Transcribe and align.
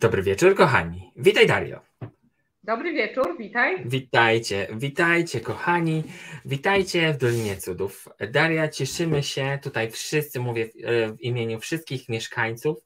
Dobry 0.00 0.22
wieczór, 0.22 0.54
kochani. 0.54 1.12
Witaj, 1.16 1.46
Dario. 1.46 1.80
Dobry 2.64 2.92
wieczór, 2.92 3.36
witaj. 3.38 3.76
Witajcie, 3.84 4.66
witajcie, 4.74 5.40
kochani. 5.40 6.04
Witajcie 6.44 7.12
w 7.12 7.16
Dolinie 7.16 7.56
Cudów. 7.56 8.08
Daria, 8.30 8.68
cieszymy 8.68 9.22
się 9.22 9.58
tutaj 9.62 9.90
wszyscy, 9.90 10.40
mówię 10.40 10.68
w 11.16 11.20
imieniu 11.20 11.60
wszystkich 11.60 12.08
mieszkańców 12.08 12.78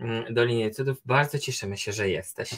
mm, 0.00 0.34
Doliny 0.34 0.70
Cudów, 0.70 0.98
bardzo 1.06 1.38
cieszymy 1.38 1.76
się, 1.76 1.92
że 1.92 2.08
jesteś, 2.08 2.50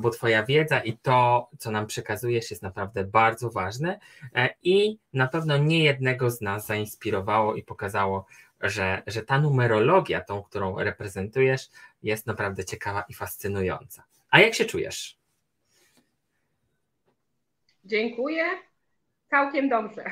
bo 0.00 0.10
Twoja 0.10 0.44
wiedza 0.44 0.80
i 0.80 0.98
to, 0.98 1.48
co 1.58 1.70
nam 1.70 1.86
przekazujesz, 1.86 2.50
jest 2.50 2.62
naprawdę 2.62 3.04
bardzo 3.04 3.50
ważne 3.50 3.98
e, 4.34 4.54
i 4.62 4.98
na 5.12 5.28
pewno 5.28 5.56
nie 5.56 5.84
jednego 5.84 6.30
z 6.30 6.40
nas 6.40 6.66
zainspirowało 6.66 7.54
i 7.54 7.62
pokazało, 7.62 8.26
że, 8.62 9.02
że 9.06 9.22
ta 9.22 9.38
numerologia, 9.38 10.20
tą, 10.20 10.42
którą 10.42 10.78
reprezentujesz, 10.78 11.68
jest 12.02 12.26
naprawdę 12.26 12.64
ciekawa 12.64 13.04
i 13.08 13.14
fascynująca. 13.14 14.04
A 14.30 14.40
jak 14.40 14.54
się 14.54 14.64
czujesz? 14.64 15.18
Dziękuję. 17.84 18.44
Całkiem 19.30 19.68
dobrze. 19.68 20.04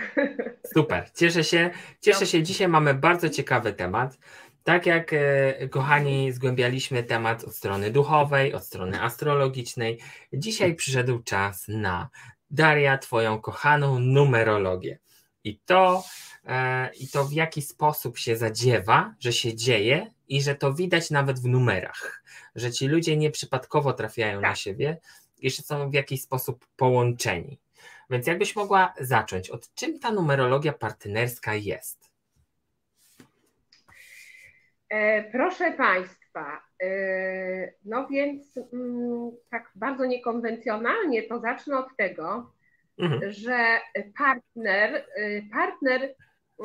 Super, 0.75 1.11
cieszę 1.15 1.45
się. 1.45 1.71
Cieszę 2.01 2.27
się. 2.27 2.43
Dzisiaj 2.43 2.69
mamy 2.69 2.95
bardzo 2.95 3.29
ciekawy 3.29 3.73
temat. 3.73 4.19
Tak 4.65 4.87
jak 4.87 5.12
e, 5.12 5.69
kochani, 5.69 6.33
zgłębialiśmy 6.33 7.03
temat 7.03 7.45
od 7.45 7.55
strony 7.55 7.91
duchowej, 7.91 8.55
od 8.55 8.65
strony 8.65 9.03
astrologicznej. 9.03 10.01
Dzisiaj 10.33 10.75
przyszedł 10.75 11.23
czas 11.23 11.69
na 11.69 12.09
Daria, 12.51 12.98
Twoją 12.98 13.41
kochaną 13.41 13.98
numerologię. 13.98 14.98
I 15.45 15.59
to, 15.59 16.05
e, 16.47 16.91
I 16.95 17.09
to 17.09 17.25
w 17.25 17.33
jaki 17.33 17.62
sposób 17.62 18.19
się 18.19 18.36
zadziewa, 18.36 19.14
że 19.20 19.33
się 19.33 19.55
dzieje 19.55 20.11
i 20.31 20.42
że 20.42 20.55
to 20.55 20.75
widać 20.75 21.11
nawet 21.11 21.41
w 21.41 21.47
numerach, 21.47 22.23
że 22.55 22.73
ci 22.73 22.89
ludzie 22.89 23.17
nieprzypadkowo 23.17 23.92
trafiają 23.92 24.33
tak. 24.41 24.50
na 24.50 24.55
siebie 24.55 24.98
i 25.39 25.50
że 25.50 25.62
są 25.62 25.91
w 25.91 25.95
jakiś 25.95 26.23
sposób 26.23 26.67
połączeni. 26.77 27.59
Więc 28.11 28.27
jakbyś 28.27 28.56
mogła 28.56 28.95
zacząć, 29.01 29.51
od 29.51 29.75
czym 29.75 29.98
ta 29.98 30.12
numerologia 30.12 30.73
partnerska 30.73 31.55
jest? 31.55 32.11
E, 34.89 35.31
proszę 35.31 35.73
Państwa, 35.73 36.62
e, 36.83 37.73
no 37.84 38.08
więc 38.08 38.56
mm, 38.73 39.31
tak 39.51 39.70
bardzo 39.75 40.05
niekonwencjonalnie 40.05 41.23
to 41.23 41.41
zacznę 41.41 41.78
od 41.78 41.97
tego, 41.97 42.53
mhm. 42.98 43.33
że 43.33 43.81
partner, 44.19 45.06
e, 45.17 45.42
partner, 45.53 46.14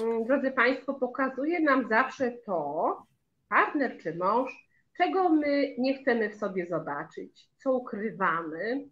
mm, 0.01 0.25
drodzy 0.25 0.51
Państwo, 0.51 0.93
pokazuje 0.93 1.59
nam 1.59 1.87
zawsze 1.87 2.31
to, 2.31 3.05
partner 3.49 3.97
czy 3.97 4.15
mąż, 4.15 4.69
czego 4.97 5.29
my 5.29 5.75
nie 5.77 5.97
chcemy 5.97 6.29
w 6.29 6.35
sobie 6.35 6.65
zobaczyć, 6.65 7.47
co 7.57 7.73
ukrywamy, 7.73 8.89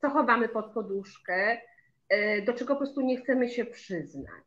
co 0.00 0.10
chowamy 0.10 0.48
pod 0.48 0.72
poduszkę, 0.72 1.60
e, 2.08 2.42
do 2.42 2.52
czego 2.52 2.74
po 2.74 2.78
prostu 2.78 3.00
nie 3.00 3.16
chcemy 3.16 3.48
się 3.48 3.64
przyznać. 3.64 4.44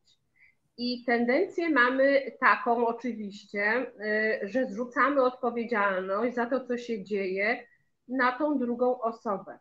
I 0.78 1.04
tendencję 1.06 1.70
mamy 1.70 2.32
taką 2.40 2.88
oczywiście, 2.88 3.62
e, 3.62 4.40
że 4.44 4.66
zrzucamy 4.66 5.22
odpowiedzialność 5.22 6.36
za 6.36 6.46
to, 6.46 6.66
co 6.66 6.78
się 6.78 7.04
dzieje, 7.04 7.64
na 8.08 8.32
tą 8.32 8.58
drugą 8.58 9.02
osobę. 9.02 9.60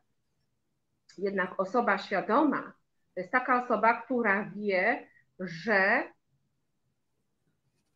Jednak 1.19 1.61
osoba 1.61 1.98
świadoma 1.98 2.73
to 3.18 3.20
jest 3.20 3.33
taka 3.33 3.64
osoba, 3.64 4.02
która 4.02 4.51
wie, 4.57 5.08
że 5.40 6.02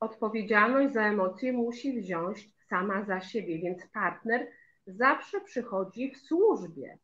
odpowiedzialność 0.02 0.94
za 0.94 1.02
emocje 1.02 1.52
musi 1.52 2.00
wziąć 2.00 2.48
sama 2.68 3.04
za 3.04 3.20
siebie, 3.20 3.58
więc 3.58 3.86
partner 3.86 4.46
zawsze 4.86 5.40
przychodzi 5.40 6.10
w 6.10 6.16
służbie. 6.16 6.98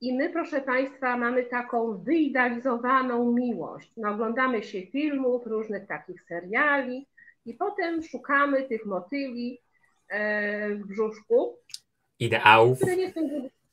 I 0.00 0.16
my, 0.16 0.30
proszę 0.30 0.60
Państwa, 0.60 1.16
mamy 1.16 1.44
taką 1.44 2.02
wyidealizowaną 2.02 3.32
miłość. 3.32 3.92
No, 3.96 4.10
oglądamy 4.10 4.62
się 4.62 4.82
filmów, 4.86 5.46
różnych 5.46 5.86
takich 5.86 6.22
seriali 6.22 7.08
i 7.46 7.54
potem 7.54 8.02
szukamy 8.02 8.62
tych 8.62 8.86
motyli 8.86 9.60
e, 10.08 10.74
w 10.74 10.86
brzuszku. 10.86 11.58
Ideałów. 12.18 12.78
Które 12.78 12.96
nie 12.96 13.12
są 13.12 13.20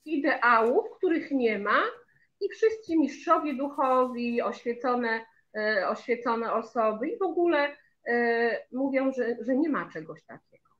ideałów, 0.05 0.85
których 0.97 1.31
nie 1.31 1.59
ma 1.59 1.83
i 2.41 2.49
wszyscy 2.49 2.97
mistrzowie 2.97 3.53
duchowi, 3.53 4.41
oświecone, 4.41 5.25
e, 5.57 5.87
oświecone 5.89 6.53
osoby 6.53 7.09
i 7.09 7.17
w 7.17 7.21
ogóle 7.21 7.77
mówią, 8.71 9.11
że, 9.11 9.35
że 9.41 9.55
nie 9.55 9.69
ma 9.69 9.89
czegoś 9.89 10.23
takiego. 10.23 10.71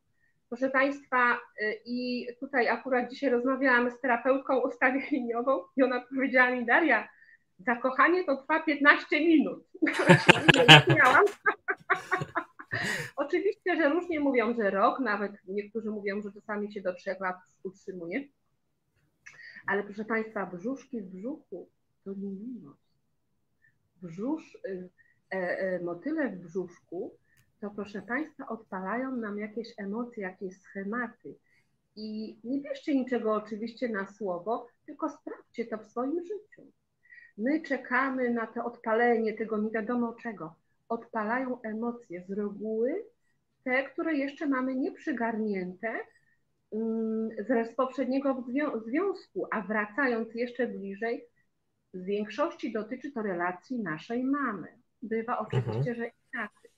Proszę 0.52 0.70
Państwa, 0.70 1.40
y, 1.62 1.82
i 1.86 2.28
tutaj 2.40 2.68
akurat 2.68 3.10
dzisiaj 3.10 3.30
rozmawiałam 3.30 3.92
z 3.92 4.00
terapeutką 4.02 4.60
ustawieniową 4.60 5.60
i 5.78 5.84
ona 5.84 6.02
powiedziała 6.02 6.52
mi, 6.52 6.66
Daria, 6.66 7.10
zakochanie 7.60 8.24
to 8.24 8.38
trwa 8.38 8.64
15 8.64 9.20
minut. 9.20 9.64
Oczywiście, 13.16 13.76
że 13.76 13.90
różnie 13.90 14.20
mówią, 14.20 14.54
że 14.54 14.70
rok, 14.70 15.00
nawet 15.00 15.32
niektórzy 15.48 15.90
mówią, 15.90 16.22
że 16.22 16.32
czasami 16.32 16.74
się 16.74 16.82
do 16.82 16.94
trzech 16.94 17.20
lat 17.20 17.36
utrzymuje. 17.64 18.24
Ale 19.68 19.84
proszę 19.84 20.06
Państwa, 20.06 20.46
brzuszki 20.46 21.02
w 21.02 21.06
brzuchu 21.06 21.70
to 22.04 22.14
nie 22.14 22.32
miłość. 22.32 22.82
Brzusz, 24.02 24.58
y, 24.66 24.90
motyle 25.82 26.30
w 26.30 26.36
brzuszku 26.36 27.12
to 27.62 27.70
proszę 27.70 28.02
Państwa, 28.02 28.48
odpalają 28.48 29.16
nam 29.16 29.40
jakieś 29.40 29.74
emocje, 29.78 30.24
jakieś 30.24 30.58
schematy. 30.58 31.36
I 31.96 32.38
nie 32.44 32.62
bierzcie 32.62 32.96
niczego 32.96 33.34
oczywiście 33.34 33.90
na 33.90 34.06
słowo, 34.08 34.68
tylko 34.86 35.10
sprawdźcie 35.10 35.66
to 35.66 35.78
w 35.78 35.86
swoim 35.86 36.24
życiu. 36.24 36.72
My 37.38 37.62
czekamy 37.62 38.30
na 38.30 38.48
to 38.48 38.66
odpalenie 38.66 39.34
tego 39.34 39.58
nie 39.58 39.72
wiadomo 39.72 40.14
czego. 40.14 40.56
Odpalają 40.90 41.62
emocje 41.62 42.24
z 42.28 42.32
reguły, 42.32 43.06
te, 43.64 43.84
które 43.84 44.16
jeszcze 44.16 44.48
mamy 44.48 44.76
nieprzygarnięte 44.76 46.00
mm, 46.72 47.30
z 47.46 47.76
poprzedniego 47.76 48.44
związku, 48.86 49.48
a 49.52 49.62
wracając 49.62 50.36
jeszcze 50.36 50.68
bliżej, 50.68 51.26
w 51.94 52.04
większości 52.04 52.74
dotyczy 52.74 53.12
to 53.12 53.22
relacji 53.22 53.80
naszej 53.80 54.24
mamy. 54.24 54.81
Bywa 55.02 55.40
oczywiście, 55.40 55.92
mhm. 55.92 55.96
że 55.96 56.12
inaczej. 56.34 56.72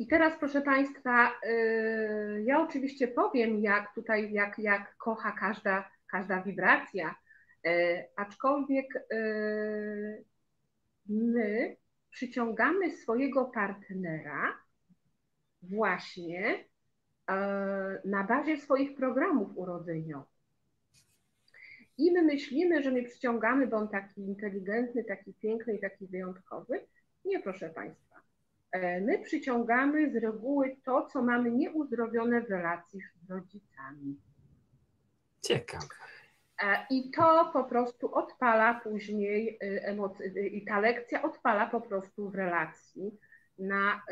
I 0.00 0.06
teraz, 0.06 0.38
proszę 0.38 0.62
Państwa, 0.62 1.32
y, 1.44 2.42
ja 2.44 2.60
oczywiście 2.60 3.08
powiem, 3.08 3.60
jak 3.62 3.94
tutaj, 3.94 4.32
jak, 4.32 4.58
jak 4.58 4.96
kocha 4.96 5.32
każda, 5.32 5.90
każda 6.06 6.42
wibracja, 6.42 7.14
y, 7.66 8.04
aczkolwiek 8.16 8.86
y, 8.96 10.24
my 11.06 11.76
przyciągamy 12.10 12.90
swojego 12.90 13.44
partnera 13.44 14.58
właśnie 15.62 16.64
na 18.04 18.24
bazie 18.24 18.56
swoich 18.56 18.96
programów 18.96 19.56
urodzeniowych. 19.56 20.39
I 22.00 22.12
my 22.12 22.22
myślimy, 22.22 22.82
że 22.82 22.90
my 22.90 23.02
przyciągamy, 23.02 23.66
bo 23.66 23.76
on 23.76 23.88
taki 23.88 24.20
inteligentny, 24.20 25.04
taki 25.04 25.34
piękny 25.34 25.74
i 25.74 25.80
taki 25.80 26.06
wyjątkowy. 26.06 26.86
Nie, 27.24 27.40
proszę 27.40 27.70
Państwa. 27.70 28.16
E, 28.72 29.00
my 29.00 29.18
przyciągamy 29.18 30.10
z 30.12 30.16
reguły 30.16 30.76
to, 30.84 31.06
co 31.12 31.22
mamy 31.22 31.50
nieuzdrowione 31.50 32.42
w 32.42 32.50
relacji 32.50 33.00
z 33.00 33.30
rodzicami. 33.30 34.20
Ciekawe. 35.42 35.86
E, 36.62 36.86
I 36.90 37.10
to 37.10 37.50
po 37.52 37.64
prostu 37.64 38.14
odpala 38.14 38.80
później 38.80 39.58
y, 39.62 39.82
emocje, 39.82 40.46
i 40.46 40.64
ta 40.64 40.80
lekcja 40.80 41.22
odpala 41.22 41.66
po 41.66 41.80
prostu 41.80 42.30
w 42.30 42.34
relacji 42.34 43.18
na 43.58 44.02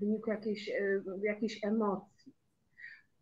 wyniku 0.00 0.30
jakiejś, 0.30 0.70
jakiejś 1.22 1.64
emocji. 1.64 2.17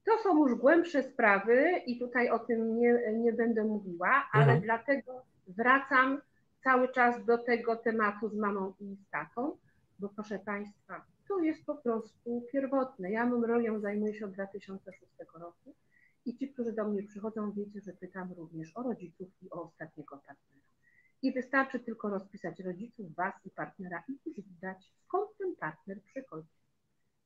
To 0.06 0.18
są 0.18 0.48
już 0.48 0.58
głębsze 0.58 1.02
sprawy 1.02 1.82
i 1.86 1.98
tutaj 1.98 2.30
o 2.30 2.38
tym 2.38 2.78
nie, 2.78 3.12
nie 3.12 3.32
będę 3.32 3.64
mówiła, 3.64 4.28
ale 4.32 4.44
mhm. 4.44 4.60
dlatego 4.60 5.22
wracam 5.46 6.20
cały 6.64 6.88
czas 6.88 7.24
do 7.24 7.38
tego 7.38 7.76
tematu 7.76 8.28
z 8.28 8.34
mamą 8.34 8.74
i 8.80 8.96
z 8.96 9.10
tatą, 9.10 9.56
bo 9.98 10.08
proszę 10.08 10.38
Państwa, 10.38 11.04
to 11.28 11.38
jest 11.38 11.66
po 11.66 11.74
prostu 11.74 12.46
pierwotne. 12.52 13.10
Ja 13.10 13.26
numerologią 13.26 13.80
zajmuję 13.80 14.14
się 14.14 14.24
od 14.24 14.32
2006 14.32 15.00
roku 15.34 15.74
i 16.24 16.36
ci, 16.36 16.52
którzy 16.52 16.72
do 16.72 16.88
mnie 16.88 17.02
przychodzą, 17.02 17.52
wiecie, 17.52 17.80
że 17.80 17.92
pytam 17.92 18.32
również 18.32 18.76
o 18.76 18.82
rodziców 18.82 19.28
i 19.42 19.50
o 19.50 19.62
ostatniego 19.62 20.16
partnera. 20.16 20.66
I 21.22 21.32
wystarczy 21.32 21.80
tylko 21.80 22.08
rozpisać 22.08 22.60
rodziców, 22.60 23.14
Was 23.14 23.34
i 23.44 23.50
partnera 23.50 24.02
i 24.08 24.12
już 24.26 24.36
widać, 24.36 24.92
skąd 25.04 25.30
ten 25.38 25.56
partner 25.56 26.02
przychodzi. 26.02 26.54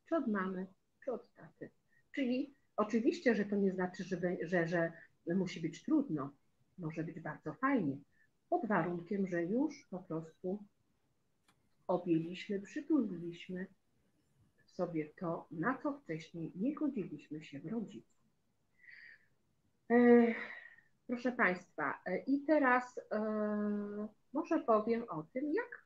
Czy 0.09 0.17
od 0.17 0.27
mamy, 0.27 0.67
czy 1.05 1.13
od 1.13 1.35
taty. 1.35 1.71
Czyli 2.15 2.55
oczywiście, 2.81 3.35
że 3.35 3.45
to 3.45 3.57
nie 3.57 3.73
znaczy, 3.73 4.05
że, 4.05 4.19
że, 4.43 4.67
że 4.67 4.93
musi 5.35 5.61
być 5.61 5.83
trudno. 5.83 6.31
Może 6.79 7.05
być 7.05 7.21
bardzo 7.21 7.55
fajnie, 7.55 7.97
pod 8.49 8.67
warunkiem, 8.67 9.27
że 9.27 9.45
już 9.45 9.87
po 9.91 9.99
prostu 9.99 10.65
objęliśmy, 11.87 12.61
przytuliliśmy 12.61 13.67
sobie 14.67 15.11
to, 15.21 15.47
na 15.51 15.79
co 15.79 15.93
wcześniej 15.93 16.53
nie 16.57 16.75
godziliśmy 16.75 17.45
się 17.45 17.61
w 17.61 17.67
rodziców. 17.67 18.21
Proszę 21.07 21.33
Państwa, 21.33 22.03
i 22.27 22.45
teraz 22.47 23.01
może 24.33 24.61
powiem 24.61 25.05
o 25.09 25.23
tym, 25.23 25.55
jak 25.55 25.85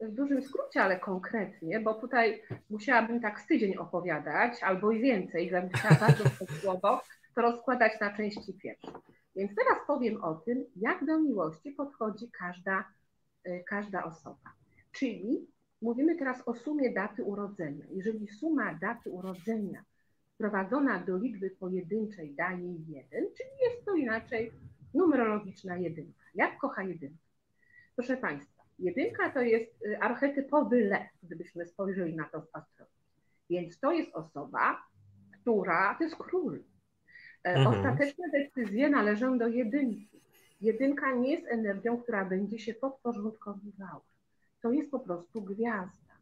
w 0.00 0.14
dużym 0.14 0.42
skrócie, 0.42 0.82
ale 0.82 1.00
konkretnie, 1.00 1.80
bo 1.80 1.94
tutaj 1.94 2.42
musiałabym 2.70 3.20
tak 3.20 3.40
z 3.40 3.46
tydzień 3.46 3.76
opowiadać, 3.76 4.62
albo 4.62 4.90
i 4.90 5.00
więcej, 5.00 5.48
gdybym 5.48 5.70
chciała 5.70 5.94
bardzo 5.94 6.24
słowo, 6.60 7.00
to 7.34 7.42
rozkładać 7.42 7.92
na 8.00 8.16
części 8.16 8.54
pierwsze. 8.54 8.92
Więc 9.36 9.54
teraz 9.54 9.78
powiem 9.86 10.24
o 10.24 10.34
tym, 10.34 10.64
jak 10.76 11.04
do 11.04 11.18
miłości 11.18 11.72
podchodzi 11.72 12.30
każda, 12.38 12.84
y, 13.46 13.64
każda 13.66 14.04
osoba. 14.04 14.54
Czyli 14.92 15.46
mówimy 15.82 16.16
teraz 16.16 16.48
o 16.48 16.54
sumie 16.54 16.92
daty 16.92 17.24
urodzenia. 17.24 17.84
Jeżeli 17.90 18.28
suma 18.28 18.74
daty 18.74 19.10
urodzenia 19.10 19.84
wprowadzona 20.34 20.98
do 20.98 21.18
liczby 21.18 21.50
pojedynczej 21.50 22.34
daje 22.34 22.74
jeden, 22.88 23.24
czyli 23.36 23.50
jest 23.60 23.84
to 23.84 23.94
inaczej 23.94 24.52
numerologiczna 24.94 25.76
jedynka. 25.76 26.24
Jak 26.34 26.58
kocha 26.58 26.82
jedynka? 26.82 27.24
Proszę 27.96 28.16
Państwa, 28.16 28.59
jedynka 28.80 29.30
to 29.30 29.40
jest 29.40 29.82
y, 29.86 30.00
archetypowy 30.00 30.84
lew, 30.84 31.08
gdybyśmy 31.22 31.66
spojrzeli 31.66 32.16
na 32.16 32.24
to 32.24 32.40
w 32.40 32.48
astrologii. 32.52 33.00
Więc 33.50 33.78
to 33.78 33.92
jest 33.92 34.14
osoba, 34.14 34.82
która, 35.32 35.94
to 35.98 36.04
jest 36.04 36.16
król, 36.16 36.60
E, 37.44 37.54
mhm. 37.54 37.66
Ostateczne 37.66 38.24
decyzje 38.30 38.90
należą 38.90 39.38
do 39.38 39.48
jedynki. 39.48 40.20
Jedynka 40.60 41.14
nie 41.14 41.32
jest 41.32 41.46
energią, 41.46 42.02
która 42.02 42.24
będzie 42.24 42.58
się 42.58 42.74
podporządkowywała. 42.74 44.00
To 44.60 44.72
jest 44.72 44.90
po 44.90 45.00
prostu 45.00 45.42
gwiazda. 45.42 46.14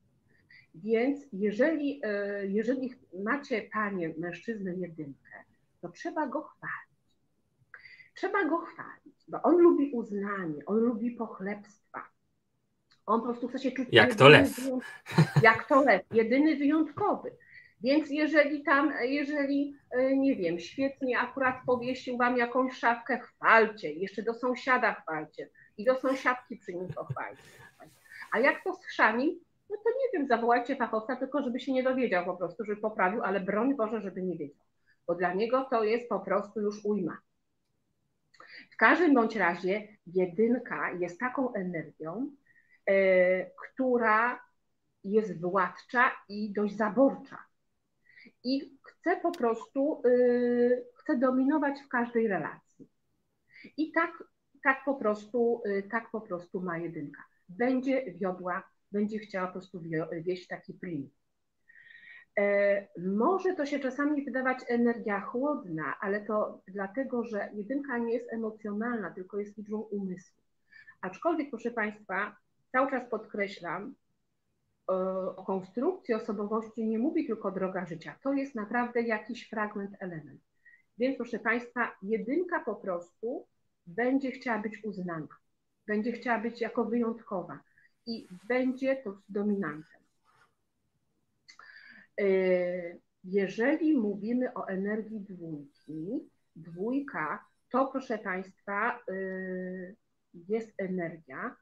Więc 0.75 1.21
jeżeli, 1.33 2.01
e, 2.05 2.47
jeżeli 2.47 2.95
macie 3.25 3.63
panie, 3.63 4.15
mężczyznę 4.19 4.75
jedynkę, 4.75 5.45
to 5.81 5.89
trzeba 5.89 6.27
go 6.27 6.43
chwalić. 6.43 6.99
Trzeba 8.15 8.45
go 8.45 8.59
chwalić, 8.59 9.25
bo 9.29 9.43
on 9.43 9.57
lubi 9.57 9.91
uznanie, 9.93 10.67
on 10.67 10.77
lubi 10.77 11.11
pochlebstwa. 11.11 12.09
On 13.09 13.21
po 13.21 13.27
prostu 13.27 13.49
chce 13.49 13.59
się 13.59 13.71
czuć. 13.71 13.89
Jak 13.93 14.15
to 14.15 14.29
lew. 14.29 14.61
Jak 15.43 15.69
to 15.69 15.83
lew, 15.83 16.03
jedyny 16.13 16.57
wyjątkowy. 16.57 17.31
Więc 17.81 18.11
jeżeli 18.11 18.63
tam, 18.63 18.93
jeżeli, 19.03 19.77
e, 19.91 20.17
nie 20.17 20.37
wiem, 20.37 20.59
świetnie 20.59 21.19
akurat 21.19 21.57
powiesił 21.67 22.17
wam 22.17 22.37
jakąś 22.37 22.73
szafkę, 22.79 23.19
chwalcie, 23.19 23.93
jeszcze 23.93 24.23
do 24.23 24.35
sąsiada 24.35 24.95
chwalcie 24.95 25.49
i 25.77 25.85
do 25.85 26.01
sąsiadki 26.01 26.57
przy 26.57 26.75
nim 26.75 26.89
pochwalcie. 26.89 27.43
A 28.33 28.39
jak 28.39 28.65
to 28.65 28.75
schrzani, 28.75 29.41
no 29.71 29.77
to 29.77 29.91
nie 29.91 30.19
wiem, 30.19 30.29
zawołajcie 30.29 30.77
fachowca, 30.77 31.17
tylko 31.17 31.43
żeby 31.43 31.61
się 31.61 31.73
nie 31.73 31.83
dowiedział 31.83 32.25
po 32.25 32.37
prostu, 32.37 32.65
żeby 32.65 32.81
poprawił, 32.81 33.23
ale 33.23 33.41
broń 33.41 33.77
Boże, 33.77 34.01
żeby 34.01 34.23
nie 34.23 34.39
wiedział, 34.39 34.67
bo 35.07 35.15
dla 35.15 35.35
niego 35.35 35.67
to 35.71 35.85
jest 35.85 36.09
po 36.09 36.21
prostu 36.21 36.61
już 36.61 36.85
ujma. 36.85 37.19
W 38.71 38.77
każdym 38.77 39.15
bądź 39.15 39.37
razie 39.37 39.89
jedynka 40.07 40.91
jest 40.93 41.21
taką 41.21 41.53
energią, 41.53 42.31
która 43.65 44.41
jest 45.05 45.41
władcza 45.41 46.11
i 46.29 46.53
dość 46.53 46.77
zaborcza 46.77 47.49
i 48.45 48.79
chce 48.83 49.17
po 49.17 49.33
prostu, 49.33 50.03
yy, 50.05 50.87
chce 50.97 51.19
dominować 51.19 51.81
w 51.81 51.89
każdej 51.89 52.29
relacji. 52.29 52.89
I 53.77 53.93
tak, 53.93 54.25
tak, 54.63 54.85
po 54.85 54.95
prostu, 54.95 55.63
yy, 55.65 55.83
tak 55.83 56.11
po 56.11 56.21
prostu 56.21 56.61
ma 56.61 56.79
jedynka. 56.79 57.23
Będzie 57.49 58.13
wiodła, 58.13 58.63
będzie 58.93 59.19
chciała 59.19 59.47
po 59.47 59.53
prostu 59.53 59.83
wieść 60.13 60.47
taki 60.47 60.75
plin. 60.75 61.11
E, 62.39 62.89
może 62.99 63.55
to 63.55 63.67
się 63.67 63.79
czasami 63.79 64.25
wydawać 64.25 64.59
energia 64.69 65.21
chłodna, 65.21 65.97
ale 66.01 66.21
to 66.21 66.63
dlatego, 66.69 67.25
że 67.25 67.51
jedynka 67.55 67.99
nie 67.99 68.15
jest 68.15 68.33
emocjonalna, 68.33 69.11
tylko 69.11 69.39
jest 69.39 69.57
liczbą 69.57 69.79
umysłu. 69.79 70.43
Aczkolwiek, 71.01 71.51
proszę 71.51 71.71
Państwa, 71.71 72.37
cały 72.73 72.91
czas 72.91 73.11
podkreślam, 73.11 73.95
o 75.37 75.45
konstrukcji 75.45 76.15
osobowości 76.15 76.87
nie 76.87 76.99
mówi 76.99 77.27
tylko 77.27 77.51
droga 77.51 77.87
życia. 77.87 78.19
To 78.23 78.33
jest 78.33 78.55
naprawdę 78.55 79.03
jakiś 79.03 79.49
fragment, 79.49 79.97
element. 80.01 80.41
Więc 80.99 81.17
proszę 81.17 81.39
Państwa, 81.39 81.97
jedynka 82.03 82.61
po 82.61 82.75
prostu 82.75 83.47
będzie 83.87 84.31
chciała 84.31 84.59
być 84.59 84.85
uznana, 84.85 85.29
będzie 85.87 86.13
chciała 86.13 86.39
być 86.39 86.61
jako 86.61 86.85
wyjątkowa 86.85 87.61
i 88.07 88.29
będzie 88.49 88.97
to 88.97 89.19
dominantem. 89.29 90.01
E, 92.21 92.25
jeżeli 93.25 93.97
mówimy 93.97 94.55
o 94.55 94.69
energii 94.69 95.21
dwójki, 95.21 96.31
dwójka 96.57 97.45
to 97.71 97.87
proszę 97.87 98.19
Państwa 98.19 98.99
e, 98.99 99.13
jest 100.35 100.73
energia, 100.79 101.57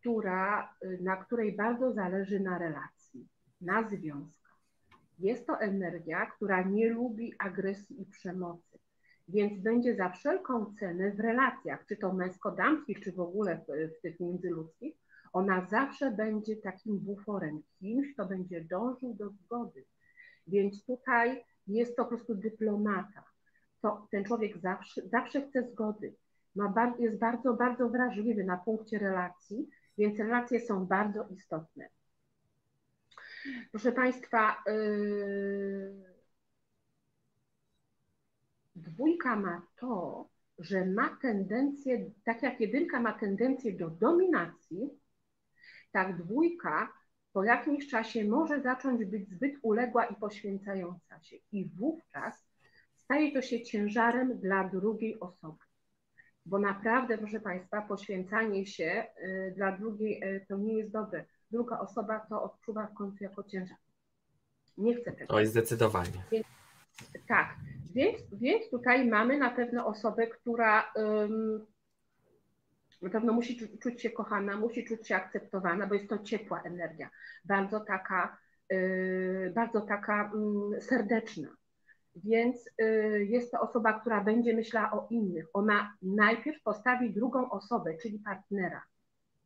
która, 0.00 0.74
y, 0.84 0.98
na 1.02 1.16
której 1.16 1.56
bardzo 1.56 1.92
zależy 1.92 2.40
na 2.40 2.58
relacji, 2.58 3.28
na 3.60 3.88
związkach. 3.88 4.56
Jest 5.18 5.46
to 5.46 5.60
energia, 5.60 6.26
która 6.26 6.62
nie 6.62 6.88
lubi 6.88 7.32
agresji 7.38 8.02
i 8.02 8.06
przemocy, 8.06 8.78
więc 9.28 9.62
będzie 9.62 9.96
za 9.96 10.10
wszelką 10.10 10.74
cenę 10.80 11.10
w 11.10 11.20
relacjach, 11.20 11.86
czy 11.86 11.96
to 11.96 12.12
męsko-damskich, 12.12 13.00
czy 13.00 13.12
w 13.12 13.20
ogóle 13.20 13.56
w, 13.56 13.96
w 13.98 14.00
tych 14.00 14.20
międzyludzkich, 14.20 14.96
ona 15.32 15.66
zawsze 15.66 16.10
będzie 16.10 16.56
takim 16.56 16.98
buforem, 16.98 17.62
kimś, 17.78 18.14
kto 18.14 18.26
będzie 18.26 18.64
dążył 18.64 19.14
do 19.14 19.30
zgody. 19.30 19.84
Więc 20.46 20.84
tutaj 20.84 21.44
jest 21.66 21.96
to 21.96 22.04
po 22.04 22.08
prostu 22.08 22.34
dyplomata. 22.34 23.24
To 23.82 24.06
ten 24.10 24.24
człowiek 24.24 24.58
zawsze, 24.58 25.02
zawsze 25.08 25.48
chce 25.48 25.62
zgody. 25.62 26.14
Ma, 26.56 26.94
jest 26.98 27.18
bardzo, 27.18 27.54
bardzo 27.54 27.88
wrażliwy 27.88 28.44
na 28.44 28.56
punkcie 28.56 28.98
relacji 28.98 29.68
więc 29.98 30.18
relacje 30.18 30.60
są 30.60 30.86
bardzo 30.86 31.28
istotne. 31.28 31.88
Proszę 33.70 33.92
Państwa, 33.92 34.62
yy, 34.66 36.16
dwójka 38.76 39.36
ma 39.36 39.66
to, 39.76 40.28
że 40.58 40.86
ma 40.86 41.16
tendencję, 41.22 42.10
tak 42.24 42.42
jak 42.42 42.60
jedynka 42.60 43.00
ma 43.00 43.12
tendencję 43.12 43.72
do 43.72 43.90
dominacji, 43.90 44.90
tak 45.92 46.22
dwójka 46.22 46.92
po 47.32 47.44
jakimś 47.44 47.88
czasie 47.88 48.24
może 48.24 48.60
zacząć 48.62 49.04
być 49.04 49.28
zbyt 49.28 49.54
uległa 49.62 50.06
i 50.06 50.16
poświęcająca 50.16 51.20
się. 51.22 51.36
I 51.52 51.68
wówczas 51.68 52.46
staje 52.96 53.32
to 53.32 53.42
się 53.42 53.62
ciężarem 53.62 54.38
dla 54.40 54.68
drugiej 54.68 55.20
osoby 55.20 55.65
bo 56.46 56.58
naprawdę, 56.58 57.18
proszę 57.18 57.40
Państwa, 57.40 57.82
poświęcanie 57.82 58.66
się 58.66 59.06
y, 59.22 59.54
dla 59.56 59.72
drugiej 59.72 60.24
y, 60.24 60.46
to 60.48 60.56
nie 60.56 60.78
jest 60.78 60.92
dobre. 60.92 61.24
Druga 61.50 61.78
osoba 61.78 62.26
to 62.28 62.42
odczuwa 62.42 62.86
w 62.86 62.94
końcu 62.94 63.24
jako 63.24 63.42
ciężar. 63.42 63.76
Nie 64.78 64.94
chcę 64.96 65.12
tego. 65.12 65.34
Oj, 65.34 65.46
zdecydowanie. 65.46 66.24
Więc, 66.32 66.46
tak, 67.28 67.54
więc, 67.94 68.18
więc 68.32 68.70
tutaj 68.70 69.08
mamy 69.08 69.38
na 69.38 69.50
pewno 69.50 69.86
osobę, 69.86 70.26
która 70.26 70.92
na 73.02 73.10
pewno 73.10 73.32
musi 73.32 73.78
czuć 73.78 74.02
się 74.02 74.10
kochana, 74.10 74.56
musi 74.56 74.84
czuć 74.84 75.08
się 75.08 75.16
akceptowana, 75.16 75.86
bo 75.86 75.94
jest 75.94 76.08
to 76.08 76.18
ciepła 76.18 76.62
energia, 76.62 77.10
bardzo 77.44 77.80
taka, 77.80 78.38
yy, 78.70 79.52
bardzo 79.54 79.80
taka 79.80 80.32
yy, 80.72 80.80
serdeczna. 80.80 81.48
Więc 82.24 82.70
y, 82.82 83.26
jest 83.30 83.50
to 83.50 83.60
osoba, 83.60 84.00
która 84.00 84.24
będzie 84.24 84.54
myślała 84.54 84.92
o 84.92 85.06
innych. 85.10 85.46
Ona 85.52 85.96
najpierw 86.02 86.62
postawi 86.62 87.14
drugą 87.14 87.50
osobę, 87.50 87.96
czyli 88.02 88.18
partnera, 88.18 88.82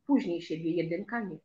później 0.05 0.41
siebie, 0.41 0.71
jedynka 0.71 1.19
nie. 1.19 1.37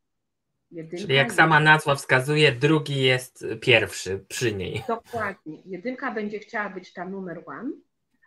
Jedynka 0.71 0.97
czyli 0.97 1.15
jak 1.15 1.29
nie. 1.29 1.35
sama 1.35 1.61
nazwa 1.61 1.95
wskazuje, 1.95 2.53
drugi 2.53 3.03
jest 3.03 3.45
pierwszy 3.61 4.25
przy 4.29 4.55
niej. 4.55 4.83
Dokładnie. 4.89 5.63
Jedynka 5.65 6.15
będzie 6.15 6.39
chciała 6.39 6.71
być 6.71 6.93
ta 6.93 7.09
numer 7.09 7.43
one, 7.47 7.71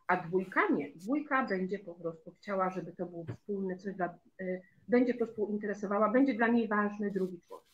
a 0.08 0.18
dwójka 0.18 0.62
nie. 0.70 0.91
Dwójka 0.96 1.46
będzie 1.46 1.79
po 1.79 1.96
prostu 1.96 2.32
chciała, 2.32 2.70
żeby 2.70 2.91
to 2.91 3.06
był 3.06 3.25
wspólny 3.25 3.77
coś 3.77 3.96
dla, 3.96 4.20
y, 4.41 4.62
będzie 4.88 5.13
po 5.13 5.25
prostu 5.25 5.48
interesowała, 5.48 6.12
będzie 6.12 6.34
dla 6.34 6.48
niej 6.48 6.68
ważny 6.68 7.12
drugi 7.12 7.41
człowiek. 7.48 7.70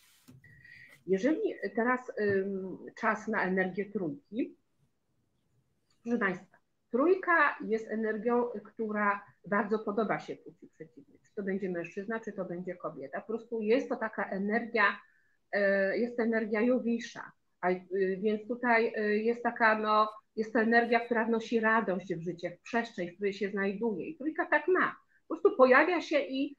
Jeżeli 1.08 1.39
teraz 1.75 2.10
y, 2.10 2.46
czas 2.96 3.27
na 3.27 3.44
energię 3.44 3.86
trójki, 3.86 4.55
Proszę 6.05 6.19
Państwa, 6.19 6.57
trójka 6.91 7.57
jest 7.67 7.91
energią, 7.91 8.43
która 8.63 9.25
bardzo 9.47 9.79
podoba 9.79 10.19
się 10.19 10.35
płci 10.35 10.67
przeciwnej. 10.67 11.19
Czy 11.24 11.33
to 11.35 11.43
będzie 11.43 11.69
mężczyzna, 11.69 12.19
czy 12.19 12.33
to 12.33 12.45
będzie 12.45 12.75
kobieta. 12.75 13.21
Po 13.21 13.27
prostu 13.27 13.62
jest 13.62 13.89
to 13.89 13.95
taka 13.95 14.29
energia, 14.29 14.83
e, 15.51 15.97
jest 15.97 16.17
to 16.17 16.24
energia 16.24 16.62
Jowisza. 16.62 17.31
E, 17.62 17.75
więc 18.17 18.47
tutaj 18.47 18.93
e, 18.95 19.17
jest 19.17 19.43
taka, 19.43 19.79
no, 19.79 20.09
jest 20.35 20.53
to 20.53 20.59
energia, 20.59 21.00
która 21.00 21.25
wnosi 21.25 21.59
radość 21.59 22.15
w 22.15 22.21
życie, 22.21 22.51
w 22.51 22.62
przestrzeń, 22.62 23.12
w 23.12 23.15
której 23.15 23.33
się 23.33 23.50
znajduje. 23.50 24.05
I 24.05 24.17
trójka 24.17 24.45
tak 24.45 24.67
ma. 24.67 24.95
Po 25.27 25.35
prostu 25.35 25.57
pojawia 25.57 26.01
się 26.01 26.19
i, 26.19 26.55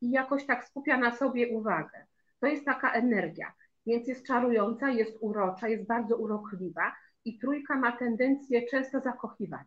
i 0.00 0.10
jakoś 0.10 0.46
tak 0.46 0.64
skupia 0.64 0.96
na 0.96 1.12
sobie 1.12 1.48
uwagę. 1.48 2.06
To 2.40 2.46
jest 2.46 2.64
taka 2.64 2.92
energia. 2.92 3.52
więc 3.86 4.08
jest 4.08 4.26
czarująca, 4.26 4.90
jest 4.90 5.16
urocza, 5.20 5.68
jest 5.68 5.86
bardzo 5.86 6.16
urokliwa 6.16 6.92
i 7.26 7.38
trójka 7.38 7.76
ma 7.76 7.92
tendencję 7.92 8.66
często 8.70 9.00
zakochywać. 9.00 9.66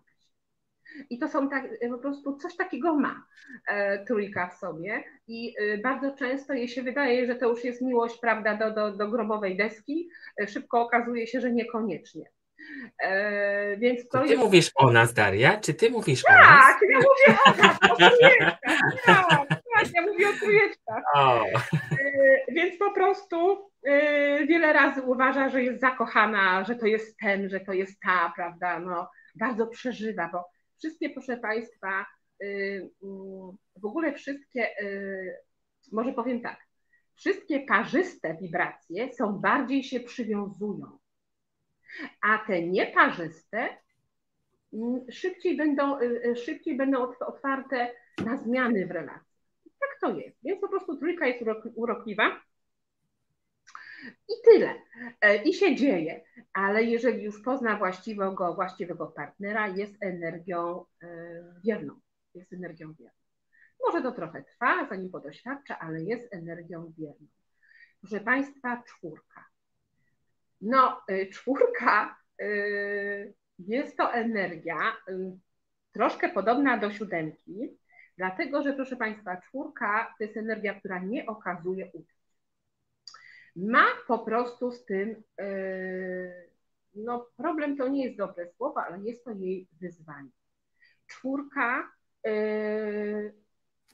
I 1.09 1.19
to 1.19 1.27
są 1.27 1.49
tak, 1.49 1.69
po 1.91 1.97
prostu 1.97 2.37
coś 2.37 2.55
takiego 2.55 2.95
ma 2.95 3.25
e, 3.67 4.05
trójka 4.05 4.47
w 4.47 4.53
sobie. 4.53 5.03
I 5.27 5.55
e, 5.59 5.77
bardzo 5.77 6.15
często 6.15 6.53
jej 6.53 6.67
się 6.67 6.83
wydaje, 6.83 7.25
że 7.25 7.35
to 7.35 7.49
już 7.49 7.63
jest 7.63 7.81
miłość, 7.81 8.17
prawda, 8.21 8.57
do, 8.57 8.71
do, 8.71 8.97
do 8.97 9.07
grobowej 9.07 9.57
deski. 9.57 10.09
E, 10.41 10.47
szybko 10.47 10.81
okazuje 10.81 11.27
się, 11.27 11.41
że 11.41 11.51
niekoniecznie. 11.51 12.31
E, 13.03 13.77
więc 13.77 14.09
to 14.09 14.21
ty 14.21 14.27
jest... 14.27 14.43
mówisz 14.43 14.71
o 14.75 14.91
nas, 14.91 15.13
Daria? 15.13 15.59
Czy 15.59 15.73
ty 15.73 15.89
mówisz 15.89 16.23
tak, 16.23 16.37
o 16.37 16.41
nas? 16.41 16.65
Tak, 16.65 16.81
ja 16.89 16.97
mówię 16.97 17.39
o 17.45 17.63
nas, 17.63 17.77
o 17.91 17.95
trójeczkach. 17.95 18.59
Tak, 19.05 19.47
tak, 19.49 19.93
ja 19.95 20.01
mówię 20.01 20.29
o 20.29 20.33
trójeczkach. 20.33 21.03
E, 21.17 22.53
więc 22.53 22.77
po 22.79 22.91
prostu 22.91 23.68
wiele 24.47 24.73
razy 24.73 25.01
uważa, 25.01 25.49
że 25.49 25.63
jest 25.63 25.81
zakochana, 25.81 26.63
że 26.63 26.75
to 26.75 26.85
jest 26.85 27.17
ten, 27.17 27.49
że 27.49 27.59
to 27.59 27.73
jest 27.73 27.99
ta, 27.99 28.33
prawda, 28.35 28.79
no 28.79 29.09
bardzo 29.35 29.67
przeżywa, 29.67 30.29
bo 30.31 30.45
wszystkie, 30.77 31.09
proszę 31.09 31.37
Państwa, 31.37 32.05
y, 32.43 32.89
mm, 33.03 33.57
w 33.75 33.85
ogóle 33.85 34.13
wszystkie, 34.13 34.81
y, 34.81 35.37
może 35.91 36.13
powiem 36.13 36.41
tak, 36.41 36.59
wszystkie 37.15 37.59
parzyste 37.59 38.37
wibracje 38.41 39.13
są 39.13 39.33
bardziej 39.33 39.83
się 39.83 39.99
przywiązują, 39.99 40.99
a 42.21 42.37
te 42.37 42.67
nieparzyste 42.67 43.77
mm, 44.73 45.11
szybciej 45.11 45.57
będą, 45.57 45.99
y, 45.99 46.35
szybciej 46.35 46.77
będą 46.77 47.13
otwarte 47.19 47.91
na 48.25 48.37
zmiany 48.37 48.87
w 48.87 48.91
relacji. 48.91 49.29
Tak 49.79 49.89
to 50.01 50.19
jest. 50.19 50.37
Więc 50.43 50.61
po 50.61 50.69
prostu 50.69 50.97
trójka 50.97 51.27
jest 51.27 51.43
urokliwa. 51.75 52.41
I 54.05 54.33
tyle. 54.43 54.75
E, 55.21 55.43
I 55.43 55.53
się 55.53 55.75
dzieje. 55.75 56.21
Ale 56.53 56.83
jeżeli 56.83 57.23
już 57.23 57.41
pozna 57.41 57.77
właściwego, 57.77 58.55
właściwego 58.55 59.07
partnera, 59.07 59.67
jest 59.67 59.95
energią 59.99 60.85
e, 61.03 61.07
wierną. 61.63 61.99
Jest 62.33 62.53
energią 62.53 62.93
wierną. 62.93 63.19
Może 63.85 64.01
to 64.01 64.11
trochę 64.11 64.43
trwa, 64.43 64.87
zanim 64.89 65.09
podoświadcza, 65.09 65.79
ale 65.79 66.03
jest 66.03 66.33
energią 66.33 66.93
wierną. 66.97 67.27
Proszę 68.01 68.19
Państwa, 68.19 68.83
czwórka. 68.87 69.45
No, 70.61 71.01
e, 71.07 71.25
czwórka 71.25 72.19
jest 73.59 73.97
to 73.97 74.13
energia 74.13 74.77
troszkę 75.91 76.29
podobna 76.29 76.77
do 76.77 76.91
siódemki, 76.91 77.77
dlatego 78.17 78.63
że, 78.63 78.73
proszę 78.73 78.95
Państwa, 78.95 79.41
czwórka 79.41 80.13
to 80.17 80.23
jest 80.23 80.37
energia, 80.37 80.79
która 80.79 80.99
nie 80.99 81.25
okazuje 81.25 81.91
uczuć 81.93 82.18
ma 83.61 83.85
po 84.07 84.19
prostu 84.19 84.71
z 84.71 84.85
tym, 84.85 85.23
e, 85.39 85.47
no 86.95 87.27
problem 87.37 87.77
to 87.77 87.87
nie 87.87 88.03
jest 88.03 88.17
dobre 88.17 88.47
słowo, 88.47 88.81
ale 88.83 88.99
jest 88.99 89.23
to 89.23 89.31
jej 89.31 89.67
wyzwanie. 89.81 90.29
Czwórka, 91.07 91.91
e, 92.27 92.31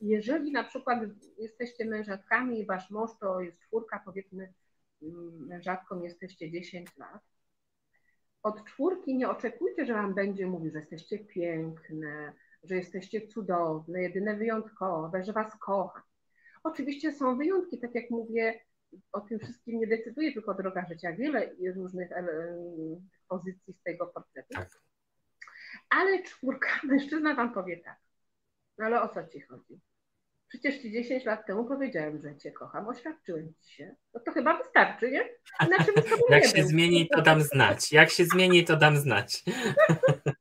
jeżeli 0.02 0.52
na 0.52 0.64
przykład 0.64 1.00
jesteście 1.38 1.86
mężatkami 1.86 2.60
i 2.60 2.66
wasz 2.66 2.90
mąż 2.90 3.10
to 3.20 3.42
jest 3.42 3.62
czwórka, 3.62 4.02
powiedzmy 4.06 4.54
mm, 5.02 5.48
mężatką 5.48 6.04
jesteście 6.04 6.52
10 6.52 6.98
lat, 6.98 7.22
od 8.44 8.66
czwórki 8.66 9.16
nie 9.16 9.30
oczekujcie, 9.30 9.86
że 9.86 9.94
wam 9.94 10.14
będzie 10.14 10.48
mówił, 10.48 10.72
że 10.72 10.80
jesteście 10.80 11.20
piękne, 11.20 12.34
że 12.64 12.76
jesteście 12.76 13.28
cudowne, 13.28 14.02
jedyne 14.02 14.36
wyjątkowe, 14.36 15.24
że 15.24 15.34
was 15.34 15.60
kocha. 15.60 16.04
Oczywiście 16.64 17.12
są 17.12 17.38
wyjątki, 17.38 17.80
tak 17.80 17.96
jak 17.96 18.10
mówię, 18.10 18.60
o 19.12 19.22
tym 19.22 19.40
wszystkim 19.40 19.80
nie 19.80 19.88
decyduje 19.88 20.34
tylko 20.34 20.54
droga 20.54 20.86
życia. 20.90 21.14
Wiele 21.14 21.50
różnych 21.76 22.10
pozycji 23.28 23.74
z 23.74 23.84
tego 23.84 24.08
portretu. 24.08 24.54
Tak. 24.54 24.70
Ale 25.90 26.24
czwórka, 26.24 26.70
mężczyzna 26.84 27.36
wam 27.36 27.54
powie 27.54 27.78
tak. 27.78 27.98
No 28.78 28.86
ale 28.86 29.02
o 29.02 29.10
co 29.10 29.28
ci 29.28 29.42
chodzi? 29.42 29.80
Przecież 30.48 30.82
ci 30.82 30.92
10 30.92 31.26
lat 31.26 31.46
temu 31.48 31.66
powiedziałem, 31.66 32.22
że 32.22 32.38
cię 32.38 32.52
kocham, 32.52 32.88
oświadczyłem 32.88 33.54
ci 33.62 33.74
się. 33.74 33.96
No 34.14 34.20
to 34.26 34.32
chyba 34.32 34.58
wystarczy, 34.58 35.12
nie? 35.12 35.30
Inaczej 35.68 35.94
Jak 36.30 36.46
się 36.46 36.64
zmieni, 36.64 37.10
to 37.16 37.22
dam 37.22 37.42
znać. 37.42 37.92
Jak 37.92 38.10
się 38.10 38.26
zmieni, 38.26 38.66
to 38.66 38.78
dam 38.78 38.98
znać. 38.98 39.44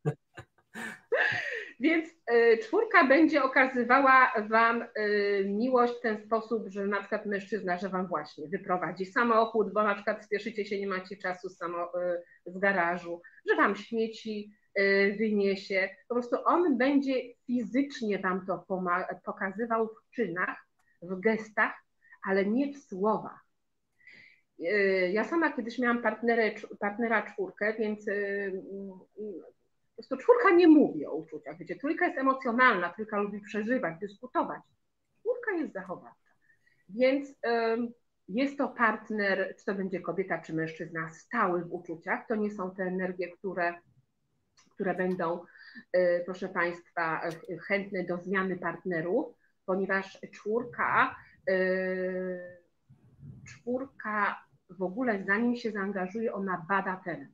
Więc 1.84 2.08
y, 2.08 2.58
czwórka 2.58 3.04
będzie 3.04 3.42
okazywała 3.42 4.32
Wam 4.50 4.82
y, 4.82 5.44
miłość 5.48 5.94
w 5.98 6.00
ten 6.00 6.18
sposób, 6.18 6.68
że 6.68 6.86
na 6.86 7.00
przykład 7.00 7.26
mężczyzna, 7.26 7.78
że 7.78 7.88
Wam 7.88 8.06
właśnie 8.06 8.48
wyprowadzi 8.48 9.06
samochód, 9.06 9.72
bo 9.72 9.82
na 9.82 9.94
przykład 9.94 10.24
spieszycie 10.24 10.64
się, 10.64 10.80
nie 10.80 10.86
macie 10.86 11.16
czasu 11.16 11.48
z, 11.48 11.56
samo, 11.56 12.02
y, 12.02 12.22
z 12.46 12.58
garażu, 12.58 13.22
że 13.48 13.56
Wam 13.56 13.76
śmieci 13.76 14.52
wyniesie. 15.18 15.88
Po 16.08 16.14
prostu 16.14 16.36
on 16.44 16.78
będzie 16.78 17.14
fizycznie 17.46 18.18
Wam 18.18 18.46
to 18.46 18.66
pokazywał 19.24 19.88
w 19.88 20.14
czynach, 20.14 20.66
w 21.02 21.20
gestach, 21.20 21.72
ale 22.22 22.44
nie 22.44 22.72
w 22.72 22.78
słowach. 22.78 23.44
Ja 25.12 25.24
sama 25.24 25.52
kiedyś 25.52 25.78
miałam 25.78 26.02
partnera 26.80 27.22
czwórkę, 27.22 27.74
więc 27.78 28.06
po 29.96 30.02
prostu 30.02 30.16
czwórka 30.16 30.50
nie 30.50 30.68
mówi 30.68 31.06
o 31.06 31.14
uczuciach. 31.14 31.58
Wiecie, 31.58 31.76
trójka 31.76 32.06
jest 32.06 32.18
emocjonalna, 32.18 32.92
trójka 32.92 33.20
lubi 33.20 33.40
przeżywać, 33.40 33.98
dyskutować. 34.00 34.60
Czwórka 35.20 35.52
jest 35.52 35.72
zachowawcza. 35.72 36.30
Więc 36.88 37.34
jest 38.28 38.58
to 38.58 38.68
partner, 38.68 39.54
czy 39.58 39.64
to 39.64 39.74
będzie 39.74 40.00
kobieta, 40.00 40.38
czy 40.38 40.54
mężczyzna, 40.54 41.10
stały 41.10 41.64
w 41.64 41.72
uczuciach. 41.72 42.26
To 42.26 42.34
nie 42.34 42.50
są 42.50 42.74
te 42.74 42.82
energie, 42.82 43.28
które, 43.28 43.74
które 44.70 44.94
będą, 44.94 45.40
y, 45.96 46.22
proszę 46.24 46.48
Państwa, 46.48 47.30
chętne 47.66 48.04
do 48.04 48.18
zmiany 48.18 48.56
partnerów, 48.56 49.34
ponieważ 49.66 50.18
czwórka, 50.32 51.16
y, 51.50 52.40
czwórka 53.46 54.44
w 54.70 54.82
ogóle 54.82 55.24
zanim 55.24 55.56
się 55.56 55.70
zaangażuje, 55.70 56.32
ona 56.32 56.66
bada 56.68 57.00
teren. 57.04 57.32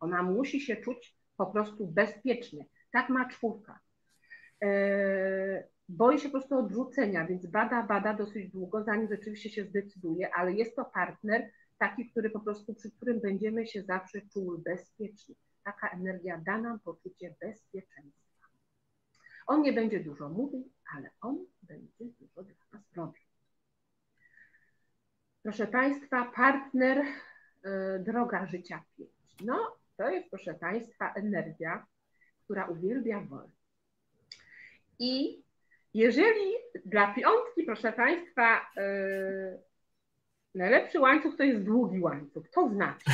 Ona 0.00 0.22
musi 0.22 0.60
się 0.60 0.76
czuć 0.76 1.21
po 1.46 1.52
prostu 1.52 1.86
bezpiecznie. 1.86 2.66
Tak 2.92 3.08
ma 3.08 3.28
czwórka. 3.28 3.80
E, 4.62 5.68
boi 5.88 6.18
się 6.18 6.28
po 6.28 6.32
prostu 6.32 6.58
odrzucenia, 6.58 7.26
więc 7.26 7.46
bada, 7.46 7.82
bada 7.82 8.14
dosyć 8.14 8.50
długo, 8.50 8.84
zanim 8.84 9.08
rzeczywiście 9.08 9.50
się 9.50 9.64
zdecyduje, 9.64 10.34
ale 10.34 10.52
jest 10.52 10.76
to 10.76 10.84
partner 10.84 11.50
taki, 11.78 12.10
który 12.10 12.30
po 12.30 12.40
prostu, 12.40 12.74
przy 12.74 12.90
którym 12.90 13.20
będziemy 13.20 13.66
się 13.66 13.82
zawsze 13.82 14.20
czuły 14.32 14.58
bezpiecznie. 14.58 15.34
Taka 15.64 15.88
energia 15.88 16.38
da 16.46 16.58
nam 16.58 16.80
poczucie 16.80 17.34
bezpieczeństwa. 17.40 18.46
On 19.46 19.62
nie 19.62 19.72
będzie 19.72 20.00
dużo 20.00 20.28
mówił, 20.28 20.68
ale 20.96 21.10
on 21.20 21.46
będzie 21.62 22.04
dużo 22.18 22.42
dla 22.42 22.54
nas 22.72 22.92
robił. 22.96 23.22
Proszę 25.42 25.66
Państwa, 25.66 26.32
partner, 26.34 26.98
y, 26.98 27.98
droga 27.98 28.46
życia 28.46 28.84
5. 28.96 29.10
No, 29.44 29.76
to 29.96 30.10
jest, 30.10 30.30
proszę 30.30 30.54
Państwa, 30.54 31.12
energia, 31.14 31.86
która 32.44 32.66
uwielbia 32.66 33.20
wolę. 33.20 33.50
I 34.98 35.42
jeżeli 35.94 36.54
dla 36.84 37.14
piątki, 37.14 37.62
proszę 37.66 37.92
Państwa, 37.92 38.70
yy, 38.76 39.62
najlepszy 40.54 41.00
łańcuch 41.00 41.36
to 41.36 41.42
jest 41.42 41.62
długi 41.62 42.00
łańcuch, 42.00 42.50
to 42.50 42.68
znaczy, 42.68 43.04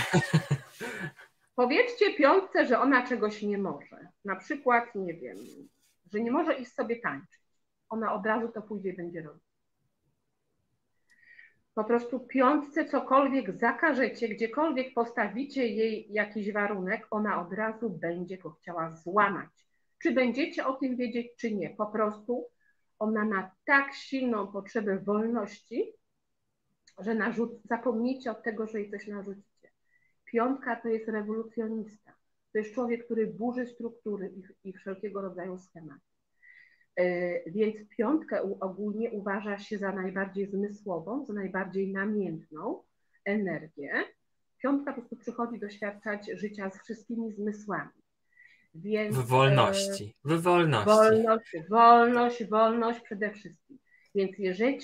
powiedzcie 1.56 2.14
piątce, 2.14 2.66
że 2.66 2.80
ona 2.80 3.06
czegoś 3.06 3.42
nie 3.42 3.58
może. 3.58 4.08
Na 4.25 4.37
przykład, 4.37 4.94
nie 4.94 5.14
wiem, 5.14 5.37
że 6.12 6.20
nie 6.20 6.30
może 6.30 6.54
iść 6.54 6.73
sobie 6.73 6.97
tańczyć. 6.97 7.40
Ona 7.88 8.14
od 8.14 8.26
razu 8.26 8.49
to 8.49 8.62
pójdzie 8.62 8.90
i 8.90 8.97
będzie 8.97 9.23
robić 9.23 9.48
po 11.78 11.85
prostu 11.85 12.20
piątce 12.20 12.85
cokolwiek 12.85 13.52
zakażecie, 13.52 14.28
gdziekolwiek 14.28 14.94
postawicie 14.94 15.66
jej 15.66 16.12
jakiś 16.12 16.52
warunek, 16.52 17.06
ona 17.11 17.47
od 17.47 17.52
razu 17.52 17.90
będzie 17.90 18.38
go 18.38 18.50
chciała 18.50 18.90
złamać. 18.90 19.50
Czy 20.02 20.12
będziecie 20.12 20.66
o 20.66 20.73
tym 20.73 20.97
wiedzieć, 20.97 21.28
czy 21.37 21.54
nie. 21.54 21.70
Po 21.70 21.87
prostu 21.87 22.47
ona 22.99 23.25
ma 23.25 23.50
tak 23.64 23.94
silną 23.94 24.47
potrzebę 24.47 24.99
wolności, 24.99 25.92
że 26.99 27.14
narzuc... 27.14 27.50
zapomnijcie 27.64 28.30
od 28.30 28.42
tego, 28.42 28.66
że 28.66 28.80
jej 28.80 28.90
coś 28.90 29.06
narzucicie. 29.06 29.70
Piątka 30.25 30.76
to 30.76 30.88
jest 30.88 31.08
rewolucjonista. 31.08 32.12
To 32.52 32.58
jest 32.58 32.75
człowiek, 32.75 33.04
który 33.04 33.26
burzy 33.26 33.66
struktury 33.66 34.32
i, 34.37 34.68
i 34.68 34.73
wszelkiego 34.73 35.20
rodzaju 35.20 35.58
schematy. 35.58 36.07
E, 36.99 37.50
więc 37.50 37.76
piątkę 37.88 38.43
ogólnie 38.61 39.11
uważa 39.11 39.59
się 39.59 39.78
za 39.78 39.93
najbardziej 39.93 40.47
zmysłową, 40.47 41.25
za 41.26 41.33
najbardziej 41.33 41.93
namiętną 41.93 42.83
energię. 43.25 43.93
Piątka 44.62 44.93
po 44.93 45.00
prostu 45.00 45.17
przychodzi 45.17 45.59
doświadczać 45.59 46.31
życia 46.35 46.71
z 46.71 46.83
wszystkimi 46.83 47.33
zmysłami. 47.33 47.90
Więc, 48.75 49.17
w 49.17 49.26
wolności, 49.26 50.14
w 50.25 50.43
wolności. 50.43 50.88
Wolność, 50.88 51.57
wolność, 51.71 52.45
wolność 52.45 53.00
przede 53.00 53.31
wszystkim. 53.31 53.78
Więc 54.14 54.38
jeżeli 54.38 54.78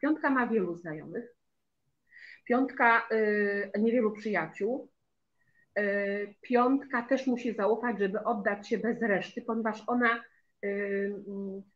piątka 0.00 0.30
ma 0.30 0.46
wielu 0.46 0.76
znajomych, 0.76 1.36
Piątka 2.46 3.08
niewielu 3.78 4.12
przyjaciół. 4.12 4.88
Piątka 6.40 7.02
też 7.02 7.26
musi 7.26 7.54
zaufać, 7.54 7.98
żeby 7.98 8.24
oddać 8.24 8.68
się 8.68 8.78
bez 8.78 9.02
reszty, 9.02 9.42
ponieważ 9.42 9.82
ona 9.86 10.22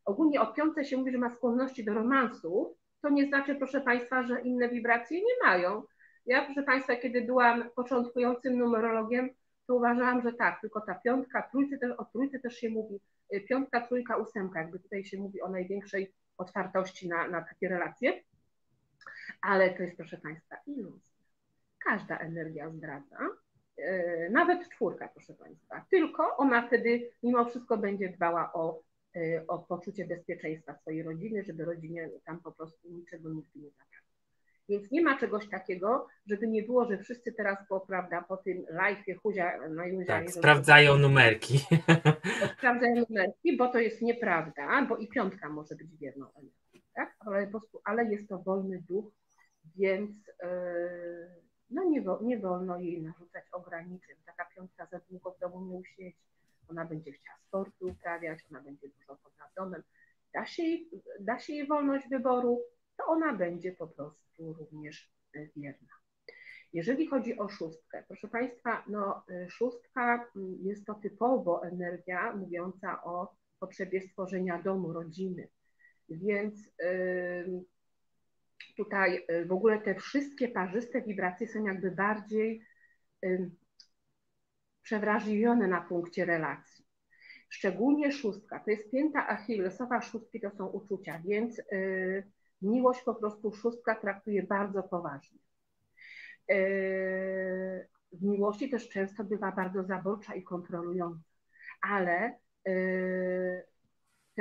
ogólnie 0.04 0.40
o 0.40 0.52
piątce 0.52 0.84
się 0.84 0.96
mówi, 0.96 1.12
że 1.12 1.18
ma 1.18 1.30
skłonności 1.30 1.84
do 1.84 1.94
romansu. 1.94 2.76
To 3.02 3.08
nie 3.08 3.26
znaczy, 3.26 3.54
proszę 3.54 3.80
Państwa, 3.80 4.22
że 4.22 4.40
inne 4.40 4.68
wibracje 4.68 5.18
nie 5.18 5.34
mają. 5.44 5.82
Ja, 6.26 6.44
proszę 6.44 6.62
Państwa, 6.62 6.96
kiedy 6.96 7.20
byłam 7.22 7.70
początkującym 7.76 8.58
numerologiem, 8.58 9.30
to 9.66 9.74
uważałam, 9.74 10.22
że 10.22 10.32
tak, 10.32 10.60
tylko 10.60 10.80
ta 10.80 10.94
piątka, 10.94 11.42
trójcy 11.42 11.78
też, 11.78 11.92
o 11.98 12.04
trójce 12.04 12.38
też 12.38 12.56
się 12.56 12.70
mówi, 12.70 13.00
y, 13.34 13.40
piątka, 13.40 13.86
trójka, 13.86 14.16
ósemka, 14.16 14.60
jakby 14.60 14.78
tutaj 14.78 15.04
się 15.04 15.18
mówi 15.18 15.42
o 15.42 15.48
największej 15.48 16.12
otwartości 16.38 17.08
na, 17.08 17.28
na 17.28 17.42
takie 17.42 17.68
relacje, 17.68 18.22
ale 19.42 19.70
to 19.70 19.82
jest, 19.82 19.96
proszę 19.96 20.18
Państwa, 20.18 20.56
iluzja. 20.66 21.10
Każda 21.84 22.18
energia 22.18 22.70
zdradza, 22.70 23.18
nawet 24.30 24.68
czwórka, 24.68 25.08
proszę 25.08 25.34
Państwa, 25.34 25.84
tylko 25.90 26.36
ona 26.36 26.66
wtedy 26.66 27.10
mimo 27.22 27.44
wszystko 27.44 27.76
będzie 27.76 28.08
dbała 28.08 28.52
o, 28.52 28.82
yy, 29.14 29.44
o 29.48 29.58
poczucie 29.58 30.06
bezpieczeństwa 30.06 30.74
swojej 30.74 31.02
rodziny, 31.02 31.44
żeby 31.44 31.64
rodzinie 31.64 32.10
tam 32.24 32.40
po 32.40 32.52
prostu 32.52 32.88
niczego 32.88 33.30
nigdy 33.30 33.58
nie 33.58 33.70
zabrać. 33.70 34.00
Więc 34.70 34.90
nie 34.90 35.02
ma 35.02 35.18
czegoś 35.18 35.48
takiego, 35.48 36.06
żeby 36.26 36.48
nie 36.48 36.62
było, 36.62 36.84
że 36.84 36.98
wszyscy 36.98 37.32
teraz 37.32 37.58
po, 37.68 37.80
prawda, 37.80 38.22
po 38.22 38.36
tym 38.36 38.64
live'ie 38.64 39.14
Huzia 39.22 39.68
na 39.68 39.86
Juzia... 39.86 40.06
Tak, 40.06 40.30
sprawdzają 40.30 40.98
numerki. 40.98 41.58
Sprawdzają 42.58 43.04
numerki, 43.08 43.56
bo 43.56 43.68
to 43.68 43.78
jest 43.78 44.02
nieprawda, 44.02 44.86
bo 44.88 44.96
i 44.96 45.08
piątka 45.08 45.48
może 45.48 45.74
być 45.74 45.96
wierną 45.96 46.26
energią, 46.34 46.80
tak? 46.94 47.16
Ale, 47.18 47.46
po 47.46 47.50
prostu, 47.50 47.80
ale 47.84 48.04
jest 48.04 48.28
to 48.28 48.38
wolny 48.38 48.82
duch, 48.88 49.12
więc 49.76 50.10
yy, 50.42 51.39
no 51.70 51.84
nie, 51.84 52.04
nie 52.22 52.38
wolno 52.38 52.78
jej 52.78 53.02
narzucać 53.02 53.44
ograniczeń. 53.52 54.16
Taka 54.26 54.44
piątka 54.44 54.86
za 54.86 55.00
długo 55.10 55.32
w 55.32 55.38
domu 55.38 55.60
nie 55.60 55.74
usiedzi. 55.74 56.16
Ona 56.68 56.84
będzie 56.84 57.12
chciała 57.12 57.38
sporty 57.38 57.86
uprawiać, 57.86 58.38
ona 58.50 58.60
będzie 58.60 58.88
dużo 58.88 59.16
poza 59.16 59.50
domem. 59.56 59.82
Da 60.34 60.46
się, 60.46 60.62
jej, 60.62 60.90
da 61.20 61.38
się 61.38 61.52
jej 61.52 61.66
wolność 61.66 62.08
wyboru, 62.08 62.60
to 62.96 63.04
ona 63.06 63.32
będzie 63.32 63.72
po 63.72 63.86
prostu 63.86 64.52
również 64.52 65.10
e, 65.34 65.46
wierna. 65.56 65.88
Jeżeli 66.72 67.06
chodzi 67.06 67.38
o 67.38 67.48
szóstkę, 67.48 68.04
proszę 68.08 68.28
Państwa, 68.28 68.84
no 68.88 69.22
e, 69.28 69.50
szóstka 69.50 70.30
mm, 70.36 70.58
jest 70.62 70.86
to 70.86 70.94
typowo 70.94 71.66
energia 71.66 72.36
mówiąca 72.36 73.04
o 73.04 73.34
potrzebie 73.60 74.00
stworzenia 74.00 74.62
domu, 74.62 74.92
rodziny, 74.92 75.48
więc 76.08 76.70
tutaj 78.76 79.24
e, 79.28 79.44
w 79.44 79.52
ogóle 79.52 79.80
te 79.80 79.94
wszystkie 79.94 80.48
parzyste 80.48 81.02
wibracje 81.02 81.48
są 81.48 81.64
jakby 81.64 81.90
bardziej 81.90 82.62
przewrażliwione 84.82 85.68
na 85.68 85.80
punkcie 85.80 86.24
relacji. 86.24 86.84
Szczególnie 87.48 88.12
szóstka, 88.12 88.60
to 88.60 88.70
jest 88.70 88.90
pięta 88.90 89.28
achillesowa 89.28 90.00
szóstki, 90.00 90.40
to 90.40 90.50
są 90.50 90.66
uczucia, 90.66 91.22
więc 91.24 91.62
miłość 92.62 93.02
po 93.02 93.14
prostu 93.14 93.52
szóstka 93.52 93.94
traktuje 93.94 94.42
bardzo 94.42 94.82
poważnie. 94.82 95.38
E, 96.50 96.54
w 98.12 98.22
miłości 98.22 98.70
też 98.70 98.88
często 98.88 99.24
bywa 99.24 99.52
bardzo 99.52 99.84
zaborcza 99.84 100.34
i 100.34 100.42
kontrolująca, 100.42 101.30
ale 101.82 102.38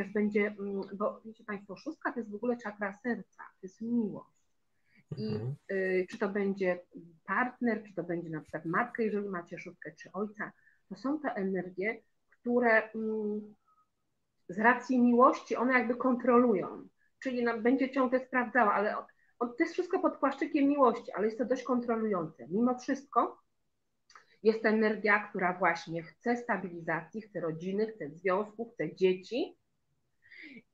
też 0.04 0.14
będzie, 0.14 0.48
mm, 0.48 0.82
bo 0.94 1.22
wiecie 1.26 1.44
Państwo, 1.44 1.76
szóstka 1.76 2.12
to 2.12 2.20
jest 2.20 2.32
w 2.32 2.36
ogóle 2.36 2.58
czakra 2.58 2.98
serca, 3.04 3.44
to 3.44 3.60
jest 3.64 3.82
miłość. 3.82 4.40
I 5.18 5.34
mhm. 5.34 5.56
E, 5.68 6.06
czy 6.08 6.18
to 6.18 6.30
będzie 6.30 6.80
partner, 7.26 7.84
czy 7.84 7.94
to 7.94 8.04
będzie 8.04 8.30
na 8.30 8.42
przykład 8.42 8.66
matka, 8.66 9.04
jeżeli 9.04 9.30
macie 9.30 9.60
szóstkę, 9.60 9.92
czy 9.92 10.12
ojca, 10.12 10.52
to 10.90 10.96
są 10.96 11.20
te 11.20 11.34
energie, 11.34 12.02
które 12.30 12.92
mm, 12.92 13.56
z 14.50 14.60
racji 14.60 15.02
miłości 15.02 15.56
one 15.56 15.74
jakby 15.74 15.96
kontrolują 15.96 16.90
czyli 17.20 17.44
nam 17.44 17.64
będzie 17.64 17.90
ciągle 17.90 18.20
sprawdzała, 18.20 18.74
ale 18.74 18.98
on, 19.40 19.50
to 19.50 19.56
jest 19.60 19.74
wszystko 19.74 20.00
pod 20.00 20.18
płaszczykiem 20.18 20.68
miłości, 20.68 21.12
ale 21.12 21.26
jest 21.26 21.38
to 21.38 21.46
dość 21.46 21.64
kontrolujące. 21.64 22.48
Mimo 22.48 22.80
wszystko 22.80 23.42
jest 24.44 24.64
to 24.64 24.70
energia, 24.70 25.28
która 25.30 25.58
właśnie 25.60 26.04
chce 26.04 26.38
stabilizacji, 26.38 27.22
chce 27.22 27.40
rodziny, 27.40 27.88
chce 27.88 28.10
związku, 28.10 28.72
chce 28.74 28.96
dzieci. 28.96 29.58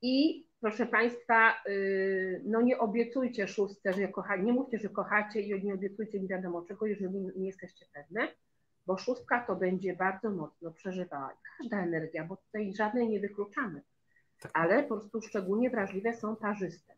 I 0.02 0.46
proszę 0.60 0.86
Państwa, 0.86 1.54
y, 1.68 2.42
no 2.44 2.60
nie 2.60 2.78
obiecujcie 2.78 3.48
szóstce, 3.48 3.92
że 3.92 4.08
kocha, 4.08 4.36
nie 4.36 4.52
mówcie, 4.52 4.78
że 4.78 4.88
kochacie 4.88 5.40
i 5.40 5.64
nie 5.64 5.74
obiecujcie 5.74 6.20
nie 6.20 6.28
wiadomo 6.28 6.62
czego, 6.62 6.86
jeżeli 6.86 7.20
nie 7.36 7.46
jesteście 7.46 7.86
pewne, 7.92 8.28
bo 8.86 8.98
szóstka 8.98 9.46
to 9.46 9.56
będzie 9.56 9.96
bardzo 9.96 10.30
mocno 10.30 10.70
przeżywała. 10.70 11.38
Każda 11.58 11.82
energia, 11.82 12.24
bo 12.24 12.36
tutaj 12.36 12.74
żadnej 12.74 13.08
nie 13.08 13.20
wykluczamy 13.20 13.82
tak. 14.40 14.52
ale 14.54 14.82
po 14.82 14.96
prostu 14.96 15.22
szczególnie 15.22 15.70
wrażliwe 15.70 16.14
są 16.14 16.36
parzyste 16.36 16.94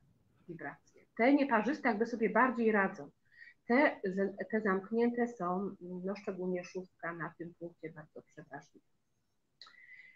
wibracje. 0.48 1.02
Te 1.16 1.34
nieparzyste 1.34 1.88
jakby 1.88 2.06
sobie 2.06 2.30
bardziej 2.30 2.72
radzą. 2.72 3.10
Te, 3.66 4.00
te 4.50 4.60
zamknięte 4.60 5.28
są, 5.28 5.76
no 5.80 6.16
szczególnie 6.16 6.64
szóstka 6.64 7.12
na 7.12 7.34
tym 7.38 7.54
punkcie 7.58 7.90
bardzo 7.90 8.22
przewrażliwe. 8.22 8.86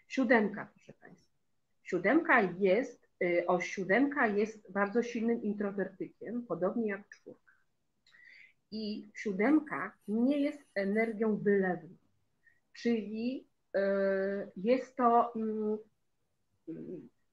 Siódemka, 0.07 0.69
proszę 0.73 0.93
Państwa. 0.93 1.32
Siódemka 1.83 2.41
jest, 2.41 3.07
y, 3.23 3.43
o 3.47 3.61
siódemka 3.61 4.27
jest 4.27 4.71
bardzo 4.71 5.03
silnym 5.03 5.43
introwertykiem, 5.43 6.45
podobnie 6.47 6.87
jak 6.87 7.09
czwórka. 7.09 7.53
I 8.71 9.11
siódemka 9.15 9.97
nie 10.07 10.39
jest 10.39 10.59
energią 10.75 11.37
wylewną, 11.37 11.95
czyli 12.73 13.47
y, 13.75 13.79
jest 14.55 14.95
to 14.95 15.33
mm, 15.35 15.77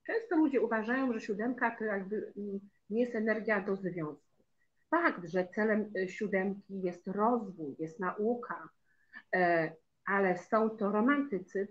Często 0.07 0.37
ludzie 0.37 0.61
uważają, 0.61 1.13
że 1.13 1.21
siódemka 1.21 1.77
to 1.79 1.85
jakby 1.85 2.33
mm, 2.37 2.61
nie 2.91 3.01
jest 3.01 3.15
energia 3.15 3.61
do 3.61 3.77
związku. 3.77 4.25
Fakt, 4.91 5.25
że 5.29 5.49
celem 5.49 5.91
y, 5.97 6.09
siódemki 6.09 6.83
jest 6.83 7.07
rozwój, 7.07 7.77
jest 7.79 8.01
nauka, 8.01 8.69
ale 10.05 10.39
są 10.39 10.71
to 10.71 10.93
romantycy. 10.93 11.69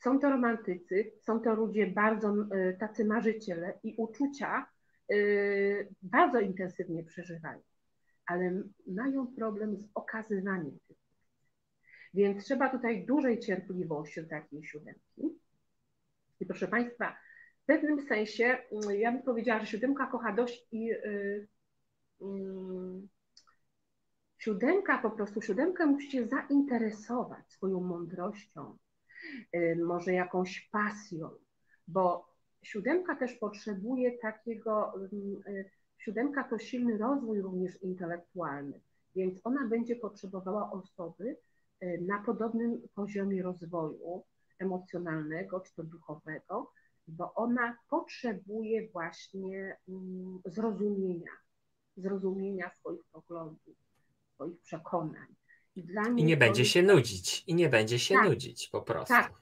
Są 0.00 0.18
to 0.18 0.30
romantycy, 0.30 1.12
są 1.20 1.40
to 1.40 1.54
ludzie 1.54 1.86
bardzo 1.86 2.34
y, 2.34 2.76
tacy 2.80 3.04
marzyciele 3.04 3.78
i 3.82 3.94
uczucia 3.96 4.66
y, 5.12 5.88
bardzo 6.02 6.40
intensywnie 6.40 7.04
przeżywają, 7.04 7.60
ale 8.26 8.62
mają 8.86 9.26
problem 9.26 9.76
z 9.76 9.88
okazywaniem 9.94 10.78
tych. 10.88 10.96
Więc 12.14 12.44
trzeba 12.44 12.68
tutaj 12.68 13.06
dużej 13.06 13.38
cierpliwości 13.38 14.22
do 14.22 14.28
takiej 14.28 14.64
siódemki. 14.64 15.38
I 16.40 16.46
proszę 16.46 16.68
Państwa, 16.68 17.16
w 17.62 17.66
pewnym 17.66 18.06
sensie 18.06 18.44
mm, 18.44 19.00
ja 19.00 19.12
bym 19.12 19.22
powiedziała, 19.22 19.60
że 19.60 19.66
siódemka 19.66 20.06
kocha 20.06 20.32
dość 20.32 20.66
i 20.72 20.84
yy, 20.84 21.48
yy, 22.20 23.08
siódemka 24.38 24.98
po 24.98 25.10
prostu, 25.10 25.42
siódemkę 25.42 25.86
musicie 25.86 26.28
zainteresować 26.28 27.52
swoją 27.52 27.80
mądrością, 27.80 28.78
może 29.76 30.12
jakąś 30.12 30.68
pasją, 30.72 31.30
bo 31.88 32.30
siódemka 32.62 33.16
też 33.16 33.32
potrzebuje 33.34 34.18
takiego, 34.18 34.94
y, 35.48 35.70
siódemka 35.98 36.44
to 36.44 36.58
silny 36.58 36.98
rozwój 36.98 37.40
również 37.40 37.82
intelektualny, 37.82 38.80
więc 39.16 39.40
ona 39.44 39.66
będzie 39.68 39.96
potrzebowała 39.96 40.72
osoby 40.72 41.36
y, 41.82 42.04
na 42.06 42.22
podobnym 42.22 42.88
poziomie 42.94 43.42
rozwoju, 43.42 44.24
emocjonalnego 44.58 45.60
czy 45.60 45.74
to 45.74 45.82
duchowego, 45.82 46.72
bo 47.08 47.34
ona 47.34 47.76
potrzebuje 47.90 48.88
właśnie 48.88 49.76
mm, 49.88 50.40
zrozumienia, 50.44 51.32
zrozumienia 51.96 52.70
swoich 52.70 53.04
poglądów, 53.12 53.76
swoich 54.34 54.60
przekonań. 54.60 55.39
I, 55.76 55.82
dla 55.82 56.02
I 56.16 56.24
nie 56.24 56.36
będzie 56.36 56.64
się 56.64 56.82
nudzić, 56.82 57.44
i 57.46 57.54
nie 57.54 57.68
będzie 57.68 57.98
się 57.98 58.14
tak, 58.14 58.24
nudzić 58.24 58.68
po 58.68 58.82
prostu. 58.82 59.14
Tak. 59.14 59.32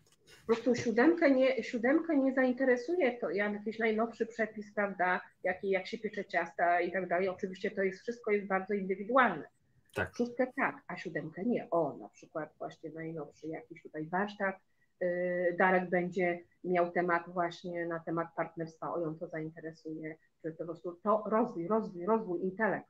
Po 0.46 0.54
prostu 0.54 0.74
siódemkę 0.74 1.30
nie, 1.30 1.62
siódemkę 1.62 2.16
nie 2.16 2.34
zainteresuje 2.34 3.18
to, 3.18 3.30
jak 3.30 3.52
jakiś 3.52 3.78
najnowszy 3.78 4.26
przepis, 4.26 4.74
prawda, 4.74 5.20
jak, 5.44 5.64
jak 5.64 5.86
się 5.86 5.98
piecze 5.98 6.24
ciasta 6.24 6.80
i 6.80 6.92
tak 6.92 7.08
dalej. 7.08 7.28
Oczywiście 7.28 7.70
to 7.70 7.82
jest 7.82 8.02
wszystko 8.02 8.30
jest 8.30 8.46
bardzo 8.46 8.74
indywidualne. 8.74 9.48
Tak. 9.94 10.16
Szóstkę 10.16 10.46
tak, 10.56 10.76
a 10.86 10.96
siódemkę 10.96 11.44
nie. 11.44 11.70
O, 11.70 11.96
na 12.00 12.08
przykład 12.08 12.52
właśnie 12.58 12.90
najnowszy 12.90 13.48
jakiś 13.48 13.82
tutaj 13.82 14.06
warsztat 14.06 14.56
Y, 15.02 15.56
Darek 15.58 15.90
będzie 15.90 16.44
miał 16.64 16.92
temat 16.92 17.22
właśnie 17.28 17.86
na 17.86 18.00
temat 18.00 18.28
partnerstwa, 18.36 18.94
o 18.94 19.00
ją 19.00 19.14
to 19.14 19.28
zainteresuje, 19.28 20.16
że 20.44 20.50
po 20.50 20.64
prostu 20.64 20.92
to 21.02 21.24
rozwój, 21.26 21.68
rozwój, 21.68 22.06
rozwój, 22.06 22.42
intelekt. 22.42 22.88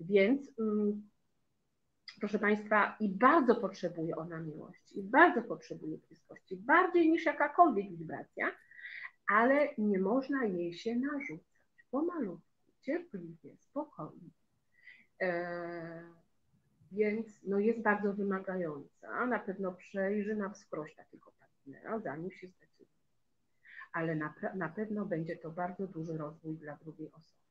Więc 0.00 0.52
mm, 0.58 1.08
proszę 2.20 2.38
Państwa, 2.38 2.96
i 3.00 3.08
bardzo 3.08 3.54
potrzebuje 3.54 4.16
ona 4.16 4.40
miłości, 4.40 4.98
i 4.98 5.02
bardzo 5.02 5.42
potrzebuje 5.42 5.98
bliskości, 5.98 6.56
bardziej 6.56 7.10
niż 7.10 7.24
jakakolwiek 7.24 7.96
wibracja, 7.96 8.52
ale 9.32 9.68
nie 9.78 9.98
można 9.98 10.44
jej 10.44 10.74
się 10.74 10.96
narzucać, 10.96 11.84
pomalutku, 11.90 12.72
cierpliwie, 12.80 13.56
spokojnie. 13.58 14.30
Więc 16.92 17.42
no 17.42 17.58
jest 17.58 17.82
bardzo 17.82 18.12
wymagająca. 18.12 19.26
Na 19.26 19.38
pewno 19.38 19.72
przejrzy 19.72 20.36
na 20.36 20.50
wskroś 20.50 20.94
takiego 20.94 21.32
partnera, 21.38 21.98
zanim 21.98 22.30
się 22.30 22.48
zdecyduje. 22.48 22.90
Ale 23.92 24.14
na, 24.14 24.34
na 24.54 24.68
pewno 24.68 25.06
będzie 25.06 25.36
to 25.36 25.50
bardzo 25.50 25.86
duży 25.86 26.18
rozwój 26.18 26.56
dla 26.56 26.76
drugiej 26.76 27.12
osoby. 27.12 27.46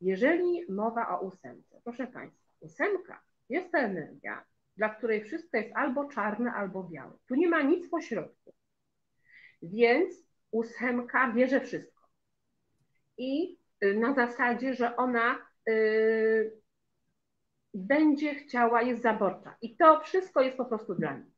Jeżeli 0.00 0.72
mowa 0.72 1.08
o 1.08 1.20
ósemce, 1.20 1.80
proszę 1.84 2.06
Państwa, 2.06 2.48
ósemka 2.60 3.22
jest 3.52 3.72
to 3.72 3.78
energia, 3.78 4.44
dla 4.76 4.88
której 4.88 5.24
wszystko 5.24 5.56
jest 5.56 5.70
albo 5.76 6.04
czarne, 6.08 6.52
albo 6.52 6.84
białe. 6.84 7.12
Tu 7.28 7.34
nie 7.34 7.48
ma 7.48 7.62
nic 7.62 7.88
pośrodku. 7.90 8.54
Więc 9.62 10.14
ósemka 10.50 11.32
bierze 11.32 11.60
wszystko. 11.60 12.02
I 13.18 13.58
y, 13.84 13.94
na 13.94 14.14
zasadzie, 14.14 14.74
że 14.74 14.96
ona 14.96 15.38
y, 15.68 16.62
będzie 17.74 18.34
chciała, 18.34 18.82
jest 18.82 19.02
zaborcza. 19.02 19.56
I 19.62 19.76
to 19.76 20.00
wszystko 20.00 20.42
jest 20.42 20.56
po 20.56 20.64
prostu 20.64 20.94
dla 20.94 21.16
niej. 21.16 21.32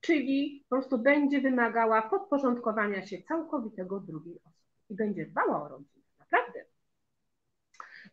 Czyli 0.00 0.64
po 0.68 0.76
prostu 0.76 0.98
będzie 0.98 1.40
wymagała 1.40 2.02
podporządkowania 2.02 3.06
się 3.06 3.22
całkowitego 3.22 4.00
drugiej 4.00 4.40
osoby. 4.44 4.66
I 4.90 4.94
będzie 4.94 5.26
dbała 5.26 5.62
o 5.62 5.68
rodzinę, 5.68 6.04
naprawdę. 6.18 6.64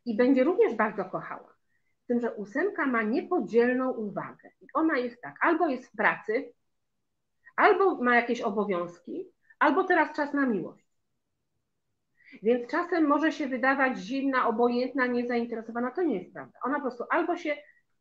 I 0.05 0.17
będzie 0.17 0.43
również 0.43 0.75
bardzo 0.75 1.05
kochała. 1.05 1.52
Z 2.03 2.07
tym, 2.07 2.19
że 2.19 2.33
ósemka 2.33 2.85
ma 2.85 3.03
niepodzielną 3.03 3.91
uwagę. 3.91 4.49
I 4.61 4.67
ona 4.73 4.97
jest 4.97 5.21
tak, 5.21 5.35
albo 5.41 5.67
jest 5.67 5.87
w 5.87 5.95
pracy, 5.95 6.53
albo 7.55 7.95
ma 8.03 8.15
jakieś 8.15 8.41
obowiązki, 8.41 9.31
albo 9.59 9.83
teraz 9.83 10.15
czas 10.15 10.33
na 10.33 10.45
miłość. 10.45 10.83
Więc 12.43 12.71
czasem 12.71 13.07
może 13.07 13.31
się 13.31 13.47
wydawać 13.47 13.97
zimna, 13.97 14.47
obojętna, 14.47 15.07
niezainteresowana. 15.07 15.91
To 15.91 16.03
nie 16.03 16.19
jest 16.19 16.33
prawda. 16.33 16.59
Ona 16.63 16.75
po 16.75 16.81
prostu 16.81 17.03
albo 17.09 17.37
się 17.37 17.55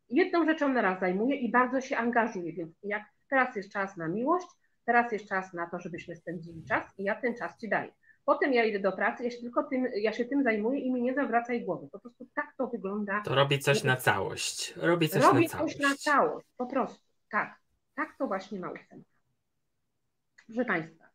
jedną 0.09 0.45
rzeczą 0.45 0.69
na 0.69 0.81
raz 0.81 0.99
zajmuje 0.99 1.35
i 1.35 1.51
bardzo 1.51 1.81
się 1.81 1.97
angażuje. 1.97 2.53
Więc 2.53 2.75
jak 2.83 3.03
teraz 3.29 3.55
jest 3.55 3.71
czas 3.71 3.97
na 3.97 4.07
miłość, 4.07 4.47
teraz 4.85 5.11
jest 5.11 5.29
czas 5.29 5.53
na 5.53 5.69
to, 5.69 5.79
żebyśmy 5.79 6.15
spędzili 6.15 6.63
czas 6.63 6.83
i 6.97 7.03
ja 7.03 7.15
ten 7.15 7.35
czas 7.35 7.57
ci 7.57 7.69
daję. 7.69 7.91
Potem 8.25 8.53
ja 8.53 8.63
idę 8.63 8.79
do 8.79 8.91
pracy, 8.91 9.23
ja 9.23 9.31
się 9.31 9.37
tylko 9.37 9.63
tym, 9.63 9.87
ja 9.95 10.13
się 10.13 10.25
tym 10.25 10.43
zajmuję 10.43 10.79
i 10.79 10.91
mi 10.91 11.01
nie 11.01 11.13
zawracaj 11.13 11.65
głowy. 11.65 11.87
Po 11.91 11.99
prostu 11.99 12.27
tak 12.35 12.53
to 12.57 12.67
wygląda. 12.67 13.21
To 13.21 13.35
robi 13.35 13.59
coś 13.59 13.83
na 13.83 13.95
całość. 13.95 14.73
Robi 14.75 15.09
coś 15.09 15.23
robi 15.23 15.43
na 15.43 15.49
całość. 15.49 15.79
Robi 15.79 15.89
coś 15.89 15.89
na 15.89 15.97
całość, 15.97 16.47
po 16.57 16.65
prostu. 16.65 16.99
Tak. 17.31 17.59
Tak 17.95 18.17
to 18.17 18.27
właśnie 18.27 18.59
ma 18.59 18.71
ósemka. 18.71 19.09
Proszę 20.45 20.65
Państwa, 20.65 21.05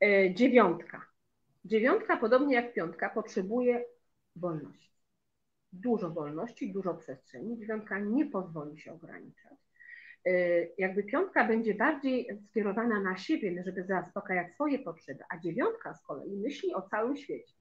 yy, 0.00 0.34
dziewiątka. 0.34 1.06
Dziewiątka, 1.64 2.16
podobnie 2.16 2.54
jak 2.54 2.74
piątka, 2.74 3.10
potrzebuje 3.10 3.84
wolności. 4.36 4.92
Dużo 5.72 6.10
wolności, 6.10 6.72
dużo 6.72 6.94
przestrzeni. 6.94 7.58
Dziewiątka 7.58 7.98
nie 7.98 8.26
pozwoli 8.26 8.78
się 8.80 8.92
ograniczać. 8.92 9.58
Y, 10.26 10.72
jakby 10.78 11.02
piątka 11.02 11.44
będzie 11.44 11.74
bardziej 11.74 12.28
skierowana 12.50 13.00
na 13.00 13.16
siebie, 13.16 13.62
żeby 13.64 13.84
zaspokajać 13.84 14.52
swoje 14.54 14.78
potrzeby, 14.78 15.24
a 15.28 15.38
dziewiątka 15.38 15.94
z 15.94 16.02
kolei 16.02 16.36
myśli 16.36 16.74
o 16.74 16.82
całym 16.82 17.16
świecie. 17.16 17.54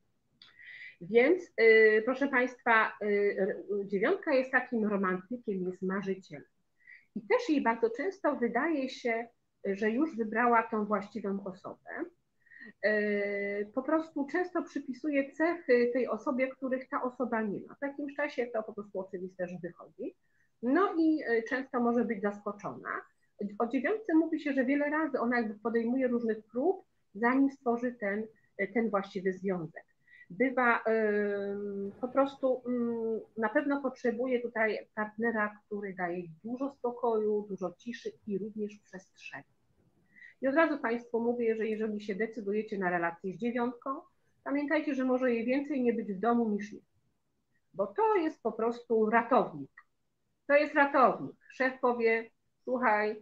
Więc, 1.02 1.44
y, 1.62 2.02
proszę 2.06 2.28
Państwa, 2.28 2.92
y, 3.04 3.56
dziewiątka 3.86 4.34
jest 4.34 4.52
takim 4.52 4.86
romantykiem, 4.86 5.62
jest 5.62 5.82
marzycielem. 5.82 6.46
I 7.16 7.22
też 7.22 7.50
jej 7.50 7.62
bardzo 7.62 7.90
często 7.90 8.36
wydaje 8.36 8.90
się, 8.90 9.28
że 9.66 9.92
już 9.92 10.16
wybrała 10.16 10.64
tą 10.64 10.86
właściwą 10.86 11.44
osobę. 11.44 11.90
Po 13.74 13.84
prostu 13.84 14.28
często 14.32 14.64
przypisuje 14.64 15.32
cechy 15.32 15.90
tej 15.94 16.08
osobie, 16.08 16.48
których 16.48 16.90
ta 16.90 17.04
osoba 17.04 17.42
nie 17.42 17.60
ma. 17.68 17.76
W 17.76 17.82
jakimś 17.82 18.16
czasie 18.16 18.48
to 18.54 18.64
po 18.64 18.74
prostu 18.74 19.00
oczywiste, 19.00 19.48
że 19.48 19.58
wychodzi. 19.64 20.16
No 20.62 20.94
i 20.98 21.20
e, 21.24 21.44
często 21.44 21.80
może 21.80 22.06
być 22.06 22.22
zaskoczona. 22.22 22.90
O 23.60 23.68
dziewiątce 23.68 24.14
mówi 24.16 24.40
się, 24.40 24.54
że 24.54 24.66
wiele 24.66 24.90
razy 24.90 25.20
ona 25.20 25.38
jakby 25.38 25.60
podejmuje 25.60 26.08
różnych 26.08 26.44
prób, 26.44 26.86
zanim 27.16 27.52
stworzy 27.52 27.96
ten, 28.00 28.28
e, 28.58 28.68
ten 28.68 28.90
właściwy 28.90 29.34
związek. 29.34 29.84
Bywa 30.30 30.84
po 32.02 32.08
prostu, 32.08 32.62
mm, 32.68 33.20
na 33.38 33.50
pewno 33.50 33.82
potrzebuje 33.82 34.42
tutaj 34.42 34.88
partnera, 34.96 35.60
który 35.66 35.94
daje 35.94 36.24
dużo 36.44 36.70
spokoju, 36.70 37.46
dużo 37.50 37.74
ciszy 37.78 38.12
i 38.28 38.38
również 38.38 38.80
przestrzeni. 38.80 39.44
I 40.42 40.48
od 40.48 40.56
razu 40.56 40.80
Państwu 40.80 41.20
mówię, 41.20 41.56
że 41.56 41.68
jeżeli 41.68 42.02
się 42.02 42.16
decydujecie 42.16 42.78
na 42.78 42.90
relację 42.90 43.34
z 43.34 43.38
dziewiątką, 43.38 43.90
pamiętajcie, 44.44 44.96
że 44.96 45.06
może 45.06 45.34
jej 45.34 45.46
więcej 45.46 45.82
nie 45.82 45.94
być 45.94 46.14
w 46.14 46.20
domu 46.20 46.50
niż 46.50 46.74
nie. 46.74 46.80
Bo 47.74 47.88
to 47.88 48.16
jest 48.16 48.44
po 48.44 48.52
prostu 48.52 49.10
ratownik 49.10 49.87
to 50.48 50.56
jest 50.56 50.76
ratownik. 50.76 51.36
Szef 51.54 51.80
powie, 51.80 52.30
słuchaj, 52.64 53.16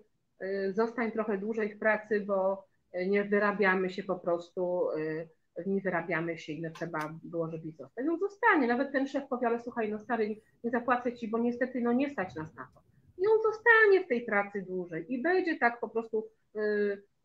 y, 0.43 0.73
zostań 0.73 1.11
trochę 1.11 1.37
dłużej 1.37 1.75
w 1.75 1.79
pracy, 1.79 2.19
bo 2.19 2.65
y, 2.95 3.07
nie 3.07 3.23
wyrabiamy 3.23 3.89
się 3.89 4.03
po 4.03 4.15
prostu, 4.15 4.91
y, 4.91 5.29
nie 5.65 5.81
wyrabiamy 5.81 6.37
się, 6.37 6.53
ile 6.53 6.71
trzeba 6.71 7.13
było, 7.23 7.51
żebyś 7.51 7.75
zostać. 7.75 8.05
No 8.05 8.17
zostanie, 8.17 8.67
nawet 8.67 8.91
ten 8.91 9.07
szef 9.07 9.27
powie, 9.29 9.47
ale 9.47 9.59
słuchaj, 9.59 9.91
no 9.91 9.99
stary, 9.99 10.35
nie 10.63 10.71
zapłacę 10.71 11.13
ci, 11.13 11.27
bo 11.27 11.37
niestety 11.37 11.81
no 11.81 11.93
nie 11.93 12.09
stać 12.09 12.35
nas 12.35 12.55
na 12.55 12.67
to. 12.73 12.81
I 13.17 13.27
on 13.27 13.41
zostanie 13.53 14.03
w 14.03 14.07
tej 14.07 14.25
pracy 14.25 14.61
dłużej 14.61 15.13
i 15.13 15.21
będzie 15.21 15.57
tak 15.57 15.79
po 15.79 15.89
prostu 15.89 16.27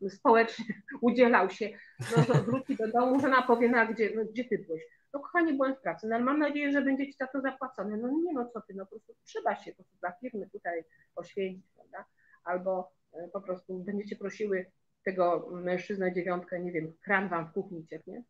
społecznie 0.09 0.65
udzielał 1.01 1.49
się. 1.49 1.69
No, 1.99 2.43
wróci 2.43 2.75
do 2.75 2.87
domu, 2.87 3.19
żona 3.19 3.41
powie, 3.41 3.69
no 3.69 3.87
gdzie, 3.87 4.11
no, 4.15 4.25
gdzie 4.25 4.45
ty 4.45 4.57
byłeś? 4.57 4.81
no 5.13 5.19
kochanie, 5.19 5.53
byłem 5.53 5.75
w 5.75 5.81
pracy, 5.81 6.07
no 6.07 6.19
mam 6.19 6.39
nadzieję, 6.39 6.71
że 6.71 6.81
będzie 6.81 7.05
Ci 7.07 7.13
za 7.19 7.27
to 7.27 7.41
zapłacone. 7.41 7.97
No 7.97 8.07
nie, 8.07 8.33
no 8.33 8.49
co 8.53 8.61
Ty, 8.61 8.73
no 8.73 8.85
po 8.85 8.89
prostu 8.89 9.15
trzeba 9.23 9.55
się 9.55 9.71
po 9.71 9.75
prostu 9.75 9.97
dla 9.99 10.11
firmy 10.11 10.49
tutaj 10.49 10.83
poświęcić, 11.15 11.65
prawda? 11.75 12.05
Albo 12.43 12.91
e, 13.13 13.27
po 13.27 13.41
prostu 13.41 13.79
będziecie 13.79 14.15
prosiły 14.15 14.65
tego 15.05 15.49
mężczyznę 15.51 16.13
dziewiątkę, 16.13 16.59
nie 16.59 16.71
wiem, 16.71 16.93
kran 17.03 17.29
Wam 17.29 17.47
w 17.47 17.53
kuchni 17.53 17.87
cieknie, 17.87 18.23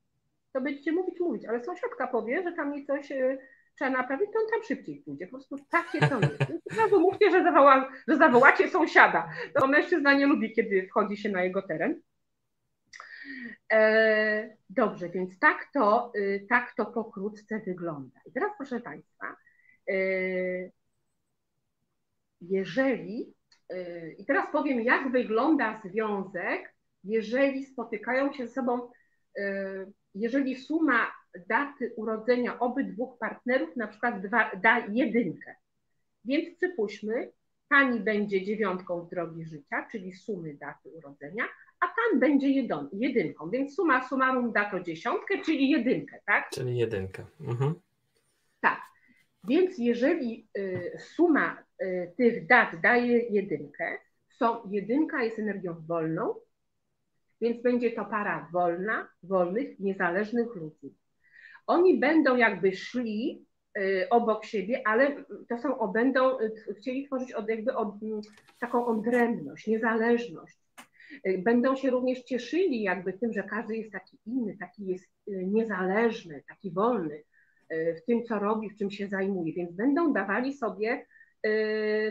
to 0.54 0.62
będziecie 0.62 0.92
mówić, 0.92 1.20
mówić, 1.20 1.46
ale 1.46 1.64
sąsiadka 1.64 2.08
powie, 2.08 2.44
że 2.44 2.52
tam 2.54 2.72
mi 2.72 2.86
coś 2.86 3.12
e, 3.12 3.38
trzeba 3.82 3.98
naprawić, 3.98 4.30
to 4.34 4.40
on 4.40 4.46
tam 4.52 4.64
szybciej 4.64 4.96
pójdzie. 4.96 5.28
Po 5.28 5.32
prostu 5.32 5.56
takie 5.70 6.00
to 6.00 6.20
jest. 6.20 6.78
Razu 6.78 7.00
mówcie, 7.00 7.32
że, 7.32 7.44
zawoła, 7.44 7.92
że 8.08 8.18
zawołacie 8.18 8.70
sąsiada. 8.70 9.30
To 9.60 9.68
mężczyzna 9.68 10.14
nie 10.14 10.26
lubi, 10.26 10.54
kiedy 10.54 10.88
wchodzi 10.88 11.18
się 11.18 11.30
na 11.30 11.44
jego 11.44 11.62
teren. 11.62 12.02
E, 13.74 14.58
dobrze, 14.70 15.10
więc 15.10 15.40
tak 15.40 15.68
to, 15.74 16.12
y, 16.16 16.46
tak 16.50 16.74
to 16.78 16.86
pokrótce 16.86 17.60
wygląda. 17.60 18.20
I 18.26 18.32
teraz 18.32 18.52
proszę 18.58 18.80
Państwa, 18.80 19.36
e, 19.90 19.94
jeżeli, 22.42 23.34
e, 23.70 24.12
i 24.12 24.26
teraz 24.26 24.52
powiem, 24.52 24.82
jak 24.82 25.12
wygląda 25.12 25.82
związek, 25.86 26.74
jeżeli 27.04 27.66
spotykają 27.66 28.34
się 28.34 28.48
ze 28.48 28.54
sobą, 28.54 28.92
jeżeli 30.16 30.56
suma 30.56 31.12
daty 31.50 31.94
urodzenia 31.96 32.60
obydwu 32.60 33.18
partnerów 33.20 33.76
na 33.76 33.88
przykład 33.88 34.22
dwa, 34.22 34.52
da 34.56 34.80
jedynkę. 34.80 35.56
Więc 36.26 36.58
przypuśćmy, 36.58 37.32
pani 37.70 38.00
będzie 38.00 38.46
dziewiątką 38.46 39.02
w 39.02 39.10
drogi 39.10 39.46
życia, 39.46 39.88
czyli 39.92 40.14
sumy 40.14 40.54
daty 40.54 40.90
urodzenia, 40.90 41.44
a 41.80 41.86
tam 41.88 42.20
będzie 42.20 42.50
jedon, 42.50 42.90
jedynką, 42.94 43.50
więc 43.50 43.76
suma 43.76 44.08
summarum 44.08 44.52
da 44.52 44.72
to 44.72 44.80
dziesiątkę, 44.80 45.42
czyli 45.46 45.70
jedynkę, 45.70 46.20
tak? 46.26 46.50
Czyli 46.50 46.78
jedynkę. 46.78 47.26
Mhm. 47.40 47.74
Tak. 48.62 48.82
Więc 49.48 49.78
jeżeli 49.78 50.48
y, 50.58 50.98
suma 51.00 51.64
y, 51.82 52.14
tych 52.18 52.48
dat 52.48 52.82
daje 52.84 53.20
jedynkę, 53.20 53.98
są, 54.30 54.70
jedynka 54.70 55.24
jest 55.24 55.40
energią 55.40 55.76
wolną, 55.88 56.36
więc 57.42 57.62
będzie 57.62 57.92
to 57.92 58.06
para 58.06 58.50
wolna, 58.54 59.08
wolnych, 59.24 59.80
niezależnych 59.80 60.56
ludzi. 60.56 60.96
Oni 61.68 62.00
będą 62.00 62.36
jakby 62.36 62.76
szli 62.76 63.46
y, 63.78 64.08
obok 64.10 64.46
siebie, 64.46 64.82
ale 64.86 65.24
to 65.50 65.58
są, 65.58 65.92
będą 65.94 66.38
chcieli 66.80 67.06
tworzyć 67.06 67.34
od, 67.34 67.50
jakby 67.50 67.76
od, 67.76 67.96
taką 68.60 68.86
odrębność, 68.86 69.68
niezależność 69.68 70.62
Y, 71.28 71.38
będą 71.38 71.76
się 71.76 71.90
również 71.90 72.24
cieszyli 72.24 72.82
jakby 72.82 73.14
tym, 73.14 73.34
że 73.34 73.44
każdy 73.44 73.78
jest 73.78 73.92
taki 73.92 74.18
inny, 74.26 74.58
taki 74.60 74.86
jest 74.86 75.06
y, 75.06 75.46
niezależny, 75.48 76.44
taki 76.48 76.72
wolny 76.72 77.24
y, 77.74 77.96
w 78.02 78.06
tym, 78.06 78.24
co 78.24 78.40
robi, 78.40 78.70
w 78.70 78.78
czym 78.78 78.92
się 78.92 79.08
zajmuje, 79.08 79.54
więc 79.54 79.72
będą 79.72 80.14
dawali 80.14 80.54
sobie 80.54 81.06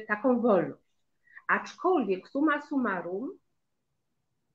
taką 0.08 0.40
wolność. 0.40 0.82
Aczkolwiek 1.48 2.28
suma 2.28 2.62
summarum, 2.62 3.30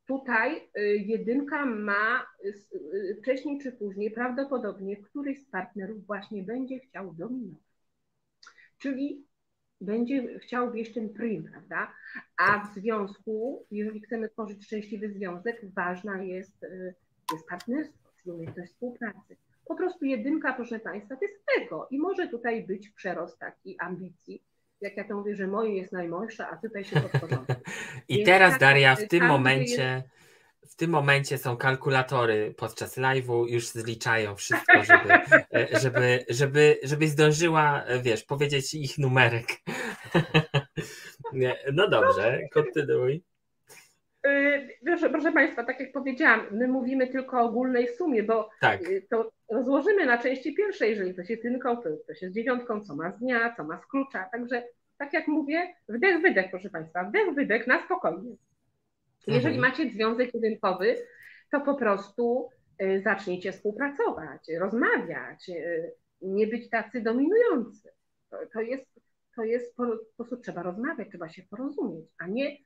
tutaj 0.05 0.69
jedynka 0.97 1.65
ma 1.65 2.25
wcześniej 3.21 3.59
czy 3.59 3.71
później 3.71 4.11
prawdopodobnie 4.11 4.97
któryś 4.97 5.41
z 5.41 5.45
partnerów 5.45 6.05
właśnie 6.05 6.43
będzie 6.43 6.79
chciał 6.79 7.13
dominować. 7.13 7.63
Czyli 8.77 9.25
będzie 9.81 10.39
chciał 10.39 10.71
wieść 10.71 10.93
ten 10.93 11.09
prim, 11.09 11.43
prawda? 11.43 11.93
A 12.37 12.59
w 12.59 12.73
związku, 12.73 13.65
jeżeli 13.71 14.01
chcemy 14.01 14.29
tworzyć 14.29 14.65
szczęśliwy 14.65 15.09
związek, 15.09 15.61
ważna 15.73 16.23
jest, 16.23 16.63
y, 16.63 16.95
jest 17.31 17.47
partnerstwo, 17.47 18.09
czyli 18.17 18.31
umiejętność 18.31 18.71
współpracy. 18.71 19.37
Po 19.65 19.75
prostu 19.75 20.05
jedynka, 20.05 20.53
proszę 20.53 20.79
Państwa, 20.79 21.15
to 21.15 21.25
jest 21.25 21.43
ego 21.61 21.87
i 21.91 21.99
może 21.99 22.27
tutaj 22.27 22.63
być 22.63 22.89
przerost 22.89 23.39
takiej 23.39 23.75
ambicji, 23.79 24.43
jak 24.81 24.97
ja 24.97 25.03
to 25.03 25.15
mówię, 25.15 25.35
że 25.35 25.47
moje 25.47 25.75
jest 25.75 25.91
najmojsze, 25.91 26.47
a 26.47 26.57
tutaj 26.57 26.83
się 26.83 27.01
podporządku. 27.01 27.53
I 28.07 28.15
Więc 28.15 28.25
teraz 28.25 28.51
tak, 28.51 28.59
Daria 28.59 28.95
w 28.95 29.07
tym 29.07 29.25
momencie 29.25 30.03
w 30.75 30.75
tym 30.75 30.91
momencie 30.91 31.37
są 31.37 31.57
kalkulatory 31.57 32.53
podczas 32.57 32.97
live'u, 32.97 33.49
już 33.49 33.67
zliczają 33.67 34.35
wszystko, 34.35 34.83
żeby, 34.83 35.13
e, 35.53 35.79
żeby, 35.79 36.25
żeby, 36.29 36.79
żeby 36.83 37.07
zdążyła, 37.07 37.83
e, 37.83 38.01
wiesz, 38.01 38.23
powiedzieć 38.23 38.73
ich 38.73 38.97
numerek. 38.97 39.47
No 41.73 41.89
dobrze, 41.89 42.39
kontynuuj. 42.53 43.23
Proszę, 44.85 45.09
proszę 45.09 45.31
Państwa, 45.31 45.63
tak 45.63 45.79
jak 45.79 45.91
powiedziałam, 45.91 46.41
my 46.51 46.67
mówimy 46.67 47.07
tylko 47.07 47.37
o 47.37 47.45
ogólnej 47.45 47.87
sumie, 47.87 48.23
bo 48.23 48.49
tak. 48.61 48.81
to 49.09 49.31
rozłożymy 49.49 50.05
na 50.05 50.17
części 50.17 50.55
pierwszej, 50.55 50.89
jeżeli 50.89 51.13
ktoś 51.13 51.29
jest 51.29 51.43
jedynką, 51.43 51.77
to 51.77 51.89
ktoś 52.03 52.21
jest 52.21 52.35
dziewiątką, 52.35 52.81
co 52.81 52.95
ma 52.95 53.11
z 53.11 53.19
dnia, 53.19 53.53
co 53.57 53.63
ma 53.63 53.77
z 53.81 53.85
klucza. 53.85 54.29
Także 54.31 54.63
tak 54.97 55.13
jak 55.13 55.27
mówię, 55.27 55.75
wdech, 55.89 56.21
wydech, 56.21 56.49
proszę 56.49 56.69
Państwa, 56.69 57.03
wdech, 57.03 57.33
wydech 57.35 57.67
na 57.67 57.85
spokojnie. 57.85 58.35
Jeżeli 59.27 59.55
mhm. 59.55 59.71
macie 59.71 59.89
związek 59.89 60.33
jedynkowy, 60.33 60.95
to 61.51 61.61
po 61.61 61.75
prostu 61.75 62.49
y, 62.81 63.01
zacznijcie 63.01 63.51
współpracować, 63.51 64.41
rozmawiać, 64.59 65.51
nie 66.21 66.47
być 66.47 66.69
tacy 66.69 67.01
dominujący. 67.01 67.89
To, 68.29 68.37
to, 68.53 68.61
jest, 68.61 68.99
to 69.35 69.43
jest 69.43 69.75
po, 69.75 69.85
po 69.87 70.15
prostu 70.15 70.37
trzeba 70.37 70.63
rozmawiać, 70.63 71.09
trzeba 71.09 71.29
się 71.29 71.43
porozumieć, 71.49 72.05
a 72.17 72.27
nie. 72.27 72.57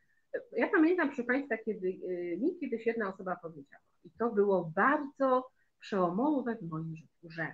Ja 0.51 0.67
pamiętam, 0.67 1.07
proszę 1.07 1.23
Państwa, 1.23 1.57
kiedy 1.57 1.87
y, 1.87 2.37
mi 2.41 2.57
kiedyś 2.59 2.85
jedna 2.85 3.13
osoba 3.13 3.35
powiedziała, 3.35 3.83
i 4.03 4.11
to 4.11 4.29
było 4.29 4.71
bardzo 4.75 5.51
przełomowe 5.79 6.55
w 6.55 6.69
moim 6.69 6.95
życiu, 6.95 7.29
że 7.29 7.53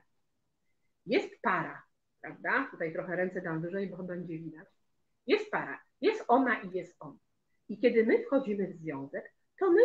jest 1.06 1.42
para, 1.42 1.84
prawda? 2.22 2.68
Tutaj 2.72 2.94
trochę 2.94 3.16
ręce 3.16 3.42
dam 3.42 3.62
wyżej, 3.62 3.90
bo 3.90 4.04
będzie 4.04 4.38
widać. 4.40 4.68
Jest 5.28 5.52
para, 5.52 5.82
jest 6.02 6.24
ona 6.28 6.62
i 6.62 6.72
jest 6.72 6.96
on. 7.00 7.18
I 7.70 7.80
kiedy 7.80 8.06
my 8.06 8.24
wchodzimy 8.24 8.68
w 8.68 8.78
związek, 8.78 9.34
to 9.60 9.72
my 9.72 9.82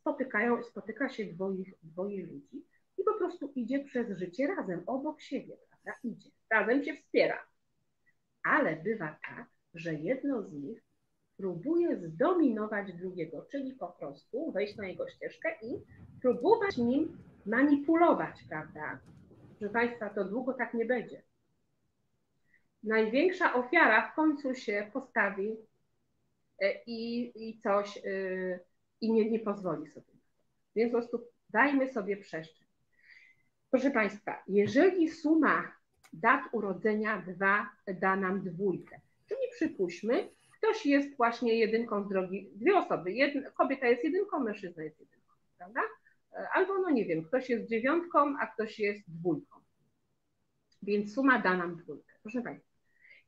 spotykają, 0.00 0.62
spotyka 0.62 1.08
się 1.08 1.24
dwoje, 1.24 1.64
dwoje 1.82 2.26
ludzi 2.26 2.66
i 2.98 3.04
po 3.04 3.14
prostu 3.14 3.52
idzie 3.54 3.84
przez 3.84 4.18
życie 4.18 4.46
razem, 4.46 4.82
obok 4.86 5.20
siebie, 5.20 5.56
prawda? 5.68 6.00
Idzie, 6.04 6.30
razem 6.50 6.84
się 6.84 6.96
wspiera. 6.96 7.46
Ale 8.42 8.76
bywa 8.76 9.18
tak, 9.28 9.46
że 9.74 9.94
jedno 9.94 10.42
z 10.42 10.52
nich 10.52 10.82
próbuje 11.42 11.96
zdominować 11.96 12.92
drugiego, 12.92 13.46
czyli 13.50 13.72
po 13.72 13.88
prostu 13.88 14.52
wejść 14.52 14.76
na 14.76 14.86
jego 14.86 15.08
ścieżkę 15.08 15.48
i 15.62 15.82
próbować 16.20 16.76
nim 16.76 17.18
manipulować, 17.46 18.44
prawda? 18.48 19.00
Proszę 19.58 19.72
Państwa, 19.72 20.10
to 20.10 20.24
długo 20.24 20.54
tak 20.54 20.74
nie 20.74 20.84
będzie. 20.84 21.22
Największa 22.82 23.54
ofiara 23.54 24.10
w 24.10 24.14
końcu 24.14 24.54
się 24.54 24.90
postawi 24.92 25.56
E, 26.62 26.82
i, 26.86 27.32
i 27.48 27.58
coś 27.58 27.96
y, 27.96 28.60
i 29.00 29.12
nie, 29.12 29.30
nie 29.30 29.40
pozwoli 29.40 29.86
sobie. 29.86 30.12
Więc 30.76 30.92
po 30.92 30.98
prostu 30.98 31.26
dajmy 31.50 31.92
sobie 31.92 32.16
przestrzeń. 32.16 32.68
Proszę 33.70 33.90
Państwa, 33.90 34.42
jeżeli 34.48 35.08
suma 35.08 35.72
dat 36.12 36.40
urodzenia 36.52 37.22
2 37.26 37.70
da 38.00 38.16
nam 38.16 38.42
dwójkę, 38.42 39.00
czyli 39.26 39.40
przypuśćmy, 39.52 40.28
ktoś 40.62 40.86
jest 40.86 41.16
właśnie 41.16 41.58
jedynką 41.58 42.04
z 42.04 42.08
drogi, 42.08 42.50
dwie 42.54 42.78
osoby, 42.78 43.12
jedna, 43.12 43.50
kobieta 43.50 43.88
jest 43.88 44.04
jedynką, 44.04 44.40
mężczyzna 44.40 44.82
jest 44.82 45.00
jedynką, 45.00 45.32
prawda? 45.58 45.80
E, 46.32 46.48
albo 46.52 46.78
no 46.78 46.90
nie 46.90 47.04
wiem, 47.04 47.24
ktoś 47.24 47.50
jest 47.50 47.68
dziewiątką, 47.68 48.34
a 48.40 48.46
ktoś 48.46 48.78
jest 48.78 49.10
dwójką. 49.10 49.60
Więc 50.82 51.14
suma 51.14 51.38
da 51.38 51.56
nam 51.56 51.76
dwójkę. 51.76 52.12
Proszę 52.22 52.42
Państwa, 52.42 52.72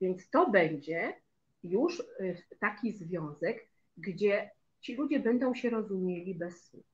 więc 0.00 0.30
to 0.30 0.50
będzie 0.50 1.14
już 1.62 2.00
y, 2.00 2.42
taki 2.60 2.92
związek, 2.92 3.68
gdzie 3.96 4.50
ci 4.80 4.94
ludzie 4.94 5.20
będą 5.20 5.54
się 5.54 5.70
rozumieli 5.70 6.34
bez 6.34 6.64
słów. 6.64 6.86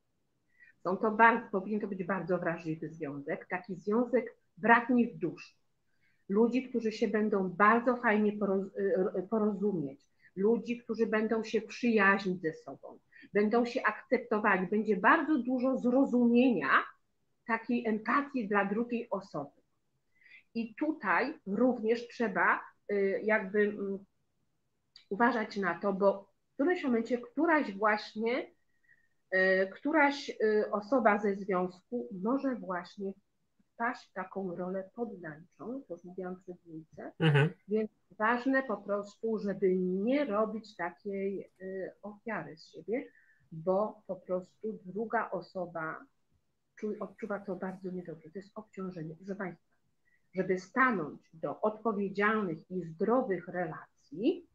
Są 0.82 0.96
to 0.96 1.10
bardzo, 1.10 1.50
powinien 1.50 1.80
to 1.80 1.86
być 1.86 2.04
bardzo 2.04 2.38
wrażliwy 2.38 2.88
związek, 2.88 3.46
taki 3.46 3.74
związek 3.74 4.36
bratnich 4.56 5.18
dusz. 5.18 5.56
Ludzi, 6.28 6.68
którzy 6.68 6.92
się 6.92 7.08
będą 7.08 7.48
bardzo 7.48 7.96
fajnie 7.96 8.32
y, 8.32 9.28
porozumieć, 9.30 10.09
ludzi, 10.40 10.78
którzy 10.78 11.06
będą 11.06 11.44
się 11.44 11.60
przyjaźnić 11.60 12.42
ze 12.42 12.52
sobą, 12.52 12.98
będą 13.34 13.64
się 13.64 13.82
akceptowali, 13.82 14.66
będzie 14.66 14.96
bardzo 14.96 15.38
dużo 15.38 15.78
zrozumienia, 15.78 16.84
takiej 17.46 17.86
empatii 17.86 18.48
dla 18.48 18.64
drugiej 18.64 19.10
osoby. 19.10 19.60
I 20.54 20.74
tutaj 20.74 21.34
również 21.46 22.08
trzeba 22.08 22.60
y, 22.92 23.20
jakby 23.24 23.60
mm, 23.60 23.98
uważać 25.10 25.56
na 25.56 25.80
to, 25.80 25.92
bo 25.92 26.30
w 26.50 26.54
którymś 26.54 26.84
momencie 26.84 27.18
któraś 27.18 27.72
właśnie, 27.72 28.50
e, 29.30 29.66
któraś 29.66 30.30
e, 30.30 30.70
osoba 30.70 31.18
ze 31.18 31.34
związku 31.34 32.08
może 32.22 32.56
właśnie 32.56 33.12
w 33.80 34.12
taką 34.12 34.56
rolę 34.56 34.90
poddańczą, 34.94 35.82
to 35.88 35.94
już 35.94 36.04
mówiłam 36.04 36.36
przy 36.36 36.54
dwójce, 36.54 37.12
mhm. 37.18 37.50
więc 37.68 37.90
ważne 38.18 38.62
po 38.62 38.76
prostu, 38.76 39.38
żeby 39.38 39.76
nie 39.76 40.24
robić 40.24 40.76
takiej 40.76 41.40
e, 41.40 41.92
ofiary 42.02 42.56
z 42.56 42.66
siebie, 42.66 43.06
bo 43.52 44.02
po 44.06 44.16
prostu 44.16 44.78
druga 44.84 45.30
osoba 45.30 46.06
odczuwa 47.00 47.40
to 47.40 47.56
bardzo 47.56 47.90
niedobrze. 47.90 48.30
To 48.30 48.38
jest 48.38 48.52
obciążenie. 48.54 49.14
Proszę 49.16 49.34
Państwa, 49.34 49.70
żeby 50.34 50.58
stanąć 50.58 51.20
do 51.34 51.60
odpowiedzialnych 51.60 52.70
i 52.70 52.84
zdrowych 52.84 53.48
relacji, 53.48 54.46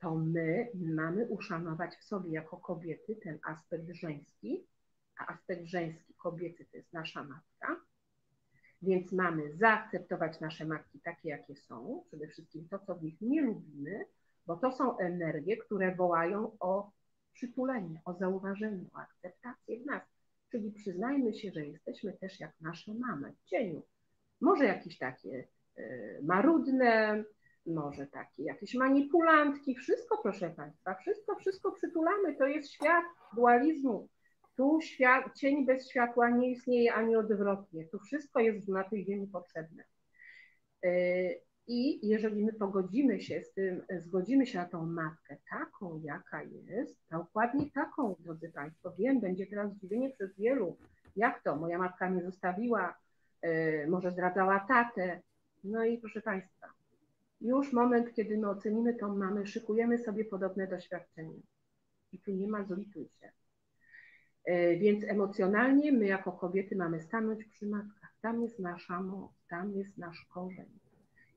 to 0.00 0.14
my 0.14 0.68
mamy 0.74 1.26
uszanować 1.26 1.96
w 1.96 2.04
sobie 2.04 2.32
jako 2.32 2.56
kobiety 2.56 3.16
ten 3.16 3.38
aspekt 3.44 3.90
żeński, 3.90 4.66
a 5.18 5.26
aspekt 5.26 5.64
żeński 5.64 6.14
kobiety 6.14 6.64
to 6.64 6.76
jest 6.76 6.92
nasza 6.92 7.24
matka. 7.24 7.80
Więc 8.82 9.12
mamy 9.12 9.56
zaakceptować 9.56 10.40
nasze 10.40 10.64
matki 10.64 11.00
takie, 11.00 11.28
jakie 11.28 11.56
są, 11.56 12.04
przede 12.06 12.28
wszystkim 12.28 12.68
to, 12.68 12.78
co 12.78 12.94
w 12.94 13.02
nich 13.02 13.20
nie 13.20 13.42
lubimy, 13.42 14.04
bo 14.46 14.56
to 14.56 14.72
są 14.72 14.98
energie, 14.98 15.56
które 15.56 15.94
wołają 15.94 16.56
o 16.60 16.90
przytulenie, 17.32 18.00
o 18.04 18.14
zauważenie, 18.14 18.84
o 18.94 18.98
akceptację 18.98 19.80
w 19.80 19.86
nas. 19.86 20.02
Czyli 20.50 20.72
przyznajmy 20.72 21.34
się, 21.34 21.50
że 21.52 21.66
jesteśmy 21.66 22.12
też 22.12 22.40
jak 22.40 22.60
nasze 22.60 22.94
mamy 22.94 23.32
w 23.32 23.44
cieniu. 23.44 23.82
Może 24.40 24.64
jakieś 24.64 24.98
takie 24.98 25.48
y, 25.78 26.20
marudne, 26.22 27.24
może 27.66 28.06
takie 28.06 28.42
jakieś 28.42 28.74
manipulantki, 28.74 29.74
wszystko 29.74 30.18
proszę 30.22 30.50
Państwa, 30.50 30.94
wszystko, 30.94 31.36
wszystko 31.36 31.72
przytulamy, 31.72 32.36
to 32.36 32.46
jest 32.46 32.72
świat 32.72 33.04
dualizmu. 33.36 34.08
Tu 34.58 34.80
świat, 34.80 35.34
cień 35.34 35.66
bez 35.66 35.90
światła 35.90 36.30
nie 36.30 36.50
istnieje 36.50 36.94
ani 36.94 37.16
odwrotnie. 37.16 37.84
Tu 37.84 37.98
wszystko 37.98 38.40
jest 38.40 38.68
na 38.68 38.84
tej 38.84 39.04
ziemi 39.04 39.26
potrzebne. 39.26 39.84
Y, 40.84 41.40
I 41.66 42.08
jeżeli 42.08 42.44
my 42.44 42.52
pogodzimy 42.52 43.20
się 43.20 43.42
z 43.42 43.52
tym, 43.52 43.82
zgodzimy 43.98 44.46
się 44.46 44.58
na 44.58 44.64
tą 44.64 44.86
matkę 44.86 45.36
taką, 45.50 46.00
jaka 46.04 46.42
jest, 46.42 46.96
dokładnie 47.10 47.70
taką, 47.70 48.16
drodzy 48.18 48.48
Państwo, 48.48 48.92
wiem, 48.98 49.20
będzie 49.20 49.46
teraz 49.46 49.72
zdziwienie 49.72 50.10
przez 50.10 50.36
wielu, 50.36 50.76
jak 51.16 51.42
to, 51.42 51.56
moja 51.56 51.78
matka 51.78 52.10
mnie 52.10 52.22
zostawiła, 52.22 52.98
y, 53.46 53.86
może 53.88 54.10
zdradzała 54.10 54.60
tatę, 54.60 55.20
no 55.64 55.84
i 55.84 55.98
proszę 55.98 56.22
Państwa, 56.22 56.66
już 57.40 57.72
moment, 57.72 58.14
kiedy 58.14 58.38
my 58.38 58.50
ocenimy 58.50 58.94
tą 58.94 59.16
mamę, 59.16 59.46
szykujemy 59.46 59.98
sobie 59.98 60.24
podobne 60.24 60.66
doświadczenie. 60.66 61.40
I 62.12 62.18
tu 62.18 62.30
nie 62.30 62.48
ma 62.48 62.64
zlituj 62.64 63.08
się. 63.20 63.37
E, 64.48 64.76
więc 64.76 65.04
emocjonalnie 65.04 65.92
my 65.92 66.06
jako 66.06 66.32
kobiety 66.32 66.76
mamy 66.76 67.02
stanąć 67.02 67.44
przy 67.44 67.66
matkach. 67.66 68.14
Tam 68.20 68.42
jest 68.42 68.58
nasza 68.58 69.00
moc, 69.00 69.32
tam 69.48 69.72
jest 69.72 69.98
nasz 69.98 70.24
korzeń. 70.24 70.78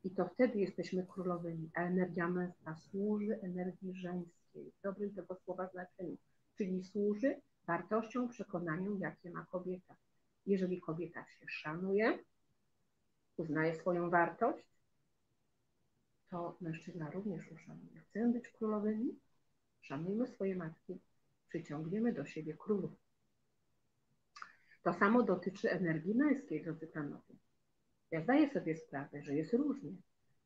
I 0.03 0.11
to 0.11 0.25
wtedy 0.25 0.59
jesteśmy 0.59 1.05
królowymi, 1.07 1.69
a 1.75 1.81
energia 1.81 2.27
męska 2.27 2.75
służy 2.75 3.39
energii 3.41 3.93
żeńskiej, 3.93 4.71
w 4.79 4.81
dobrym 4.81 5.13
tego 5.13 5.35
słowa 5.35 5.67
znaczeniu, 5.67 6.17
czyli 6.57 6.83
służy 6.83 7.41
wartościom, 7.67 8.29
przekonaniom, 8.29 8.99
jakie 8.99 9.31
ma 9.31 9.45
kobieta. 9.45 9.95
Jeżeli 10.45 10.81
kobieta 10.81 11.25
się 11.25 11.45
szanuje, 11.49 12.19
uznaje 13.37 13.75
swoją 13.75 14.09
wartość, 14.09 14.65
to 16.29 16.57
mężczyzna 16.61 17.09
również 17.09 17.51
uszanuje. 17.51 18.01
Chcemy 18.09 18.33
być 18.33 18.49
królowymi? 18.49 19.19
Szanujmy 19.81 20.27
swoje 20.27 20.55
matki, 20.55 20.99
przyciągniemy 21.49 22.13
do 22.13 22.25
siebie 22.25 22.53
królów. 22.53 23.00
To 24.83 24.93
samo 24.93 25.23
dotyczy 25.23 25.71
energii 25.71 26.15
męskiej, 26.15 26.63
drodzy 26.63 26.87
panowie. 26.87 27.35
Ja 28.11 28.21
zdaję 28.21 28.49
sobie 28.49 28.77
sprawę, 28.77 29.21
że 29.23 29.35
jest 29.35 29.53
różnie, 29.53 29.91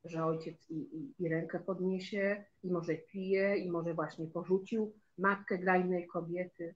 że 0.05 0.25
ojciec 0.25 0.69
i, 0.69 0.75
i, 0.75 1.13
i 1.19 1.29
rękę 1.29 1.59
podniesie, 1.59 2.45
i 2.63 2.71
może 2.71 2.95
pije, 2.95 3.57
i 3.57 3.71
może 3.71 3.93
właśnie 3.93 4.27
porzucił 4.27 4.93
matkę 5.17 5.57
dla 5.57 5.77
innej 5.77 6.07
kobiety. 6.07 6.75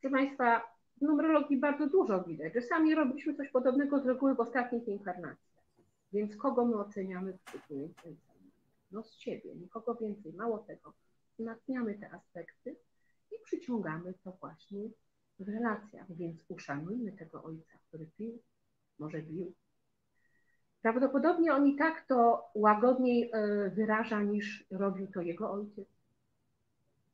Proszę 0.00 0.16
Państwa, 0.16 0.62
w 0.96 1.02
numerologii 1.02 1.56
bardzo 1.56 1.88
dużo 1.88 2.24
widać, 2.24 2.54
że 2.54 2.62
sami 2.62 2.94
robiliśmy 2.94 3.34
coś 3.34 3.50
podobnego 3.50 4.00
z 4.00 4.06
reguły 4.06 4.34
w 4.34 4.40
ostatnich 4.40 4.88
inkarnacjach. 4.88 5.62
Więc 6.12 6.36
kogo 6.36 6.64
my 6.64 6.76
oceniamy 6.76 7.32
w 7.32 7.74
No 8.92 9.02
z 9.02 9.12
siebie, 9.12 9.54
nikogo 9.54 9.94
więcej. 9.94 10.32
Mało 10.32 10.58
tego, 10.58 10.92
wzmacniamy 11.32 11.94
te 11.94 12.10
aspekty 12.10 12.76
i 13.32 13.34
przyciągamy 13.44 14.14
to 14.24 14.32
właśnie 14.40 14.90
w 15.38 15.48
relacjach, 15.48 16.12
więc 16.16 16.44
uszanujmy 16.48 17.12
tego 17.12 17.42
ojca, 17.42 17.78
który 17.88 18.06
pił, 18.06 18.42
może 18.98 19.22
bił. 19.22 19.54
Prawdopodobnie 20.82 21.54
on 21.54 21.66
i 21.66 21.76
tak 21.76 22.06
to 22.06 22.50
łagodniej 22.54 23.30
e, 23.32 23.70
wyraża 23.70 24.22
niż 24.22 24.66
robił 24.70 25.06
to 25.06 25.22
jego 25.22 25.52
ojciec, 25.52 25.88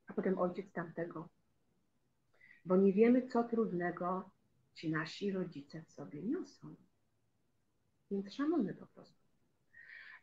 a 0.07 0.13
potem 0.13 0.39
ojciec 0.39 0.73
tamtego. 0.73 1.29
Bo 2.65 2.77
nie 2.77 2.93
wiemy, 2.93 3.29
co 3.29 3.45
trudnego 3.45 4.31
ci 4.75 4.91
nasi 4.91 5.33
rodzice 5.33 5.83
w 5.83 5.93
sobie 5.93 6.23
niosą. 6.23 6.75
Więc 8.11 8.35
szanujmy 8.35 8.75
po 8.75 8.87
prostu. 8.87 9.25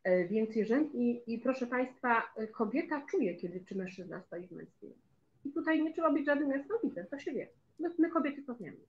E, 0.03 0.27
więc 0.27 0.55
jeżeli, 0.55 0.89
i, 0.93 1.33
i 1.33 1.39
proszę 1.39 1.67
Państwa, 1.67 2.33
kobieta 2.53 3.05
czuje, 3.11 3.35
kiedy 3.35 3.65
czy 3.65 3.75
mężczyzna 3.75 4.21
stoi 4.21 4.47
w 4.47 4.51
męskiej. 4.51 4.95
I 5.45 5.51
tutaj 5.51 5.83
nie 5.83 5.93
trzeba 5.93 6.11
być 6.11 6.25
żadnym 6.25 6.51
jasnowidzem, 6.51 7.07
to 7.07 7.19
się 7.19 7.31
wie. 7.31 7.47
My, 7.79 7.89
my 7.99 8.09
kobiety 8.09 8.43
to 8.43 8.55
wiemy. 8.55 8.85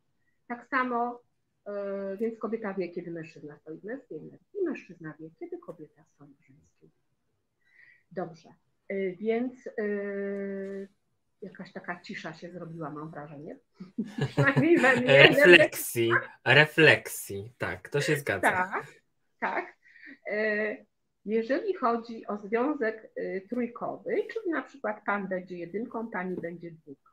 Tak 0.48 0.66
samo, 0.66 1.22
yy, 1.66 2.16
więc 2.16 2.38
kobieta 2.38 2.74
wie, 2.74 2.88
kiedy 2.88 3.10
mężczyzna 3.10 3.58
stoi 3.58 3.78
w 3.78 3.84
męskiej 3.84 4.18
energii 4.18 4.60
i 4.60 4.64
mężczyzna 4.64 5.14
wie, 5.20 5.30
kiedy 5.38 5.58
kobieta 5.58 6.04
stoi 6.04 6.34
w 6.34 6.46
żeńskiej. 6.46 6.90
Dobrze, 8.12 8.48
yy, 8.88 9.16
więc 9.16 9.68
yy, 9.78 10.88
jakaś 11.42 11.72
taka 11.72 12.00
cisza 12.00 12.32
się 12.32 12.50
zrobiła, 12.50 12.90
mam 12.90 13.10
wrażenie. 13.10 13.56
Przynajmniej 14.28 14.78
we 14.78 14.96
mnie. 14.96 15.22
Refleksji, 15.22 16.10
refleksji, 16.44 17.52
tak, 17.58 17.88
to 17.88 18.00
się 18.00 18.16
zgadza. 18.16 18.50
Tak, 18.50 18.86
tak. 19.40 19.76
Jeżeli 21.24 21.74
chodzi 21.74 22.26
o 22.26 22.38
związek 22.38 23.12
trójkowy, 23.48 24.10
czyli 24.32 24.50
na 24.50 24.62
przykład 24.62 25.04
pan 25.06 25.28
będzie 25.28 25.58
jedynką, 25.58 26.10
pani 26.10 26.36
będzie 26.36 26.70
dwójką. 26.70 27.11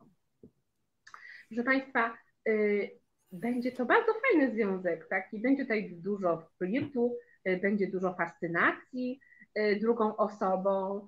Proszę 1.50 1.64
Państwa, 1.64 2.18
y, 2.48 2.90
będzie 3.32 3.72
to 3.72 3.86
bardzo 3.86 4.12
fajny 4.14 4.52
związek, 4.52 5.08
tak? 5.10 5.34
I 5.34 5.42
będzie 5.42 5.64
tutaj 5.64 5.96
dużo 5.96 6.50
flirtu, 6.58 7.18
y, 7.50 7.58
będzie 7.58 7.88
dużo 7.88 8.14
fascynacji 8.14 9.20
y, 9.60 9.80
drugą 9.82 10.16
osobą 10.16 11.08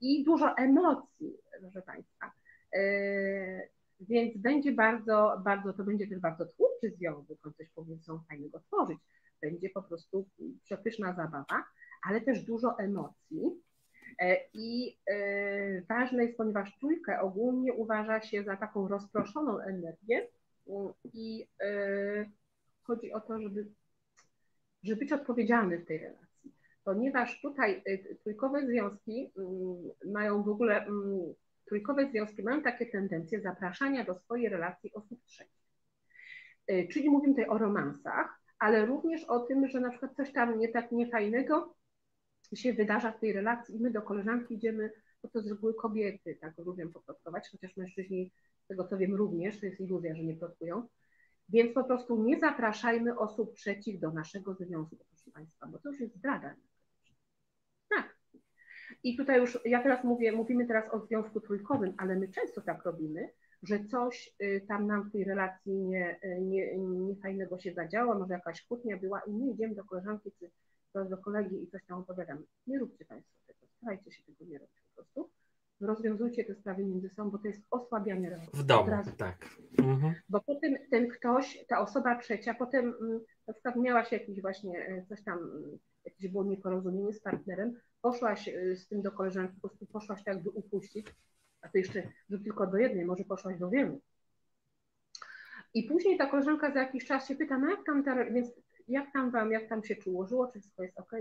i 0.00 0.24
dużo 0.24 0.56
emocji, 0.56 1.36
proszę 1.60 1.82
Państwa. 1.82 2.32
Więc 4.00 4.38
będzie 4.38 4.72
bardzo, 4.72 5.42
bardzo, 5.44 5.72
to 5.72 5.84
będzie 5.84 6.06
też 6.06 6.18
bardzo 6.18 6.46
twórczy 6.46 6.90
związek, 6.90 7.38
on 7.46 7.54
coś 7.54 7.68
powiedzą 7.74 8.20
fajnego 8.28 8.60
tworzyć. 8.60 8.98
Będzie 9.42 9.70
po 9.70 9.82
prostu 9.82 10.28
przepyszna 10.64 11.14
zabawa, 11.14 11.64
ale 12.08 12.20
też 12.20 12.44
dużo 12.44 12.78
emocji 12.78 13.62
I 14.54 14.96
e, 15.06 15.82
ważne 15.88 16.24
jest, 16.24 16.36
ponieważ 16.36 16.78
trójkę 16.78 17.20
ogólnie 17.20 17.72
uważa 17.72 18.20
się 18.20 18.44
za 18.44 18.56
taką 18.56 18.88
rozproszoną 18.88 19.58
energię 19.58 20.28
i 21.14 21.46
e, 21.60 22.30
chodzi 22.82 23.12
o 23.12 23.20
to, 23.20 23.40
żeby, 23.40 23.66
żeby 24.82 24.98
być 24.98 25.12
odpowiedzialny 25.12 25.78
w 25.78 25.86
tej 25.86 25.98
relacji. 25.98 26.54
Ponieważ 26.84 27.40
tutaj 27.40 27.82
trójkowe 28.22 28.66
związki 28.66 29.32
mm, 29.38 30.12
mają 30.12 30.42
w 30.42 30.48
ogóle, 30.48 30.86
mm, 30.86 31.34
trójkowe 31.64 32.10
związki 32.10 32.42
mają 32.42 32.62
takie 32.62 32.86
tendencje 32.86 33.40
zapraszania 33.40 34.04
do 34.04 34.14
swojej 34.14 34.48
relacji 34.48 34.92
osób 34.92 35.24
trzecich. 35.24 35.66
Czyli 36.92 37.10
mówimy 37.10 37.34
tutaj 37.34 37.48
o 37.48 37.58
romansach, 37.58 38.40
ale 38.58 38.86
również 38.86 39.24
o 39.24 39.40
tym, 39.40 39.68
że 39.68 39.80
na 39.80 39.90
przykład 39.90 40.14
coś 40.16 40.32
tam 40.32 40.58
nie 40.58 40.68
tak 40.68 40.92
niefajnego 40.92 41.75
się 42.54 42.72
wydarza 42.72 43.12
w 43.12 43.20
tej 43.20 43.32
relacji 43.32 43.76
i 43.76 43.80
my 43.80 43.90
do 43.90 44.02
koleżanki 44.02 44.54
idziemy, 44.54 44.90
bo 45.22 45.28
to 45.28 45.42
z 45.42 45.46
reguły 45.46 45.74
kobiety 45.74 46.38
tak 46.40 46.58
lubią 46.58 46.92
poplotkować, 46.92 47.48
chociaż 47.48 47.76
mężczyźni, 47.76 48.32
z 48.64 48.66
tego 48.66 48.84
co 48.84 48.98
wiem 48.98 49.14
również, 49.14 49.60
to 49.60 49.66
jest 49.66 49.80
iluzja, 49.80 50.14
że 50.14 50.24
nie 50.24 50.36
plotkują. 50.36 50.88
Więc 51.48 51.74
po 51.74 51.84
prostu 51.84 52.22
nie 52.22 52.40
zapraszajmy 52.40 53.18
osób 53.18 53.54
trzecich 53.54 54.00
do 54.00 54.10
naszego 54.10 54.54
związku, 54.54 54.96
proszę 54.96 55.30
Państwa, 55.30 55.66
bo 55.66 55.78
to 55.78 55.88
już 55.88 56.00
jest 56.00 56.16
zdrada. 56.16 56.54
Tak. 57.88 58.16
I 59.02 59.16
tutaj 59.16 59.40
już, 59.40 59.58
ja 59.64 59.82
teraz 59.82 60.04
mówię, 60.04 60.32
mówimy 60.32 60.66
teraz 60.66 60.94
o 60.94 61.00
związku 61.00 61.40
trójkowym, 61.40 61.94
ale 61.98 62.16
my 62.16 62.28
często 62.28 62.60
tak 62.60 62.84
robimy, 62.84 63.28
że 63.62 63.84
coś 63.84 64.34
y, 64.42 64.64
tam 64.68 64.86
nam 64.86 65.08
w 65.08 65.12
tej 65.12 65.24
relacji 65.24 65.72
nie, 65.72 66.20
y, 66.24 66.40
nie, 66.40 66.78
nie 66.78 67.16
fajnego 67.16 67.58
się 67.58 67.72
zadziało, 67.72 68.18
może 68.18 68.34
jakaś 68.34 68.62
kłótnia 68.62 68.96
była 68.96 69.20
i 69.20 69.32
my 69.32 69.52
idziemy 69.52 69.74
do 69.74 69.84
koleżanki 69.84 70.32
czy 70.38 70.50
do 71.04 71.18
kolegi 71.18 71.62
i 71.62 71.66
coś 71.66 71.84
tam 71.84 71.98
opowiadam. 71.98 72.38
Nie 72.66 72.78
róbcie 72.78 73.04
Państwo 73.04 73.38
tego, 73.46 73.58
starajcie 73.76 74.12
się 74.12 74.22
tego 74.22 74.50
nie 74.50 74.58
robić 74.58 74.82
po 74.88 74.94
prostu. 74.94 75.30
Rozwiązujcie 75.80 76.44
te 76.44 76.54
sprawy 76.54 76.84
między 76.84 77.08
sobą, 77.08 77.30
bo 77.30 77.38
to 77.38 77.48
jest 77.48 77.60
osłabianie 77.70 78.30
relacji. 78.30 78.58
W 78.58 78.62
domu, 78.62 78.90
tak. 79.18 79.48
Mhm. 79.78 80.14
Bo 80.28 80.40
potem 80.40 80.74
ten 80.90 81.08
ktoś, 81.08 81.64
ta 81.68 81.80
osoba 81.80 82.18
trzecia, 82.18 82.54
potem 82.54 82.94
mm, 83.00 83.20
na 83.46 83.52
przykład 83.52 83.76
miałaś 83.76 84.12
jakiś 84.12 84.40
właśnie 84.40 84.86
e, 84.86 85.06
coś 85.08 85.24
tam, 85.24 85.38
mm, 85.38 85.78
jakieś 86.04 86.28
było 86.28 86.44
nieporozumienie 86.44 87.12
z 87.12 87.20
partnerem, 87.20 87.80
poszłaś 88.02 88.48
e, 88.48 88.76
z 88.76 88.88
tym 88.88 89.02
do 89.02 89.12
koleżanki, 89.12 89.60
po 89.60 89.68
prostu 89.68 89.86
poszłaś 89.86 90.24
tak, 90.24 90.42
by 90.42 90.50
upuścić, 90.50 91.06
a 91.60 91.68
ty 91.68 91.78
jeszcze, 91.78 92.02
że 92.30 92.38
tylko 92.38 92.66
do 92.66 92.76
jednej, 92.76 93.04
może 93.04 93.24
poszłaś 93.24 93.58
do 93.58 93.70
wielu. 93.70 94.00
I 95.74 95.82
później 95.82 96.18
ta 96.18 96.26
koleżanka 96.26 96.72
za 96.72 96.80
jakiś 96.80 97.06
czas 97.06 97.28
się 97.28 97.34
pyta, 97.34 97.58
no 97.58 97.70
jak 97.70 97.84
tam 97.86 98.04
ta, 98.04 98.24
więc 98.24 98.52
jak 98.88 99.12
tam 99.12 99.30
wam, 99.30 99.52
jak 99.52 99.68
tam 99.68 99.84
się 99.84 99.96
ułożyło, 100.06 100.52
czy 100.52 100.60
wszystko 100.60 100.82
jest 100.82 100.98
ok. 100.98 101.12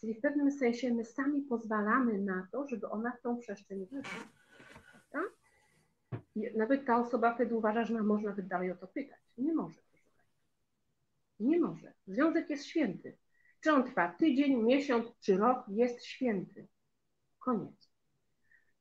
Czyli 0.00 0.14
w 0.14 0.20
pewnym 0.20 0.52
sensie 0.52 0.94
my 0.94 1.04
sami 1.04 1.42
pozwalamy 1.42 2.18
na 2.18 2.48
to, 2.52 2.68
żeby 2.68 2.88
ona 2.88 3.12
w 3.12 3.20
tą 3.20 3.38
przestrzeń 3.38 3.86
weszła. 3.86 4.28
Tak? 5.10 5.30
I 6.34 6.56
nawet 6.56 6.86
ta 6.86 7.00
osoba 7.00 7.34
wtedy 7.34 7.54
uważa, 7.54 7.84
że 7.84 8.02
można 8.02 8.30
nawet 8.30 8.46
dalej 8.46 8.70
o 8.70 8.76
to 8.76 8.86
pytać. 8.86 9.20
Nie 9.38 9.54
może. 9.54 9.80
Nie 11.40 11.60
może. 11.60 11.92
Związek 12.06 12.50
jest 12.50 12.66
święty. 12.66 13.16
Czy 13.60 13.72
on 13.72 13.84
trwa 13.84 14.14
tydzień, 14.18 14.62
miesiąc 14.62 15.06
czy 15.20 15.36
rok, 15.36 15.68
jest 15.68 16.04
święty. 16.04 16.68
Koniec. 17.38 17.90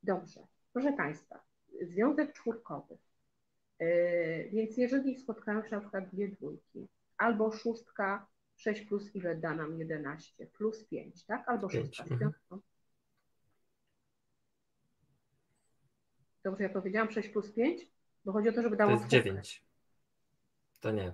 Dobrze. 0.03 0.47
Proszę 0.73 0.93
Państwa, 0.93 1.43
związek 1.81 2.33
czwórkowy. 2.33 2.97
Yy, 3.79 4.49
więc 4.51 4.77
jeżeli 4.77 5.15
spotkają 5.15 5.63
się 5.63 5.75
na 5.75 5.81
przykład 5.81 6.09
dwie 6.09 6.27
dwójki, 6.27 6.87
albo 7.17 7.51
szóstka, 7.51 8.27
6 8.59 8.87
plus 8.87 9.15
ile 9.15 9.35
da 9.35 9.53
nam 9.53 9.79
11? 9.79 10.45
Plus 10.53 10.83
5, 10.83 11.25
tak? 11.25 11.49
Albo 11.49 11.69
6. 11.69 12.01
Mhm. 12.01 12.31
Dobrze, 16.43 16.63
ja 16.63 16.69
powiedziałam 16.69 17.11
6 17.11 17.29
plus 17.29 17.51
5? 17.51 17.81
Bo 18.25 18.31
chodzi 18.31 18.49
o 18.49 18.53
to, 18.53 18.61
żeby 18.61 18.75
dało 18.75 18.91
To 18.91 18.97
jest 18.97 19.07
9. 19.07 19.63
To 20.79 20.91
nie. 20.91 21.13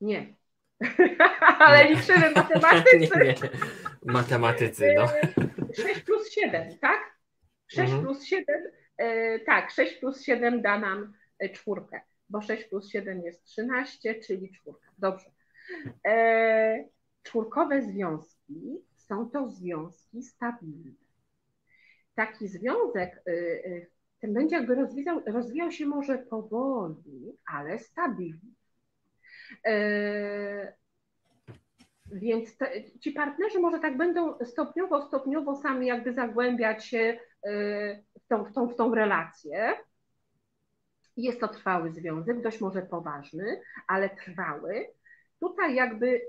Nie. 0.00 0.34
Ale 1.58 1.84
nie. 1.84 1.94
liczymy 1.94 2.30
matematycy. 2.36 3.18
nie, 3.18 3.24
nie. 3.24 3.34
Matematycy, 4.04 4.94
no. 4.96 5.08
6 5.74 6.00
plus 6.00 6.30
7, 6.30 6.78
tak? 6.78 7.16
6 7.66 7.92
mhm. 7.92 8.02
plus 8.02 8.24
7, 8.24 8.44
e, 8.96 9.38
tak, 9.38 9.70
6 9.70 9.94
plus 9.94 10.22
7 10.22 10.62
da 10.62 10.78
nam 10.78 11.12
e, 11.38 11.48
czwórkę 11.48 12.00
bo 12.30 12.40
6 12.40 12.64
plus 12.64 12.88
7 12.88 13.22
jest 13.22 13.44
13, 13.44 14.14
czyli 14.14 14.50
czwórka. 14.50 14.88
Dobrze. 14.98 15.30
E, 16.06 16.84
czwórkowe 17.22 17.82
związki 17.82 18.78
są 18.96 19.30
to 19.30 19.48
związki 19.48 20.22
stabilne. 20.22 20.92
Taki 22.14 22.48
związek 22.48 23.22
y, 23.28 23.30
y, 23.30 23.90
ten 24.20 24.34
będzie 24.34 24.56
jakby 24.56 24.74
rozwijał, 24.74 25.22
rozwijał 25.26 25.70
się 25.70 25.86
może 25.86 26.18
powoli, 26.18 27.38
ale 27.46 27.78
stabilnie. 27.78 28.50
E, 29.66 30.72
więc 32.12 32.56
te, 32.56 32.84
ci 33.00 33.12
partnerzy 33.12 33.60
może 33.60 33.78
tak 33.78 33.96
będą 33.96 34.38
stopniowo, 34.44 35.06
stopniowo 35.06 35.56
sami 35.56 35.86
jakby 35.86 36.12
zagłębiać 36.12 36.86
się 36.86 36.98
y, 37.46 38.04
w 38.20 38.26
tą, 38.28 38.44
w 38.44 38.52
tą, 38.52 38.68
w 38.68 38.76
tą 38.76 38.94
relację. 38.94 39.74
Jest 41.16 41.40
to 41.40 41.48
trwały 41.48 41.92
związek, 41.92 42.42
dość 42.42 42.60
może 42.60 42.82
poważny, 42.82 43.60
ale 43.86 44.10
trwały. 44.10 44.86
Tutaj 45.40 45.74
jakby 45.74 46.20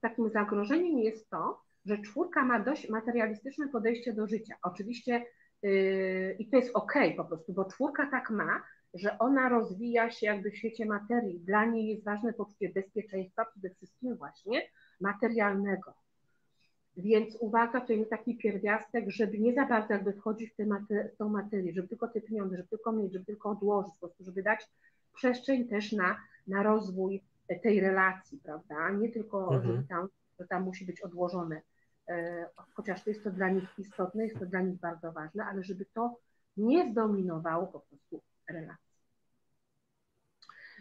takim 0.00 0.30
zagrożeniem 0.30 0.98
jest 0.98 1.30
to, 1.30 1.60
że 1.86 1.98
czwórka 1.98 2.44
ma 2.44 2.60
dość 2.60 2.88
materialistyczne 2.88 3.68
podejście 3.68 4.12
do 4.12 4.26
życia. 4.26 4.54
Oczywiście 4.62 5.24
yy, 5.62 6.36
i 6.38 6.48
to 6.48 6.56
jest 6.56 6.70
ok 6.74 6.92
po 7.16 7.24
prostu, 7.24 7.52
bo 7.52 7.64
czwórka 7.64 8.10
tak 8.10 8.30
ma, 8.30 8.62
że 8.94 9.18
ona 9.18 9.48
rozwija 9.48 10.10
się 10.10 10.26
jakby 10.26 10.50
w 10.50 10.56
świecie 10.56 10.86
materii. 10.86 11.40
Dla 11.40 11.64
niej 11.64 11.88
jest 11.88 12.04
ważne 12.04 12.32
poczucie 12.32 12.68
bezpieczeństwa, 12.68 13.44
przede 13.44 13.70
wszystkim 13.70 14.16
właśnie 14.16 14.62
materialnego. 15.00 15.94
Więc 16.96 17.36
uwaga, 17.40 17.80
to 17.80 17.92
jest 17.92 18.10
taki 18.10 18.36
pierwiastek, 18.36 19.04
żeby 19.08 19.38
nie 19.38 19.54
za 19.54 19.66
bardzo 19.66 19.94
jakby 19.94 20.12
wchodzić 20.12 20.52
w, 20.52 20.56
tę 20.56 20.66
mater- 20.66 21.08
tą 21.18 21.28
materię, 21.28 21.72
żeby 21.72 21.88
tylko 21.88 22.08
te 22.08 22.20
pieniądze, 22.20 22.56
żeby 22.56 22.68
tylko 22.68 22.92
mieć, 22.92 23.12
żeby 23.12 23.24
tylko 23.24 23.50
odłożyć, 23.50 23.92
po 24.00 24.06
prostu, 24.06 24.24
żeby 24.24 24.42
dać 24.42 24.68
przestrzeń 25.14 25.68
też 25.68 25.92
na, 25.92 26.16
na 26.46 26.62
rozwój 26.62 27.22
tej 27.62 27.80
relacji, 27.80 28.40
prawda? 28.44 28.90
Nie 28.90 29.08
tylko, 29.08 29.54
mhm. 29.54 29.62
żeby 29.62 29.88
tam, 29.88 30.08
że 30.40 30.46
tam 30.46 30.62
musi 30.62 30.86
być 30.86 31.00
odłożone, 31.00 31.62
e, 32.08 32.46
chociaż 32.74 33.04
to 33.04 33.10
jest 33.10 33.24
to 33.24 33.30
dla 33.30 33.48
nich 33.50 33.68
istotne, 33.78 34.24
jest 34.24 34.38
to 34.38 34.46
dla 34.46 34.60
nich 34.60 34.80
bardzo 34.80 35.12
ważne, 35.12 35.44
ale 35.44 35.62
żeby 35.62 35.84
to 35.84 36.16
nie 36.56 36.90
zdominowało 36.90 37.66
po 37.66 37.80
prostu 37.80 38.22
relacji. 38.48 38.88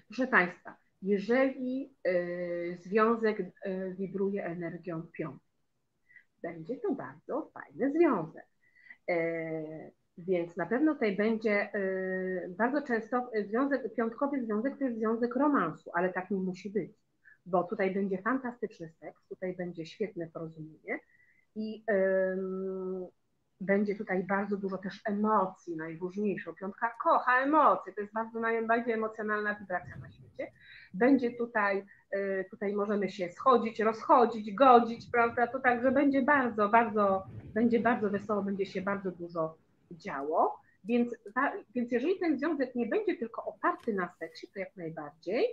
Proszę 0.08 0.28
Państwa, 0.28 0.78
jeżeli 1.02 1.96
y, 2.08 2.78
związek 2.82 3.40
y, 3.40 3.96
wibruje 3.98 4.46
energią 4.46 5.04
piątą, 5.14 5.40
będzie 6.42 6.78
to 6.78 6.96
bardzo 6.96 7.52
fajny 7.54 7.92
związek. 7.92 8.46
Y, 10.20 10.22
więc 10.24 10.58
na 10.58 10.66
pewno 10.66 10.94
tutaj 10.94 11.16
będzie 11.16 11.72
bardzo 12.50 12.82
często 12.82 13.30
związek, 13.48 13.96
piątkowy 13.96 14.46
związek 14.46 14.78
to 14.78 14.86
jest 14.86 14.98
związek 14.98 15.36
romansu, 15.36 15.92
ale 15.94 16.14
tak 16.14 16.32
nie 16.32 16.40
musi 16.40 16.70
być, 16.70 16.92
bo 17.46 17.64
tutaj 17.64 17.94
będzie 17.94 18.22
fantastyczny 18.22 18.90
seks, 18.90 19.28
tutaj 19.28 19.56
będzie 19.56 19.86
świetne 19.86 20.28
porozumienie 20.28 21.00
i 21.56 21.84
będzie 23.62 23.96
tutaj 23.96 24.24
bardzo 24.24 24.58
dużo 24.58 24.78
też 24.78 25.02
emocji, 25.06 25.76
najróżniejszą. 25.76 26.54
Piątka 26.54 26.96
kocha 27.04 27.42
emocje, 27.42 27.94
to 27.94 28.02
jest 28.02 28.14
bardzo 28.14 28.40
najbardziej 28.40 28.94
emocjonalna 28.94 29.56
wibracja 29.56 29.98
na 29.98 30.12
świecie. 30.12 30.52
Będzie 30.94 31.32
tutaj, 31.32 31.86
y, 32.16 32.46
tutaj 32.50 32.74
możemy 32.74 33.10
się 33.10 33.30
schodzić, 33.30 33.80
rozchodzić, 33.80 34.54
godzić, 34.54 35.06
prawda? 35.12 35.48
To 35.48 35.60
także 35.60 35.92
będzie 35.92 36.22
bardzo, 36.22 36.70
bardzo, 36.70 37.24
będzie 37.54 37.80
bardzo 37.80 38.10
wesoło, 38.10 38.42
będzie 38.42 38.66
się 38.66 38.82
bardzo 38.82 39.12
dużo 39.12 39.56
działo. 39.92 40.60
Więc, 40.84 41.16
więc 41.76 41.92
jeżeli 41.92 42.20
ten 42.20 42.38
związek 42.38 42.76
nie 42.76 42.88
będzie 42.88 43.18
tylko 43.18 43.46
oparty 43.46 43.94
na 43.94 44.10
seksie, 44.20 44.48
to 44.54 44.60
jak 44.60 44.76
najbardziej 44.76 45.46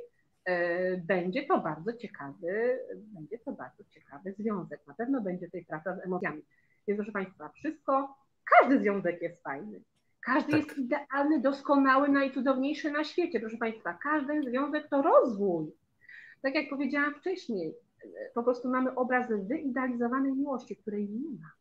y, 0.48 1.02
będzie 1.04 1.46
to 1.46 1.58
bardzo 1.60 1.92
ciekawy, 1.92 2.78
będzie 2.96 3.38
to 3.38 3.52
bardzo 3.52 3.84
ciekawy 3.84 4.34
związek. 4.38 4.86
Na 4.86 4.94
pewno 4.94 5.20
będzie 5.20 5.46
tutaj 5.46 5.64
praca 5.64 5.96
z 5.96 6.04
emocjami. 6.04 6.42
Więc 6.88 6.98
proszę 6.98 7.12
Państwa, 7.12 7.48
wszystko, 7.48 8.16
każdy 8.60 8.78
związek 8.78 9.22
jest 9.22 9.42
fajny. 9.42 9.80
Każdy 10.20 10.50
tak. 10.50 10.60
jest 10.60 10.78
idealny, 10.78 11.40
doskonały, 11.40 12.08
najcudowniejszy 12.08 12.90
na 12.90 13.04
świecie. 13.04 13.40
Proszę 13.40 13.56
Państwa, 13.56 13.98
każdy 14.02 14.42
związek 14.42 14.88
to 14.88 15.02
rozwój. 15.02 15.72
Tak 16.42 16.54
jak 16.54 16.68
powiedziałam 16.68 17.14
wcześniej, 17.14 17.74
po 18.34 18.42
prostu 18.42 18.70
mamy 18.70 18.94
obraz 18.94 19.28
wyidealizowanej 19.48 20.32
miłości, 20.32 20.76
której 20.76 21.08
nie 21.08 21.30
ma. 21.30 21.52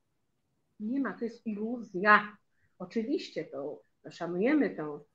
Nie 0.80 1.00
ma, 1.00 1.14
to 1.14 1.26
jest 1.26 1.48
iluzja. 1.48 2.38
Oczywiście 2.84 3.46
to 3.46 3.82
szanujemy 4.10 4.70
to 4.70 5.06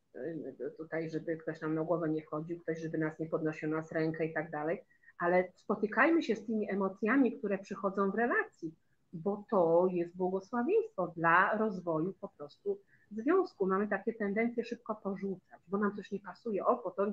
tutaj, 0.77 1.11
żeby 1.11 1.37
ktoś 1.37 1.61
nam 1.61 1.75
na 1.75 1.85
głowę 1.85 2.09
nie 2.09 2.23
wchodził, 2.23 2.61
ktoś, 2.61 2.81
żeby 2.81 2.99
nas 2.99 3.19
nie 3.19 3.27
podnosił 3.27 3.71
nas 3.71 3.93
rękę 3.93 4.27
i 4.27 4.35
tak 4.35 4.51
dalej, 4.51 4.85
ale 5.19 5.53
spotykajmy 5.57 6.23
się 6.23 6.37
z 6.37 6.47
tymi 6.47 6.71
emocjami, 6.71 7.39
które 7.39 7.59
przychodzą 7.59 8.11
w 8.11 8.15
relacji 8.15 8.75
bo 9.13 9.45
to 9.51 9.89
jest 9.93 10.17
błogosławieństwo 10.17 11.13
dla 11.17 11.59
rozwoju 11.59 12.15
po 12.21 12.29
prostu 12.29 12.81
związku. 13.11 13.67
Mamy 13.67 13.89
takie 13.89 14.15
tendencje 14.15 14.65
szybko 14.65 14.95
porzucać, 14.95 15.61
bo 15.69 15.79
nam 15.79 15.97
coś 15.97 16.11
nie 16.11 16.21
pasuje. 16.21 16.67
O, 16.67 16.77
to, 16.77 17.07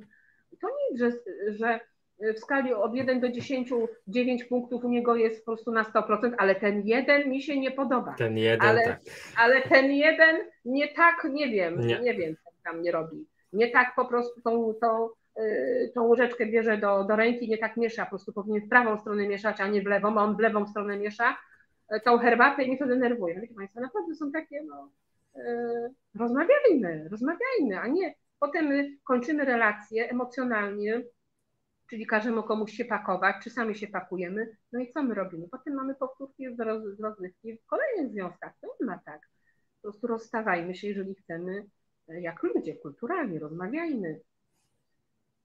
to 0.61 0.67
nic, 0.67 0.99
że, 0.99 1.11
że 1.47 1.79
w 2.20 2.39
skali 2.39 2.74
od 2.74 2.95
1 2.95 3.20
do 3.20 3.30
10, 3.30 3.70
9 4.07 4.43
punktów 4.43 4.84
u 4.84 4.89
niego 4.89 5.16
jest 5.16 5.45
po 5.45 5.51
prostu 5.51 5.72
na 5.72 5.84
100%, 5.84 6.34
ale 6.38 6.55
ten 6.55 6.82
jeden 6.86 7.30
mi 7.30 7.41
się 7.41 7.59
nie 7.59 7.72
podoba. 7.72 8.16
Ten 8.18 8.38
jeden, 8.38 8.68
ale, 8.68 8.86
tak. 8.86 8.99
ale 9.38 9.61
ten 9.61 9.91
jeden 9.91 10.38
nie 10.66 10.88
tak, 10.88 11.28
nie 11.32 11.49
wiem, 11.49 11.88
nie, 11.88 11.99
nie 11.99 12.13
wiem, 12.13 12.36
co 12.36 12.51
tam 12.63 12.82
nie 12.82 12.91
robi. 12.91 13.28
Nie 13.53 13.72
tak 13.72 13.95
po 13.95 14.05
prostu 14.05 14.41
tą, 14.41 14.74
tą, 14.82 15.09
y, 15.39 15.91
tą 15.95 16.07
łyżeczkę 16.07 16.45
bierze 16.45 16.78
do, 16.78 17.03
do 17.03 17.16
ręki, 17.16 17.49
nie 17.49 17.57
tak 17.57 17.78
miesza, 17.78 18.03
po 18.03 18.09
prostu 18.09 18.34
powinien 18.34 18.61
w 18.61 18.70
prawą 18.70 18.97
stronę 18.99 19.28
mieszać, 19.28 19.61
a 19.61 19.68
nie 19.68 19.82
w 19.82 19.86
lewą, 19.86 20.20
a 20.20 20.24
on 20.24 20.36
w 20.38 20.39
lewą 20.39 20.68
stronę 20.68 20.97
miesza, 20.97 21.38
tą 22.03 22.18
herbatę 22.18 22.63
i 22.63 22.68
mnie 22.68 22.78
to 22.78 22.86
denerwuje. 22.86 23.36
No 23.36 23.41
wiecie 23.41 23.55
Państwo, 23.55 23.82
naprawdę 23.82 24.16
są 24.16 24.32
takie, 24.32 24.63
no, 24.63 24.89
rozmawiajmy, 26.20 27.07
rozmawiajmy, 27.11 27.80
a 27.80 27.88
nie 27.88 28.16
potem 28.39 28.97
kończymy 29.03 29.45
relacje 29.45 30.09
emocjonalnie, 30.09 31.01
czyli 31.89 32.07
każemy 32.07 32.43
komuś 32.43 32.71
się 32.71 32.86
pakować, 32.86 33.36
czy 33.43 33.49
sami 33.49 33.75
się 33.75 33.88
pakujemy, 33.88 34.57
no 34.71 34.79
i 34.79 34.91
co 34.91 35.03
my 35.03 35.13
robimy? 35.13 35.47
Potem 35.51 35.73
mamy 35.73 35.95
powtórki 35.95 36.55
z, 36.55 36.59
roz, 36.59 36.83
z 36.97 36.99
rozrywki 36.99 37.57
w 37.57 37.65
kolejnych 37.65 38.11
związkach, 38.11 38.53
to 38.61 38.67
nie 38.81 38.86
ma 38.88 38.99
tak. 39.05 39.21
Po 39.75 39.81
prostu 39.81 40.07
rozstawajmy 40.07 40.75
się, 40.75 40.88
jeżeli 40.88 41.15
chcemy, 41.15 41.65
e, 42.09 42.21
jak 42.21 42.43
ludzie, 42.43 42.75
kulturalnie, 42.75 43.39
rozmawiajmy. 43.39 44.19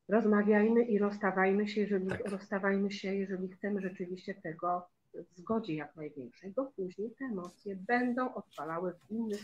Rozmawiajmy 0.08 0.82
i 0.82 0.98
rozstawajmy 0.98 1.68
się, 1.68 1.80
jeżeli, 1.80 2.06
tak. 2.06 2.28
rozstawajmy 2.28 2.90
się, 2.90 3.14
jeżeli 3.14 3.48
chcemy 3.48 3.80
rzeczywiście 3.80 4.34
tego 4.34 4.88
w 5.14 5.38
zgodzie 5.38 5.74
jak 5.74 5.96
największej, 5.96 6.50
bo 6.50 6.72
później 6.76 7.10
te 7.18 7.24
emocje 7.24 7.76
będą 7.76 8.34
odpalały 8.34 8.92
w 8.92 9.10
innych 9.10 9.40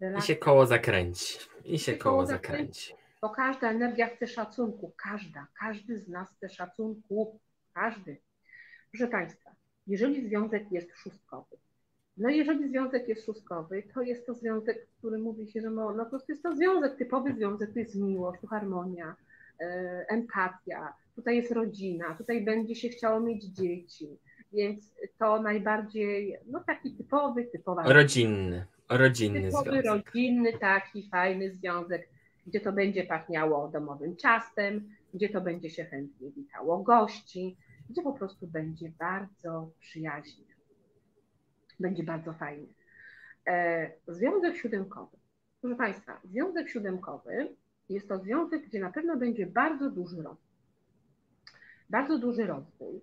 relacjach. 0.00 0.24
I 0.24 0.26
się 0.26 0.36
koło 0.36 0.66
zakręci. 0.66 1.38
I 1.64 1.78
się 1.78 1.96
koło 1.96 2.26
zakręci. 2.26 2.94
Bo 3.22 3.30
każda 3.30 3.70
energia 3.70 4.06
chce 4.06 4.26
szacunku. 4.26 4.92
Każda. 4.96 5.46
Każdy 5.60 6.00
z 6.00 6.08
nas 6.08 6.28
chce 6.36 6.48
szacunku. 6.48 7.40
Każdy. 7.74 8.16
Proszę 8.90 9.08
Państwa, 9.08 9.50
jeżeli 9.86 10.28
związek 10.28 10.72
jest 10.72 10.96
szóstkowy, 10.96 11.56
no 12.16 12.28
jeżeli 12.28 12.68
związek 12.68 13.08
jest 13.08 13.26
szóstkowy, 13.26 13.82
to 13.94 14.02
jest 14.02 14.26
to 14.26 14.34
związek, 14.34 14.86
który 14.98 15.18
mówi 15.18 15.50
się, 15.50 15.60
że 15.60 15.70
no, 15.70 15.92
no 15.92 16.04
po 16.04 16.10
prostu 16.10 16.32
jest 16.32 16.42
to 16.42 16.56
związek, 16.56 16.96
typowy 16.96 17.34
związek, 17.34 17.72
to 17.72 17.78
jest 17.78 17.94
miłość, 17.94 18.40
to 18.40 18.46
harmonia, 18.46 19.16
e, 19.60 20.04
empatia, 20.08 20.94
tutaj 21.16 21.36
jest 21.36 21.52
rodzina, 21.52 22.14
tutaj 22.14 22.44
będzie 22.44 22.74
się 22.74 22.88
chciało 22.88 23.20
mieć 23.20 23.44
dzieci, 23.44 24.08
więc 24.52 24.94
to 25.18 25.42
najbardziej, 25.42 26.38
no 26.46 26.60
taki 26.66 26.92
typowy, 26.92 27.44
typowa. 27.44 27.92
Rodzinny, 27.92 28.66
rodzinny 28.88 29.42
typowy, 29.42 29.70
związek. 29.70 29.86
rodzinny, 29.86 30.58
taki 30.58 31.08
fajny 31.08 31.50
związek, 31.50 32.08
gdzie 32.48 32.60
to 32.60 32.72
będzie 32.72 33.04
pachniało 33.04 33.68
domowym 33.68 34.16
ciastem, 34.16 34.88
gdzie 35.14 35.28
to 35.28 35.40
będzie 35.40 35.70
się 35.70 35.84
chętnie 35.84 36.30
witało 36.30 36.82
gości, 36.82 37.56
gdzie 37.90 38.02
po 38.02 38.12
prostu 38.12 38.46
będzie 38.46 38.92
bardzo 38.98 39.70
przyjaźnie. 39.80 40.44
Będzie 41.80 42.02
bardzo 42.02 42.32
fajnie. 42.32 42.66
E, 43.46 43.90
związek 44.08 44.56
siódemkowy. 44.56 45.16
Proszę 45.60 45.76
Państwa, 45.76 46.20
związek 46.24 46.68
siódemkowy 46.68 47.56
jest 47.88 48.08
to 48.08 48.18
związek, 48.18 48.66
gdzie 48.66 48.80
na 48.80 48.92
pewno 48.92 49.16
będzie 49.16 49.46
bardzo 49.46 49.90
duży 49.90 50.22
rozwój. 50.22 50.48
Bardzo 51.90 52.18
duży 52.18 52.46
rozwój 52.46 53.00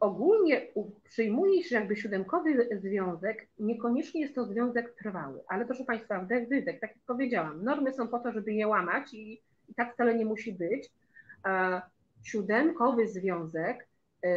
ogólnie 0.00 0.66
przyjmuje 1.04 1.64
się 1.64 1.74
jakby 1.74 1.96
siódemkowy 1.96 2.68
związek, 2.80 3.48
niekoniecznie 3.58 4.20
jest 4.20 4.34
to 4.34 4.44
związek 4.44 4.94
trwały, 4.98 5.40
ale 5.48 5.66
proszę 5.66 5.84
Państwa, 5.84 6.20
wdech, 6.20 6.48
wydech, 6.48 6.80
tak 6.80 6.90
jak 6.90 7.04
powiedziałam, 7.06 7.64
normy 7.64 7.92
są 7.92 8.08
po 8.08 8.18
to, 8.18 8.32
żeby 8.32 8.52
je 8.52 8.68
łamać 8.68 9.14
i, 9.14 9.42
i 9.68 9.74
tak 9.76 9.94
wcale 9.94 10.14
nie 10.14 10.24
musi 10.24 10.52
być. 10.52 10.90
Siódemkowy 12.22 13.08
związek 13.08 13.88
y, 14.24 14.28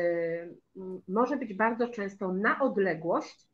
może 1.07 1.37
być 1.37 1.53
bardzo 1.53 1.87
często 1.87 2.33
na 2.33 2.59
odległość, 2.59 3.47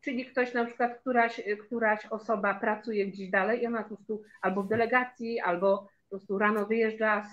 czyli 0.00 0.26
ktoś 0.26 0.54
na 0.54 0.64
przykład, 0.64 0.98
któraś, 1.00 1.40
któraś 1.66 2.06
osoba 2.06 2.54
pracuje 2.54 3.06
gdzieś 3.06 3.30
dalej 3.30 3.62
i 3.62 3.66
ona 3.66 3.82
po 3.82 3.96
prostu 3.96 4.22
albo 4.42 4.62
w 4.62 4.68
delegacji, 4.68 5.40
albo 5.40 5.78
po 5.78 6.16
prostu 6.16 6.38
rano 6.38 6.66
wyjeżdża, 6.66 7.24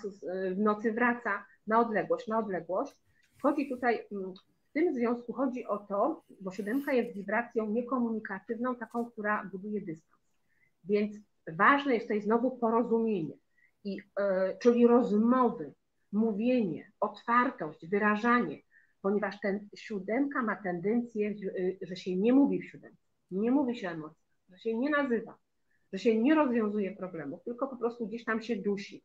w 0.54 0.58
nocy 0.58 0.92
wraca 0.92 1.44
na 1.66 1.80
odległość, 1.80 2.28
na 2.28 2.38
odległość 2.38 3.02
Chodzi 3.42 3.68
tutaj, 3.68 4.06
mm, 4.12 4.34
w 4.70 4.72
tym 4.72 4.94
związku 4.94 5.32
chodzi 5.32 5.66
o 5.66 5.78
to, 5.78 6.24
bo 6.40 6.50
siódemka 6.50 6.92
jest 6.92 7.14
wibracją 7.14 7.70
niekomunikatywną, 7.70 8.76
taką, 8.76 9.10
która 9.10 9.44
buduje 9.52 9.80
dystans. 9.80 10.22
Więc 10.84 11.16
ważne 11.48 11.94
jest 11.94 12.06
tutaj 12.06 12.22
znowu 12.22 12.58
porozumienie, 12.58 13.34
i, 13.84 13.96
yy, 13.96 14.02
czyli 14.60 14.86
rozmowy, 14.86 15.72
mówienie, 16.12 16.92
otwartość, 17.00 17.86
wyrażanie, 17.86 18.58
ponieważ 19.02 19.40
ten 19.40 19.68
siódemka 19.76 20.42
ma 20.42 20.56
tendencję, 20.56 21.34
że 21.82 21.96
się 21.96 22.16
nie 22.16 22.32
mówi 22.32 22.62
w 22.62 22.64
siódemce, 22.64 23.02
nie 23.30 23.50
mówi 23.50 23.76
się 23.76 23.90
emocji, 23.90 24.22
że 24.48 24.58
się 24.58 24.78
nie 24.78 24.90
nazywa, 24.90 25.38
że 25.92 25.98
się 25.98 26.18
nie 26.18 26.34
rozwiązuje 26.34 26.96
problemów, 26.96 27.44
tylko 27.44 27.68
po 27.68 27.76
prostu 27.76 28.06
gdzieś 28.06 28.24
tam 28.24 28.42
się 28.42 28.56
dusi. 28.56 29.02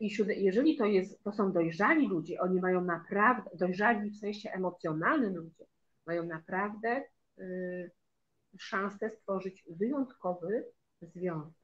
I 0.00 0.10
jeżeli 0.36 0.76
to, 0.76 0.84
jest, 0.84 1.24
to 1.24 1.32
są 1.32 1.52
dojrzali 1.52 2.08
ludzie, 2.08 2.40
oni 2.40 2.60
mają 2.60 2.84
naprawdę, 2.84 3.50
dojrzali 3.54 4.10
w 4.10 4.18
sensie 4.18 4.50
emocjonalnym 4.50 5.36
ludzie, 5.36 5.64
mają 6.06 6.26
naprawdę 6.26 7.02
y, 7.38 7.90
szansę 8.58 9.10
stworzyć 9.10 9.64
wyjątkowy 9.70 10.64
związek. 11.02 11.54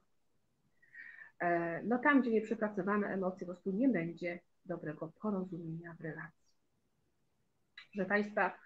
E, 1.39 1.83
no 1.83 1.97
tam, 1.97 2.21
gdzie 2.21 2.31
nieprzepracowane 2.31 3.07
emocje, 3.07 3.47
po 3.47 3.53
prostu 3.53 3.71
nie 3.71 3.89
będzie 3.89 4.39
dobrego 4.65 5.11
porozumienia 5.21 5.95
w 5.99 6.01
relacji. 6.01 6.47
Proszę 7.93 8.09
Państwa, 8.09 8.57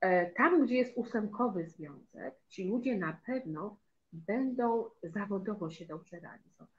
E, 0.00 0.30
tam, 0.30 0.66
gdzie 0.66 0.74
jest 0.74 0.92
ósemkowy 0.96 1.66
związek, 1.66 2.34
ci 2.48 2.68
ludzie 2.68 2.98
na 2.98 3.20
pewno 3.26 3.78
będą 4.12 4.84
zawodowo 5.02 5.70
się 5.70 5.86
dobrze 5.86 6.20
realizowali. 6.20 6.75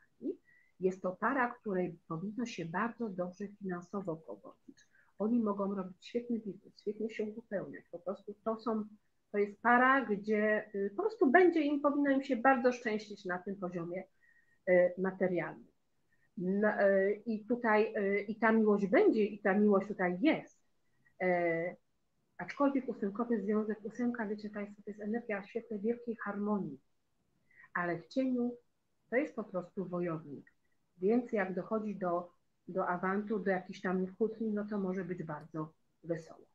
Jest 0.80 1.02
to 1.02 1.12
para, 1.12 1.56
której 1.62 2.00
powinno 2.08 2.46
się 2.46 2.66
bardzo 2.66 3.10
dobrze 3.10 3.48
finansowo 3.48 4.16
pogodzić. 4.16 4.78
Oni 5.20 5.40
mogą 5.40 5.76
robić 5.76 6.06
świetny 6.06 6.40
biznes, 6.40 6.82
świetnie 6.82 7.10
się 7.10 7.24
uzupełniać. 7.24 7.90
Po 7.92 8.00
prostu 8.00 8.36
to 8.44 8.60
są, 8.60 8.84
to 9.32 9.38
jest 9.38 9.62
para, 9.62 10.06
gdzie 10.06 10.70
y, 10.76 10.94
po 10.96 11.02
prostu 11.02 11.32
będzie 11.32 11.62
im, 11.62 11.82
powinno 11.82 12.12
im 12.12 12.24
się 12.24 12.36
bardzo 12.36 12.72
szczęścić 12.72 13.26
na 13.26 13.38
tym 13.38 13.56
poziomie 13.56 14.04
y, 14.70 14.94
materialnym. 14.98 15.68
Y, 16.40 17.22
I 17.26 17.46
tutaj, 17.46 17.94
i 18.28 18.36
ta 18.36 18.52
miłość 18.52 18.88
będzie, 18.88 19.24
i 19.24 19.40
ta 19.40 19.54
miłość 19.54 19.88
tutaj 19.88 20.18
jest. 20.22 20.68
E, 21.22 21.76
aczkolwiek 22.38 22.90
ósemkowy 22.90 23.42
związek, 23.42 23.86
ósemka, 23.86 24.28
wiecie 24.28 24.50
Państwo, 24.50 24.82
to 24.84 24.90
jest 24.90 25.02
energia 25.02 25.44
świetle 25.44 25.80
wielkiej 25.80 26.16
harmonii, 26.16 26.80
ale 27.74 28.00
w 28.00 28.08
cieniu 28.08 28.58
to 29.10 29.16
jest 29.16 29.36
po 29.36 29.44
prostu 29.44 29.86
wojownik. 29.86 30.57
Więc 30.98 31.32
jak 31.32 31.54
dochodzi 31.54 31.96
do, 31.96 32.30
do 32.68 32.88
awantu, 32.88 33.40
do 33.40 33.52
jakichś 33.52 33.82
tam 33.82 34.16
kłótni, 34.16 34.50
no 34.50 34.66
to 34.66 34.78
może 34.78 35.06
być 35.06 35.24
bardzo 35.24 35.74
wesoło. 36.04 36.46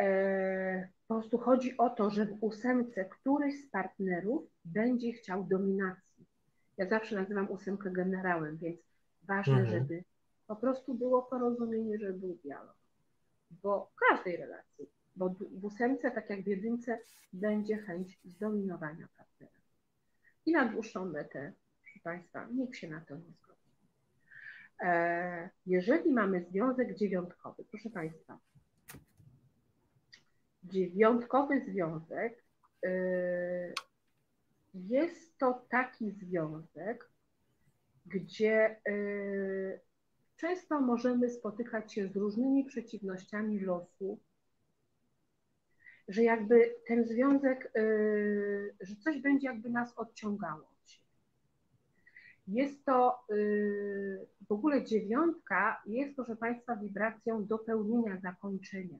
E, 0.00 0.88
po 1.08 1.14
prostu 1.14 1.38
chodzi 1.38 1.76
o 1.76 1.90
to, 1.90 2.10
że 2.10 2.26
w 2.26 2.36
ósemce 2.40 3.04
któryś 3.04 3.64
z 3.64 3.70
partnerów 3.70 4.42
będzie 4.64 5.12
chciał 5.12 5.44
dominacji. 5.44 6.26
Ja 6.76 6.88
zawsze 6.88 7.16
nazywam 7.16 7.50
ósemkę 7.50 7.90
generałem, 7.90 8.56
więc 8.56 8.80
ważne, 9.22 9.60
mhm. 9.60 9.70
żeby 9.70 10.04
po 10.46 10.56
prostu 10.56 10.94
było 10.94 11.22
porozumienie, 11.22 11.98
żeby 11.98 12.18
był 12.18 12.34
dialog 12.34 12.76
bo 13.50 13.90
w 13.92 13.94
każdej 13.94 14.36
relacji, 14.36 14.86
bo 15.16 15.28
w 15.28 15.64
ósemce, 15.64 16.10
tak 16.10 16.30
jak 16.30 16.42
w 16.42 16.46
jedynce, 16.46 16.98
będzie 17.32 17.76
chęć 17.76 18.18
zdominowania 18.24 19.08
partnera. 19.16 19.52
I 20.46 20.52
na 20.52 20.64
dłuższą 20.64 21.04
metę, 21.04 21.52
Państwa, 22.06 22.46
nikt 22.46 22.76
się 22.76 22.88
na 22.88 23.00
to 23.00 23.16
nie 23.16 23.32
zgodzi. 23.32 23.70
E, 24.82 25.50
jeżeli 25.66 26.12
mamy 26.12 26.44
związek 26.44 26.94
dziewiątkowy, 26.94 27.64
proszę 27.64 27.90
Państwa, 27.90 28.38
dziewiątkowy 30.64 31.60
związek 31.60 32.44
e, 32.86 32.90
jest 34.74 35.38
to 35.38 35.66
taki 35.70 36.10
związek, 36.10 37.10
gdzie 38.06 38.80
e, 38.88 39.78
Często 40.36 40.80
możemy 40.80 41.30
spotykać 41.30 41.94
się 41.94 42.08
z 42.08 42.16
różnymi 42.16 42.64
przeciwnościami 42.64 43.60
losu, 43.60 44.20
że 46.08 46.22
jakby 46.22 46.74
ten 46.86 47.04
związek, 47.04 47.72
że 48.80 48.96
coś 48.96 49.22
będzie 49.22 49.46
jakby 49.46 49.70
nas 49.70 49.98
odciągało. 49.98 50.75
Jest 52.46 52.84
to 52.84 53.18
yy, 53.28 54.26
w 54.48 54.52
ogóle 54.52 54.84
dziewiątka, 54.84 55.82
jest 55.86 56.16
proszę 56.16 56.36
Państwa 56.36 56.76
wibracją 56.76 57.46
dopełnienia 57.46 58.20
zakończenia. 58.20 58.98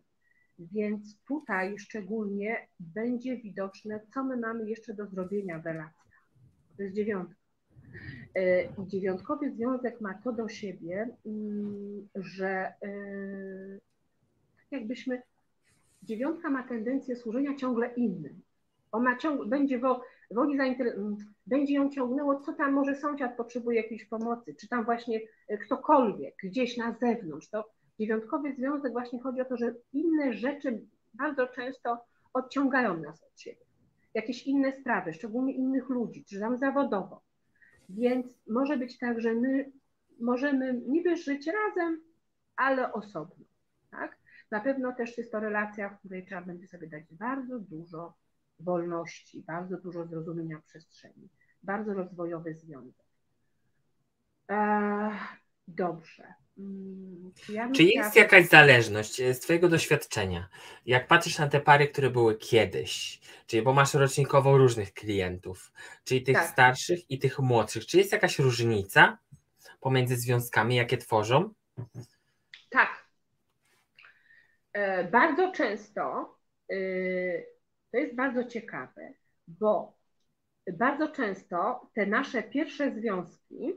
Więc 0.58 1.18
tutaj 1.28 1.78
szczególnie 1.78 2.68
będzie 2.80 3.36
widoczne, 3.36 4.00
co 4.14 4.24
my 4.24 4.36
mamy 4.36 4.70
jeszcze 4.70 4.94
do 4.94 5.06
zrobienia 5.06 5.58
w 5.58 5.66
relacjach. 5.66 6.28
To 6.76 6.82
jest 6.82 6.94
dziewiątka. 6.94 7.34
E, 8.36 8.68
dziewiątkowy 8.86 9.50
związek 9.50 10.00
ma 10.00 10.14
to 10.14 10.32
do 10.32 10.48
siebie, 10.48 11.08
mm, 11.26 12.08
że 12.14 12.48
e, 12.48 12.72
tak 14.56 14.66
jakbyśmy, 14.70 15.22
dziewiątka 16.02 16.50
ma 16.50 16.62
tendencję 16.62 17.16
służenia 17.16 17.56
ciągle 17.56 17.94
innym. 17.94 18.42
Ona 18.92 19.16
ciągle 19.16 19.46
będzie 19.46 19.78
wo, 19.78 20.02
woli 20.30 20.58
będzie 21.46 21.74
ją 21.74 21.90
ciągnęło, 21.90 22.40
co 22.40 22.52
tam 22.52 22.72
może 22.72 22.94
sąsiad 22.94 23.36
potrzebuje 23.36 23.82
jakiejś 23.82 24.04
pomocy, 24.04 24.54
czy 24.54 24.68
tam 24.68 24.84
właśnie 24.84 25.20
e, 25.48 25.58
ktokolwiek 25.58 26.34
gdzieś 26.42 26.76
na 26.76 26.92
zewnątrz. 26.92 27.48
To 27.48 27.70
dziewiątkowy 27.98 28.54
związek 28.54 28.92
właśnie 28.92 29.20
chodzi 29.20 29.40
o 29.40 29.44
to, 29.44 29.56
że 29.56 29.74
inne 29.92 30.32
rzeczy 30.32 30.80
bardzo 31.14 31.46
często 31.46 32.04
odciągają 32.32 32.96
nas 32.96 33.24
od 33.24 33.40
siebie. 33.40 33.60
Jakieś 34.14 34.46
inne 34.46 34.72
sprawy, 34.72 35.14
szczególnie 35.14 35.54
innych 35.54 35.88
ludzi, 35.88 36.24
czy 36.24 36.40
tam 36.40 36.58
zawodowo. 36.58 37.22
Więc 37.88 38.26
może 38.46 38.76
być 38.76 38.98
tak, 38.98 39.20
że 39.20 39.34
my 39.34 39.72
możemy 40.20 40.82
niby 40.88 41.16
żyć 41.16 41.46
razem, 41.46 42.00
ale 42.56 42.92
osobno. 42.92 43.44
Tak? 43.90 44.18
Na 44.50 44.60
pewno 44.60 44.92
też 44.92 45.18
jest 45.18 45.32
to 45.32 45.40
relacja, 45.40 45.88
w 45.88 45.98
której 45.98 46.26
trzeba 46.26 46.42
będzie 46.42 46.66
sobie 46.66 46.86
dać 46.86 47.04
bardzo 47.10 47.58
dużo 47.58 48.14
wolności, 48.60 49.42
bardzo 49.46 49.76
dużo 49.76 50.06
zrozumienia 50.06 50.60
przestrzeni, 50.66 51.28
bardzo 51.62 51.94
rozwojowy 51.94 52.54
związek. 52.54 53.06
Eee, 54.48 55.12
dobrze. 55.68 56.34
Mm, 56.58 57.32
ja 57.48 57.70
Czy 57.70 57.82
jest 57.82 58.16
jakaś 58.16 58.48
zależność 58.48 59.20
e, 59.20 59.34
z 59.34 59.40
Twojego 59.40 59.68
doświadczenia? 59.68 60.48
Jak 60.86 61.06
patrzysz 61.06 61.38
na 61.38 61.48
te 61.48 61.60
pary, 61.60 61.88
które 61.88 62.10
były 62.10 62.36
kiedyś, 62.36 63.20
czyli 63.46 63.62
bo 63.62 63.72
masz 63.72 63.94
rocznikowo 63.94 64.58
różnych 64.58 64.92
klientów, 64.92 65.72
czyli 66.04 66.22
tych 66.22 66.36
tak. 66.36 66.50
starszych 66.50 67.10
i 67.10 67.18
tych 67.18 67.38
młodszych, 67.38 67.86
czy 67.86 67.98
jest 67.98 68.12
jakaś 68.12 68.38
różnica 68.38 69.18
pomiędzy 69.80 70.16
związkami, 70.16 70.76
jakie 70.76 70.98
tworzą? 70.98 71.54
Tak. 72.70 73.06
E, 74.72 75.04
bardzo 75.04 75.52
często 75.52 76.34
e, 76.70 76.76
to 77.96 78.00
jest 78.00 78.14
bardzo 78.14 78.44
ciekawe, 78.44 79.12
bo 79.48 79.96
bardzo 80.72 81.08
często 81.08 81.90
te 81.94 82.06
nasze 82.06 82.42
pierwsze 82.42 82.94
związki 82.94 83.72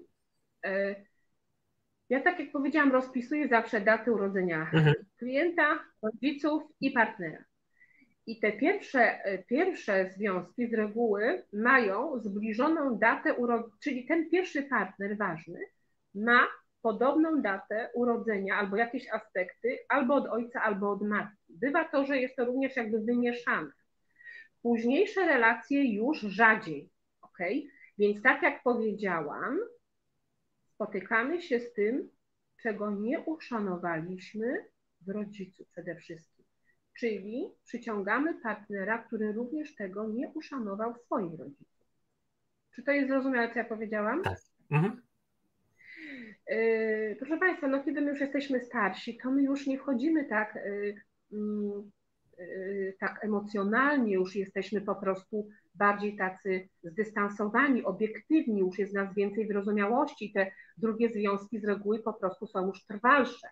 ja 2.09 2.22
tak 2.22 2.39
jak 2.39 2.51
powiedziałam, 2.51 2.91
rozpisuję 2.91 3.47
zawsze 3.47 3.82
daty 3.82 4.11
urodzenia 4.11 4.61
mhm. 4.74 4.93
klienta, 5.17 5.80
rodziców 6.01 6.63
i 6.82 6.91
partnera. 6.91 7.43
I 8.28 8.39
te 8.39 8.51
pierwsze, 8.51 9.20
pierwsze 9.47 10.09
związki 10.17 10.67
z 10.67 10.74
reguły 10.74 11.43
mają 11.53 12.20
zbliżoną 12.20 12.97
datę 12.97 13.34
urodzenia, 13.34 13.76
czyli 13.84 14.05
ten 14.05 14.30
pierwszy 14.30 14.63
partner 14.63 15.17
ważny 15.17 15.59
ma 16.15 16.47
podobną 16.82 17.41
datę 17.41 17.89
urodzenia 17.93 18.55
albo 18.55 18.78
jakieś 18.78 19.09
aspekty 19.09 19.78
albo 19.89 20.15
od 20.15 20.28
ojca, 20.28 20.61
albo 20.61 20.91
od 20.91 21.01
matki. 21.01 21.53
Bywa 21.61 21.86
to, 21.86 22.05
że 22.05 22.17
jest 22.17 22.36
to 22.36 22.45
również 22.45 22.76
jakby 22.76 22.99
wymieszane. 22.99 23.72
Późniejsze 24.62 25.26
relacje 25.26 25.93
już 25.93 26.20
rzadziej, 26.20 26.89
ok? 27.22 27.38
Więc 27.97 28.22
tak 28.22 28.41
jak 28.41 28.64
powiedziałam, 28.64 29.60
spotykamy 30.64 31.41
się 31.41 31.60
z 31.60 31.74
tym, 31.74 32.10
czego 32.62 32.91
nie 32.91 33.20
uszanowaliśmy 33.20 34.66
w 35.01 35.10
rodzicu 35.10 35.66
przede 35.66 35.95
wszystkim. 35.95 36.45
Czyli 36.99 37.49
przyciągamy 37.66 38.41
partnera, 38.41 38.97
który 38.97 39.32
również 39.32 39.76
tego 39.76 40.07
nie 40.07 40.30
uszanował 40.30 40.93
w 40.93 41.01
swoim 41.01 41.36
rodzicu. 41.36 41.80
Czy 42.76 42.84
to 42.84 42.91
jest 42.91 43.07
zrozumiałe, 43.07 43.53
co 43.53 43.60
ja 43.60 43.66
powiedziałam? 43.66 44.24
Tak. 44.24 44.38
Mhm. 44.72 45.01
Yy, 46.49 47.16
proszę 47.20 47.38
Państwa, 47.38 47.68
no 47.68 47.84
kiedy 47.84 48.01
my 48.01 48.10
już 48.10 48.20
jesteśmy 48.20 48.60
starsi, 48.60 49.18
to 49.18 49.32
my 49.32 49.43
już 49.43 49.68
nie 49.68 49.80
wchodzimy 49.80 50.26
tak, 50.26 50.55
yy, 50.55 50.95
yy, 51.32 51.84
tak 52.99 53.25
emocjonalnie, 53.25 54.13
już 54.13 54.35
jesteśmy 54.35 54.81
po 54.81 54.95
prostu 54.95 55.47
bardziej 55.75 56.17
tacy 56.17 56.69
zdystansowani, 56.83 57.83
obiektywni, 57.83 58.59
już 58.59 58.79
jest 58.79 58.93
nas 58.93 59.15
więcej 59.15 59.47
wyrozumiałości. 59.47 60.31
Te 60.31 60.51
drugie 60.77 61.09
związki 61.09 61.59
z 61.59 61.65
reguły 61.65 61.99
po 61.99 62.13
prostu 62.13 62.47
są 62.47 62.67
już 62.67 62.85
trwalsze. 62.85 63.47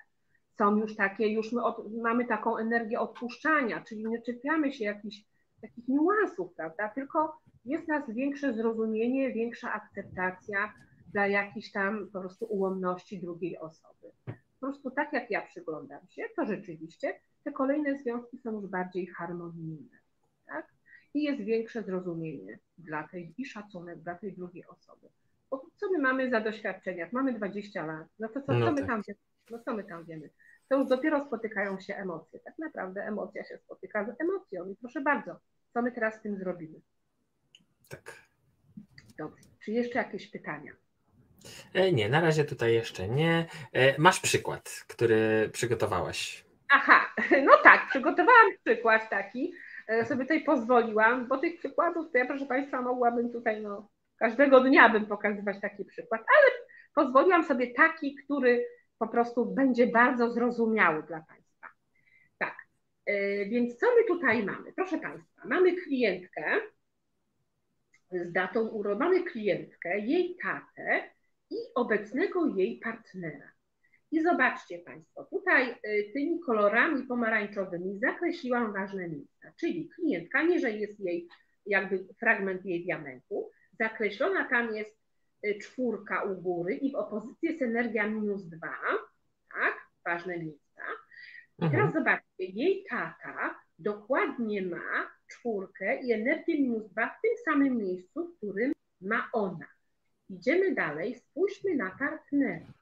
Są 0.58 0.78
już 0.78 0.96
takie, 0.96 1.28
już 1.28 1.52
my 1.52 1.64
od, 1.64 1.94
mamy 2.02 2.26
taką 2.26 2.58
energię 2.58 3.00
odpuszczania, 3.00 3.82
czyli 3.82 4.06
nie 4.06 4.22
czepiamy 4.22 4.74
się 4.74 4.86
jakichś 4.86 5.24
takich 5.62 5.88
niuansów, 5.88 6.54
prawda? 6.56 6.90
Tylko 6.90 7.42
jest 7.66 7.88
nas 7.88 8.12
większe 8.12 8.54
zrozumienie, 8.54 9.34
większa 9.34 9.74
akceptacja 9.74 10.74
dla 11.14 11.28
jakiejś 11.28 11.72
tam 11.72 12.08
po 12.14 12.20
prostu 12.20 12.46
ułomności 12.46 13.20
drugiej 13.20 13.58
osoby. 13.58 14.12
Po 14.60 14.68
prostu 14.68 14.92
tak 14.92 15.14
jak 15.14 15.32
ja 15.32 15.42
przyglądam 15.42 16.08
się, 16.10 16.24
to 16.36 16.46
rzeczywiście 16.46 17.20
te 17.44 17.52
kolejne 17.52 17.98
związki 17.98 18.38
są 18.38 18.62
już 18.62 18.68
bardziej 18.68 19.08
harmonijne. 19.08 19.98
Tak? 20.46 20.78
i 21.18 21.24
jest 21.24 21.42
większe 21.42 21.84
zrozumienie 21.84 22.60
dla 22.78 23.08
tej 23.08 23.34
i 23.38 23.46
szacunek 23.46 24.00
dla 24.00 24.16
tej 24.16 24.34
drugiej 24.34 24.66
osoby. 24.66 25.08
Bo 25.50 25.66
co 25.76 25.92
my 25.92 26.00
mamy 26.00 26.30
za 26.30 26.42
doświadczenia? 26.42 27.10
Mamy 27.12 27.34
20 27.34 27.86
lat, 27.86 28.08
no 28.20 28.28
to 28.28 28.42
co, 28.42 28.54
no 28.54 28.66
co 28.66 28.72
my 28.72 28.78
tak. 28.78 28.88
tam 28.88 29.02
wiemy? 29.08 29.20
No 29.52 29.60
co 29.60 29.74
my 29.74 29.84
tam 29.84 30.06
wiemy? 30.06 30.30
To 30.70 30.78
już 30.78 30.88
dopiero 30.88 31.26
spotykają 31.26 31.80
się 31.80 31.96
emocje. 31.96 32.40
Tak 32.40 32.60
naprawdę 32.60 33.04
emocja 33.04 33.44
się 33.44 33.58
spotyka 33.58 34.06
z 34.06 34.22
emocją 34.22 34.70
i 34.70 34.76
proszę 34.76 35.02
bardzo, 35.02 35.40
co 35.74 35.82
my 35.82 35.92
teraz 35.92 36.16
z 36.16 36.22
tym 36.22 36.38
zrobimy? 36.38 36.82
Tak. 37.90 38.28
Dobrze. 39.18 39.44
Czy 39.60 39.72
jeszcze 39.72 40.00
jakieś 40.00 40.32
pytania? 40.32 40.72
E, 41.74 41.92
nie, 41.92 42.10
na 42.10 42.22
razie 42.22 42.46
tutaj 42.46 42.74
jeszcze 42.74 43.08
nie. 43.08 43.46
E, 43.74 44.02
masz 44.02 44.20
przykład, 44.20 44.84
który 44.88 45.50
przygotowałaś. 45.54 46.46
Aha, 46.70 47.14
no 47.48 47.52
tak, 47.64 47.88
przygotowałam 47.90 48.48
przykład 48.66 49.10
taki, 49.10 49.54
e, 49.88 50.06
sobie 50.06 50.22
tutaj 50.22 50.44
pozwoliłam, 50.44 51.28
bo 51.28 51.38
tych 51.38 51.58
przykładów 51.60 52.12
to 52.12 52.18
ja, 52.18 52.26
proszę 52.26 52.46
Państwa, 52.46 52.82
mogłabym 52.82 53.32
tutaj, 53.32 53.62
no, 53.62 53.90
każdego 54.20 54.60
dnia 54.60 54.90
bym 54.90 55.06
pokazywać 55.06 55.62
taki 55.62 55.86
przykład, 55.86 56.22
ale 56.22 56.52
pozwoliłam 56.96 57.44
sobie 57.44 57.74
taki, 57.74 58.16
który 58.16 58.66
po 59.00 59.08
prostu 59.08 59.46
będzie 59.46 59.88
bardzo 59.88 60.32
zrozumiały 60.32 61.04
dla 61.04 61.22
Państwa. 61.22 61.68
Tak, 62.38 62.56
więc 63.50 63.78
co 63.78 63.86
my 63.96 64.04
tutaj 64.08 64.44
mamy? 64.44 64.74
Proszę 64.74 64.98
Państwa, 64.98 65.42
mamy 65.48 65.76
klientkę 65.76 66.60
z 68.12 68.32
datą 68.32 68.68
urodzenia, 68.68 69.06
mamy 69.10 69.24
klientkę, 69.24 70.00
jej 70.00 70.38
tatę 70.44 71.17
i 71.50 71.56
obecnego 71.76 72.48
jej 72.48 72.80
partnera. 72.80 73.52
I 74.12 74.22
zobaczcie 74.24 74.80
Państwo, 74.80 75.26
tutaj 75.26 75.72
y, 75.72 76.12
tymi 76.14 76.40
kolorami 76.40 77.04
pomarańczowymi 77.04 78.00
zakreśliłam 78.00 78.74
ważne 78.74 79.10
miejsca, 79.10 79.54
czyli 79.60 79.90
klientka, 79.96 80.44
nie 80.44 80.60
że 80.60 80.72
jest 80.72 81.00
jej 81.00 81.28
jakby 81.66 82.08
fragment 82.20 82.66
jej 82.66 82.86
diamentu, 82.86 83.52
zakreślona 83.80 84.50
tam 84.50 84.76
jest 84.76 84.98
y, 85.46 85.60
czwórka 85.62 86.24
u 86.24 86.42
góry 86.42 86.76
i 86.76 86.92
w 86.92 86.96
opozycji 86.96 87.50
jest 87.50 87.62
energia 87.62 88.08
minus 88.08 88.46
dwa, 88.46 88.78
tak, 89.54 89.74
ważne 90.06 90.38
miejsca. 90.38 90.82
I 91.60 91.64
mhm. 91.66 91.72
teraz 91.72 91.94
zobaczcie, 91.94 92.46
jej 92.46 92.86
tata 92.90 93.60
dokładnie 93.80 94.62
ma 94.62 95.12
czwórkę 95.28 96.02
i 96.02 96.12
energię 96.12 96.62
minus 96.62 96.90
dwa 96.90 97.08
w 97.08 97.22
tym 97.22 97.32
samym 97.46 97.78
miejscu, 97.78 98.28
w 98.28 98.38
którym 98.38 98.72
ma 99.02 99.30
ona. 99.34 99.77
Idziemy 100.30 100.76
dalej, 100.76 101.16
spójrzmy 101.16 101.76
na 101.76 101.92
partnera 102.00 102.74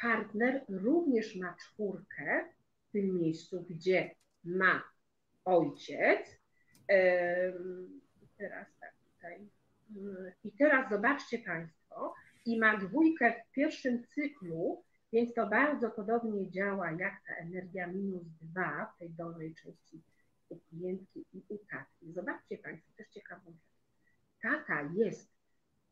partner 0.00 0.64
również 0.68 1.36
ma 1.36 1.54
czwórkę 1.54 2.44
w 2.88 2.92
tym 2.92 3.18
miejscu, 3.18 3.66
gdzie 3.70 4.14
ma 4.44 4.82
ojciec. 5.44 6.40
Teraz 8.36 8.66
tak 8.80 8.94
tutaj. 9.14 9.48
I 10.44 10.52
teraz 10.58 10.90
zobaczcie 10.90 11.38
Państwo, 11.38 12.14
i 12.46 12.58
ma 12.58 12.76
dwójkę 12.76 13.32
w 13.32 13.52
pierwszym 13.52 14.06
cyklu, 14.06 14.84
więc 15.12 15.34
to 15.34 15.46
bardzo 15.46 15.90
podobnie 15.90 16.50
działa 16.50 16.90
jak 16.90 17.14
ta 17.26 17.34
energia 17.34 17.86
minus 17.86 18.26
dwa 18.40 18.92
w 18.94 18.98
tej 18.98 19.10
dolnej 19.10 19.54
części 19.54 20.02
u 20.48 20.58
klientki 20.58 21.24
i 21.32 21.42
u 21.48 21.58
taty. 21.58 22.12
Zobaczcie 22.12 22.58
Państwo, 22.58 22.92
też 22.96 23.08
ciekawą 23.08 23.52
rzecz. 23.52 23.78
Tata 24.42 24.90
jest 24.94 25.37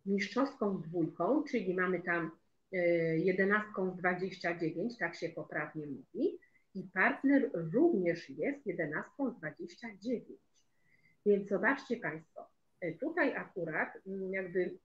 mistrzowską 0.06 0.80
dwójką, 0.80 1.44
czyli 1.44 1.74
mamy 1.74 2.02
tam 2.02 2.30
Y, 2.72 3.18
jedenastką 3.18 3.90
z 3.90 3.96
29, 3.96 4.98
tak 4.98 5.16
się 5.16 5.28
poprawnie 5.28 5.86
mówi, 5.86 6.38
i 6.74 6.82
partner 6.82 7.50
również 7.52 8.30
jest 8.30 8.66
jedenastką 8.66 9.30
z 9.30 9.36
29. 9.36 10.24
Więc 11.26 11.48
zobaczcie 11.48 11.96
Państwo, 11.96 12.48
y, 12.84 12.98
tutaj 13.00 13.36
akurat 13.36 13.88
mm, 14.06 14.32
jakby 14.32 14.78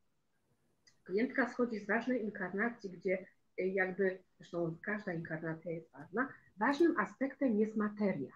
klientka 1.04 1.50
schodzi 1.50 1.80
z 1.80 1.88
ważnej 1.88 2.24
inkarnacji, 2.24 2.90
gdzie 2.90 3.26
y, 3.60 3.68
jakby, 3.68 4.24
zresztą 4.38 4.78
każda 4.82 5.14
inkarnacja 5.14 5.72
jest 5.72 5.92
ważna, 5.92 6.34
ważnym 6.58 7.00
aspektem 7.00 7.60
jest 7.60 7.76
materia. 7.76 8.34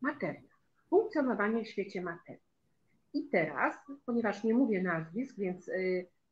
Materia, 0.00 0.50
funkcjonowanie 0.90 1.64
w 1.64 1.68
świecie 1.68 2.02
materii. 2.02 2.51
I 3.14 3.28
teraz, 3.28 3.76
ponieważ 4.06 4.44
nie 4.44 4.54
mówię 4.54 4.82
nazwisk, 4.82 5.36
więc, 5.38 5.70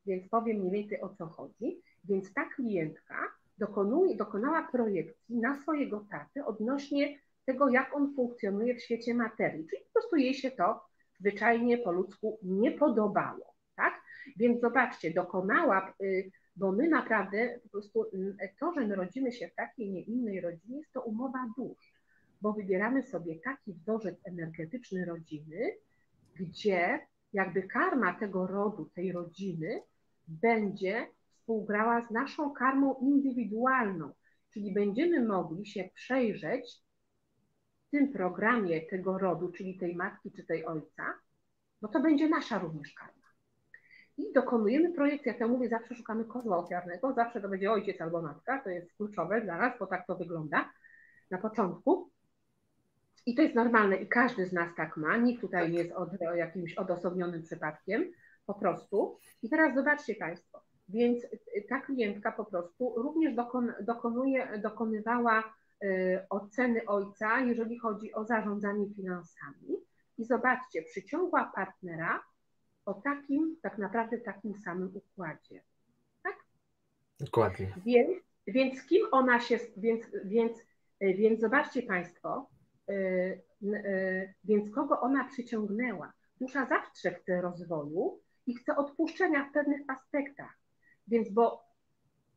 więc 0.06 0.28
powiem 0.28 0.56
mniej 0.56 0.72
więcej 0.72 1.00
o 1.00 1.08
co 1.08 1.26
chodzi, 1.26 1.82
więc 2.04 2.32
ta 2.34 2.44
klientka 2.44 3.14
dokonuje, 3.58 4.16
dokonała 4.16 4.68
projekcji 4.72 5.38
na 5.38 5.62
swojego 5.62 6.06
taty 6.10 6.44
odnośnie 6.44 7.18
tego, 7.46 7.68
jak 7.68 7.96
on 7.96 8.14
funkcjonuje 8.14 8.74
w 8.74 8.82
świecie 8.82 9.14
materii. 9.14 9.66
Czyli 9.70 9.82
po 9.84 10.00
prostu 10.00 10.16
jej 10.16 10.34
się 10.34 10.50
to 10.50 10.80
zwyczajnie 11.20 11.78
po 11.78 11.92
ludzku 11.92 12.38
nie 12.42 12.72
podobało. 12.72 13.54
Tak? 13.76 14.02
Więc 14.36 14.60
zobaczcie, 14.60 15.10
dokonała, 15.10 15.94
y, 16.02 16.30
bo 16.56 16.72
my 16.72 16.88
naprawdę 16.88 17.58
po 17.62 17.68
prostu 17.68 18.04
mm, 18.14 18.36
to, 18.60 18.72
że 18.72 18.86
narodzimy 18.86 19.32
się 19.32 19.48
w 19.48 19.54
takiej, 19.54 19.90
nie 19.90 20.02
innej 20.02 20.40
rodzinie, 20.40 20.78
jest 20.78 20.92
to 20.92 21.02
umowa 21.02 21.46
dusz, 21.56 21.92
bo 22.40 22.52
wybieramy 22.52 23.02
sobie 23.02 23.40
taki 23.44 23.72
wzorzec 23.72 24.16
energetyczny 24.24 25.04
rodziny, 25.04 25.76
gdzie 26.36 27.00
jakby 27.32 27.62
karma 27.62 28.14
tego 28.14 28.46
rodu, 28.46 28.90
tej 28.94 29.12
rodziny 29.12 29.82
będzie 30.28 31.06
współgrała 31.50 32.06
z 32.06 32.10
naszą 32.10 32.52
karmą 32.52 32.94
indywidualną, 32.94 34.12
czyli 34.52 34.74
będziemy 34.74 35.26
mogli 35.26 35.66
się 35.66 35.88
przejrzeć 35.94 36.82
w 37.86 37.90
tym 37.90 38.12
programie 38.12 38.80
tego 38.80 39.18
rodu, 39.18 39.52
czyli 39.52 39.78
tej 39.78 39.96
matki 39.96 40.32
czy 40.32 40.44
tej 40.44 40.66
ojca, 40.66 41.14
bo 41.82 41.88
to 41.88 42.00
będzie 42.00 42.28
nasza 42.28 42.58
również 42.58 42.94
karma. 42.94 43.20
I 44.18 44.32
dokonujemy 44.32 44.92
projekcji, 44.92 45.28
jak 45.28 45.40
ja 45.40 45.48
mówię, 45.48 45.68
zawsze 45.68 45.94
szukamy 45.94 46.24
kozła 46.24 46.58
ofiarnego, 46.58 47.12
zawsze 47.12 47.40
to 47.40 47.48
będzie 47.48 47.72
ojciec 47.72 48.00
albo 48.00 48.22
matka, 48.22 48.60
to 48.64 48.70
jest 48.70 48.92
kluczowe 48.96 49.40
dla 49.40 49.58
nas, 49.58 49.78
bo 49.78 49.86
tak 49.86 50.06
to 50.06 50.16
wygląda 50.16 50.72
na 51.30 51.38
początku. 51.38 52.10
I 53.26 53.34
to 53.34 53.42
jest 53.42 53.54
normalne 53.54 53.96
i 53.96 54.08
każdy 54.08 54.46
z 54.46 54.52
nas 54.52 54.74
tak 54.76 54.96
ma, 54.96 55.16
nikt 55.16 55.40
tutaj 55.40 55.70
nie 55.70 55.78
jest 55.78 55.92
od, 55.92 56.08
jakimś 56.36 56.74
odosobnionym 56.74 57.42
przypadkiem, 57.42 58.12
po 58.46 58.54
prostu. 58.54 59.16
I 59.42 59.48
teraz 59.48 59.74
zobaczcie 59.74 60.14
Państwo, 60.14 60.62
więc 60.88 61.26
ta 61.68 61.80
klientka 61.80 62.32
po 62.32 62.44
prostu 62.44 62.94
również 62.96 63.34
dokon, 63.34 63.72
dokonuje, 63.80 64.58
dokonywała 64.58 65.54
y, 65.84 66.26
oceny 66.30 66.86
ojca, 66.86 67.40
jeżeli 67.40 67.78
chodzi 67.78 68.12
o 68.14 68.24
zarządzanie 68.24 68.94
finansami. 68.94 69.76
I 70.18 70.24
zobaczcie, 70.24 70.82
przyciągła 70.82 71.52
partnera 71.54 72.22
o 72.84 72.94
takim, 72.94 73.56
tak 73.62 73.78
naprawdę 73.78 74.18
takim 74.18 74.54
samym 74.54 74.90
układzie. 74.94 75.62
Tak? 76.22 76.36
Dokładnie. 77.20 77.74
Więc, 77.86 78.10
więc 78.46 78.86
kim 78.86 79.06
ona 79.10 79.40
się, 79.40 79.58
więc, 79.76 80.04
więc, 80.24 80.58
y, 80.58 81.14
więc 81.14 81.40
zobaczcie 81.40 81.82
Państwo, 81.82 82.50
y, 82.52 82.59
więc 84.44 84.74
kogo 84.74 85.00
ona 85.00 85.24
przyciągnęła. 85.24 86.12
Dusza 86.40 86.66
zawsze 86.66 87.10
chce 87.14 87.40
rozwoju 87.40 88.20
i 88.46 88.54
chce 88.54 88.76
odpuszczenia 88.76 89.44
w 89.44 89.52
pewnych 89.52 89.80
aspektach. 89.88 90.58
Więc 91.08 91.30
bo 91.30 91.64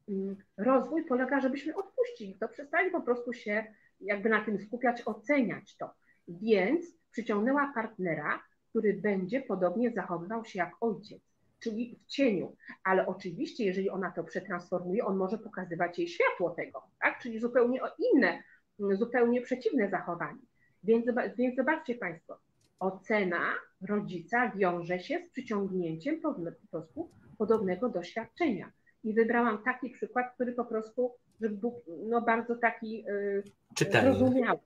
mm, 0.10 0.36
rozwój 0.58 1.06
polega, 1.06 1.40
żebyśmy 1.40 1.76
odpuścili 1.76 2.38
to, 2.40 2.48
przestali 2.48 2.92
po 2.92 3.02
prostu 3.02 3.34
się 3.34 3.66
jakby 4.00 4.30
na 4.30 4.46
tym 4.46 4.60
skupiać, 4.60 5.02
oceniać 5.06 5.78
to. 5.78 5.94
Więc 6.28 6.86
przyciągnęła 7.12 7.72
partnera, 7.76 8.44
który 8.70 8.94
będzie 8.94 9.42
podobnie 9.42 9.92
zachowywał 9.92 10.46
się 10.46 10.60
jak 10.60 10.72
ojciec, 10.82 11.22
czyli 11.60 12.00
w 12.04 12.06
cieniu. 12.06 12.56
Ale 12.84 13.08
oczywiście, 13.08 13.66
jeżeli 13.66 13.90
ona 13.90 14.12
to 14.12 14.24
przetransformuje, 14.24 15.06
on 15.06 15.18
może 15.18 15.38
pokazywać 15.38 16.00
jej 16.00 16.08
światło 16.08 16.50
tego, 16.50 16.84
tak? 17.02 17.20
czyli 17.20 17.40
zupełnie 17.40 17.80
inne, 18.14 18.44
zupełnie 18.80 19.42
przeciwne 19.42 19.90
zachowanie. 19.90 20.42
Więc, 20.84 21.06
więc 21.38 21.56
zobaczcie 21.56 21.96
Państwo, 21.96 22.40
ocena 22.80 23.54
rodzica 23.90 24.52
wiąże 24.56 25.00
się 25.00 25.20
z 25.20 25.32
przyciągnięciem 25.32 26.22
po 26.22 26.36
prostu 26.72 27.10
podobnego 27.38 27.90
doświadczenia. 27.90 28.72
I 29.04 29.14
wybrałam 29.14 29.64
taki 29.64 29.90
przykład, 29.90 30.34
który 30.36 30.54
po 30.54 30.66
prostu 30.66 31.12
żeby 31.42 31.56
był 31.56 31.82
no, 32.10 32.22
bardzo 32.22 32.56
taki 32.56 33.06
y, 33.10 33.44
czytelny. 33.76 34.14
zrozumiały, 34.14 34.60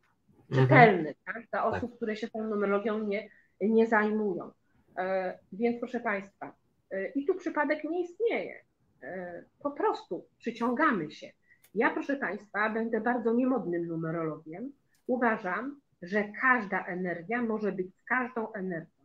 mhm. 0.49 0.67
czytelny 0.67 1.15
tak? 1.25 1.35
dla 1.35 1.61
tak. 1.61 1.73
osób, 1.73 1.89
tak. 1.89 1.97
które 1.97 2.15
się 2.15 2.29
tą 2.29 2.43
numerologią 2.43 3.03
nie, 3.03 3.29
nie 3.61 3.87
zajmują. 3.87 4.51
E, 4.97 5.39
więc 5.51 5.79
proszę 5.79 5.99
Państwa, 5.99 6.55
e, 6.91 7.07
i 7.07 7.25
tu 7.25 7.35
przypadek 7.35 7.83
nie 7.83 8.01
istnieje. 8.01 8.63
E, 9.03 9.43
po 9.63 9.71
prostu 9.71 10.25
przyciągamy 10.37 11.11
się. 11.11 11.31
Ja, 11.77 11.89
proszę 11.89 12.15
Państwa, 12.15 12.69
będę 12.69 13.01
bardzo 13.01 13.33
niemodnym 13.33 13.87
numerologiem. 13.87 14.71
Uważam, 15.07 15.81
że 16.01 16.23
każda 16.41 16.85
energia 16.85 17.41
może 17.41 17.71
być 17.71 17.95
z 17.95 18.03
każdą 18.03 18.53
energią. 18.53 19.03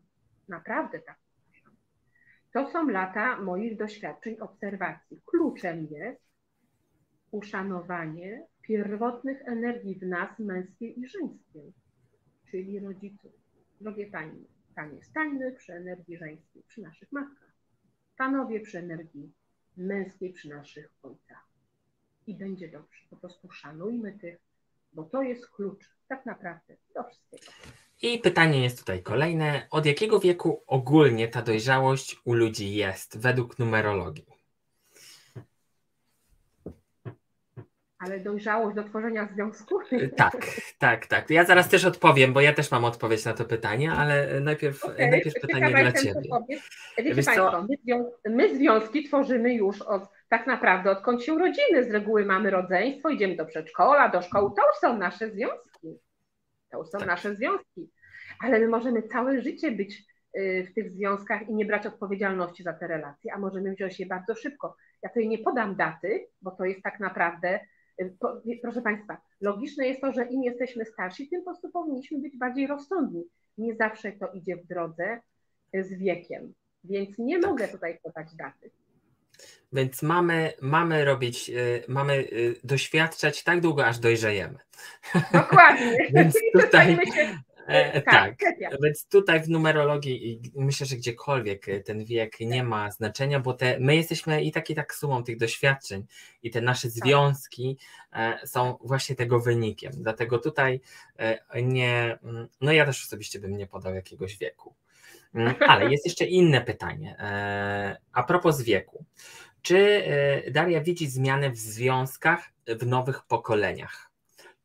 Naprawdę 0.48 0.98
tak 0.98 1.16
to 2.52 2.70
są 2.70 2.88
lata 2.88 3.40
moich 3.40 3.76
doświadczeń, 3.76 4.40
obserwacji. 4.40 5.22
Kluczem 5.26 5.86
jest 5.90 6.22
uszanowanie 7.30 8.46
pierwotnych 8.62 9.48
energii 9.48 9.98
w 9.98 10.02
nas, 10.02 10.38
męskiej 10.38 11.00
i 11.00 11.06
żeńskiej, 11.06 11.72
czyli 12.50 12.80
rodziców. 12.80 13.32
Drogie 13.80 14.06
Panie, 14.06 14.44
Panie, 14.74 15.02
stańmy 15.02 15.52
przy 15.52 15.72
energii 15.72 16.16
żeńskiej, 16.16 16.62
przy 16.68 16.82
naszych 16.82 17.12
matkach. 17.12 17.52
Panowie 18.16 18.60
przy 18.60 18.78
energii 18.78 19.32
męskiej, 19.76 20.32
przy 20.32 20.48
naszych 20.48 20.90
ojcach. 21.02 21.51
I 22.26 22.34
będzie 22.34 22.68
dobrze. 22.68 23.00
Po 23.10 23.16
prostu 23.16 23.50
szanujmy 23.50 24.12
tych, 24.12 24.38
bo 24.92 25.04
to 25.04 25.22
jest 25.22 25.50
klucz 25.50 25.90
tak 26.08 26.26
naprawdę 26.26 26.76
do 26.94 27.04
wszystkiego. 27.04 27.52
I 28.02 28.18
pytanie 28.18 28.62
jest 28.62 28.78
tutaj 28.78 29.02
kolejne. 29.02 29.66
Od 29.70 29.86
jakiego 29.86 30.20
wieku 30.20 30.62
ogólnie 30.66 31.28
ta 31.28 31.42
dojrzałość 31.42 32.16
u 32.24 32.34
ludzi 32.34 32.74
jest 32.74 33.18
według 33.18 33.58
numerologii? 33.58 34.26
Ale 37.98 38.20
dojrzałość 38.20 38.76
do 38.76 38.84
tworzenia 38.84 39.28
związku? 39.34 39.78
Tak, 40.16 40.46
tak, 40.78 41.06
tak. 41.06 41.30
Ja 41.30 41.44
zaraz 41.44 41.68
też 41.68 41.84
odpowiem, 41.84 42.32
bo 42.32 42.40
ja 42.40 42.52
też 42.52 42.70
mam 42.70 42.84
odpowiedź 42.84 43.24
na 43.24 43.34
to 43.34 43.44
pytanie, 43.44 43.92
ale 43.92 44.40
najpierw, 44.40 44.84
okay. 44.84 45.10
najpierw 45.10 45.40
pytanie 45.40 45.70
dla 45.70 45.92
Ciebie. 45.92 46.30
Wiecie 46.98 47.14
Wiesz 47.14 47.26
Państwo, 47.26 47.66
my, 47.86 48.04
my 48.30 48.56
związki 48.56 49.04
tworzymy 49.04 49.54
już 49.54 49.82
od 49.82 50.02
tak 50.32 50.46
naprawdę 50.46 50.90
odkąd 50.90 51.22
się 51.22 51.34
urodzimy. 51.34 51.84
Z 51.84 51.90
reguły 51.90 52.24
mamy 52.24 52.50
rodzeństwo, 52.50 53.08
idziemy 53.08 53.36
do 53.36 53.46
przedszkola, 53.46 54.08
do 54.08 54.22
szkoły. 54.22 54.50
To 54.56 54.62
już 54.66 54.76
są 54.76 54.98
nasze 54.98 55.30
związki. 55.30 55.98
To 56.70 56.78
już 56.78 56.88
są 56.88 56.98
tak. 56.98 57.06
nasze 57.06 57.34
związki. 57.34 57.90
Ale 58.40 58.60
my 58.60 58.68
możemy 58.68 59.02
całe 59.02 59.42
życie 59.42 59.72
być 59.72 60.04
y, 60.38 60.66
w 60.70 60.74
tych 60.74 60.90
związkach 60.90 61.48
i 61.48 61.54
nie 61.54 61.64
brać 61.66 61.86
odpowiedzialności 61.86 62.62
za 62.62 62.72
te 62.72 62.86
relacje, 62.86 63.32
a 63.34 63.38
możemy 63.38 63.74
wziąć 63.74 64.00
je 64.00 64.06
bardzo 64.06 64.34
szybko. 64.34 64.76
Ja 65.02 65.08
tutaj 65.08 65.28
nie 65.28 65.38
podam 65.38 65.76
daty, 65.76 66.26
bo 66.42 66.50
to 66.50 66.64
jest 66.64 66.82
tak 66.82 67.00
naprawdę, 67.00 67.60
y, 68.00 68.16
proszę 68.62 68.82
Państwa, 68.82 69.16
logiczne 69.40 69.86
jest 69.88 70.00
to, 70.00 70.12
że 70.12 70.24
im 70.26 70.42
jesteśmy 70.42 70.84
starsi, 70.84 71.28
tym 71.28 71.40
po 71.40 71.50
prostu 71.50 71.70
powinniśmy 71.70 72.18
być 72.18 72.38
bardziej 72.38 72.66
rozsądni. 72.66 73.24
Nie 73.58 73.74
zawsze 73.74 74.12
to 74.12 74.32
idzie 74.32 74.56
w 74.56 74.66
drodze 74.66 75.20
y, 75.76 75.84
z 75.84 75.98
wiekiem, 75.98 76.54
więc 76.84 77.18
nie 77.18 77.40
tak. 77.40 77.50
mogę 77.50 77.68
tutaj 77.68 77.98
podać 78.02 78.36
daty. 78.36 78.70
Więc 79.72 80.02
mamy, 80.02 80.52
mamy 80.60 81.04
robić, 81.04 81.50
mamy 81.88 82.28
doświadczać 82.64 83.42
tak 83.42 83.60
długo, 83.60 83.86
aż 83.86 83.98
dojrzejemy. 83.98 84.58
Dokładnie. 85.32 85.96
Więc 86.14 86.38
tutaj, 86.60 86.98
E, 87.66 88.02
tak, 88.02 88.36
tak. 88.40 88.82
więc 88.82 89.08
tutaj 89.08 89.40
w 89.40 89.48
numerologii 89.48 90.40
myślę, 90.54 90.86
że 90.86 90.96
gdziekolwiek 90.96 91.68
e, 91.68 91.80
ten 91.80 92.04
wiek 92.04 92.40
nie 92.40 92.64
ma 92.64 92.90
znaczenia, 92.90 93.40
bo 93.40 93.54
te, 93.54 93.78
my 93.80 93.96
jesteśmy 93.96 94.42
i 94.42 94.52
tak 94.52 94.70
i 94.70 94.74
tak 94.74 94.94
sumą 94.94 95.24
tych 95.24 95.38
doświadczeń 95.38 96.06
i 96.42 96.50
te 96.50 96.60
nasze 96.60 96.88
tak. 96.88 96.90
związki 96.92 97.78
e, 98.12 98.46
są 98.46 98.78
właśnie 98.84 99.16
tego 99.16 99.40
wynikiem. 99.40 99.92
Dlatego 99.96 100.38
tutaj 100.38 100.80
e, 101.18 101.62
nie, 101.62 102.18
mm, 102.22 102.48
no 102.60 102.72
ja 102.72 102.86
też 102.86 103.04
osobiście 103.04 103.38
bym 103.38 103.56
nie 103.56 103.66
podał 103.66 103.94
jakiegoś 103.94 104.38
wieku. 104.38 104.74
Mm, 105.34 105.54
ale 105.68 105.90
jest 105.90 106.04
jeszcze 106.06 106.24
inne 106.24 106.60
pytanie. 106.60 107.16
E, 107.18 107.96
a 108.12 108.22
propos 108.22 108.62
wieku. 108.62 109.04
Czy 109.62 110.04
e, 110.46 110.50
Daria 110.50 110.80
widzi 110.80 111.06
zmiany 111.06 111.50
w 111.50 111.56
związkach 111.56 112.48
w 112.66 112.86
nowych 112.86 113.22
pokoleniach? 113.22 114.10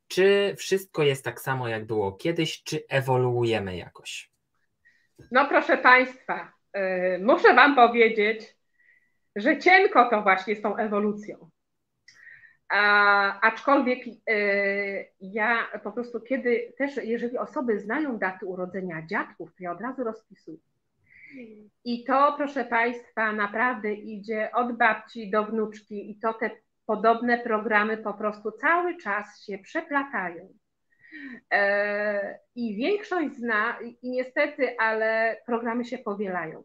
Czy 0.08 0.54
wszystko 0.58 1.02
jest 1.02 1.24
tak 1.24 1.40
samo, 1.40 1.68
jak 1.68 1.86
było 1.86 2.12
kiedyś, 2.12 2.62
czy 2.62 2.84
ewoluujemy 2.88 3.76
jakoś? 3.76 4.30
No 5.30 5.48
proszę 5.48 5.78
Państwa, 5.78 6.52
yy, 6.74 7.18
muszę 7.22 7.54
Wam 7.54 7.74
powiedzieć, 7.74 8.56
że 9.36 9.58
cienko 9.58 10.10
to 10.10 10.22
właśnie 10.22 10.56
z 10.56 10.62
tą 10.62 10.76
ewolucją. 10.76 11.50
A, 12.68 13.40
aczkolwiek 13.40 14.06
yy, 14.06 14.14
ja 15.20 15.66
po 15.82 15.92
prostu 15.92 16.20
kiedy 16.20 16.72
też, 16.78 16.96
jeżeli 16.96 17.38
osoby 17.38 17.80
znają 17.80 18.18
daty 18.18 18.46
urodzenia 18.46 19.06
dziadków, 19.06 19.48
to 19.50 19.56
ja 19.60 19.72
od 19.72 19.80
razu 19.80 20.04
rozpisuję. 20.04 20.58
I 21.84 22.04
to, 22.04 22.34
proszę 22.36 22.64
Państwa, 22.64 23.32
naprawdę 23.32 23.92
idzie 23.92 24.50
od 24.54 24.76
babci 24.76 25.30
do 25.30 25.44
wnuczki 25.44 26.10
i 26.10 26.18
to 26.18 26.34
te 26.34 26.50
podobne 26.86 27.38
programy 27.38 27.96
po 27.96 28.14
prostu 28.14 28.52
cały 28.52 28.96
czas 28.96 29.44
się 29.44 29.58
przeplatają. 29.58 30.48
E, 31.52 32.38
I 32.54 32.76
większość 32.76 33.36
zna, 33.36 33.78
i 33.80 34.10
niestety, 34.10 34.78
ale 34.78 35.36
programy 35.46 35.84
się 35.84 35.98
powielają. 35.98 36.64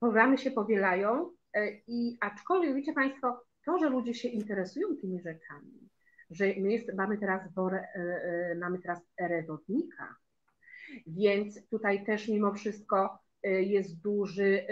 Programy 0.00 0.38
się 0.38 0.50
powielają, 0.50 1.30
e, 1.54 1.68
i 1.86 2.18
aczkolwiek 2.20 2.74
wiecie 2.74 2.92
Państwo, 2.92 3.44
to, 3.68 3.78
że 3.78 3.88
ludzie 3.88 4.14
się 4.14 4.28
interesują 4.28 4.96
tymi 5.00 5.20
rzeczami, 5.20 5.88
że 6.30 6.44
my 6.46 6.72
jest, 6.72 6.94
mamy, 6.94 7.18
teraz 7.18 7.52
borę, 7.52 7.88
e, 7.94 8.54
mamy 8.54 8.78
teraz 8.78 9.00
erę 9.20 9.42
wodnika, 9.42 10.16
więc 11.06 11.68
tutaj 11.68 12.04
też 12.06 12.28
mimo 12.28 12.54
wszystko 12.54 13.18
jest 13.42 14.00
duży 14.00 14.66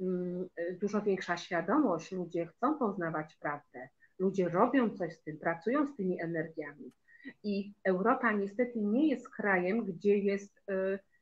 Mm, 0.00 0.48
dużo 0.80 1.02
większa 1.02 1.36
świadomość, 1.36 2.12
ludzie 2.12 2.46
chcą 2.46 2.78
poznawać 2.78 3.36
prawdę, 3.36 3.88
ludzie 4.18 4.48
robią 4.48 4.90
coś 4.90 5.14
z 5.14 5.22
tym, 5.22 5.38
pracują 5.38 5.86
z 5.86 5.96
tymi 5.96 6.22
energiami. 6.22 6.92
I 7.42 7.74
Europa 7.84 8.32
niestety 8.32 8.80
nie 8.80 9.08
jest 9.08 9.28
krajem, 9.28 9.84
gdzie 9.84 10.18
jest, 10.18 10.62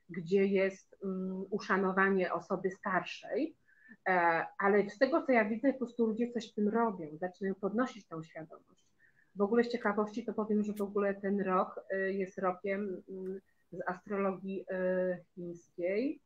gdzie 0.09 0.47
jest 0.47 0.97
mm, 1.05 1.45
uszanowanie 1.51 2.33
osoby 2.33 2.71
starszej, 2.71 3.51
e, 3.51 3.62
ale 4.59 4.91
z 4.91 4.99
tego, 4.99 5.23
co 5.23 5.33
ja 5.33 5.45
widzę, 5.45 5.73
po 5.73 5.79
prostu 5.79 6.07
ludzie 6.07 6.31
coś 6.33 6.49
z 6.51 6.55
tym 6.55 6.69
robią, 6.69 7.07
zaczynają 7.21 7.55
podnosić 7.55 8.07
tą 8.07 8.23
świadomość. 8.23 8.87
W 9.37 9.41
ogóle 9.41 9.65
z 9.65 9.73
ciekawości 9.73 10.25
to 10.25 10.33
powiem, 10.33 10.63
że 10.63 10.73
w 10.73 10.83
ogóle 10.83 11.15
ten 11.15 11.41
rok 11.41 11.81
y, 11.93 12.13
jest 12.13 12.39
rokiem 12.39 13.03
mm, 13.09 13.41
z 13.73 13.81
astrologii 13.87 14.61
y, 14.61 15.25
chińskiej, 15.35 16.21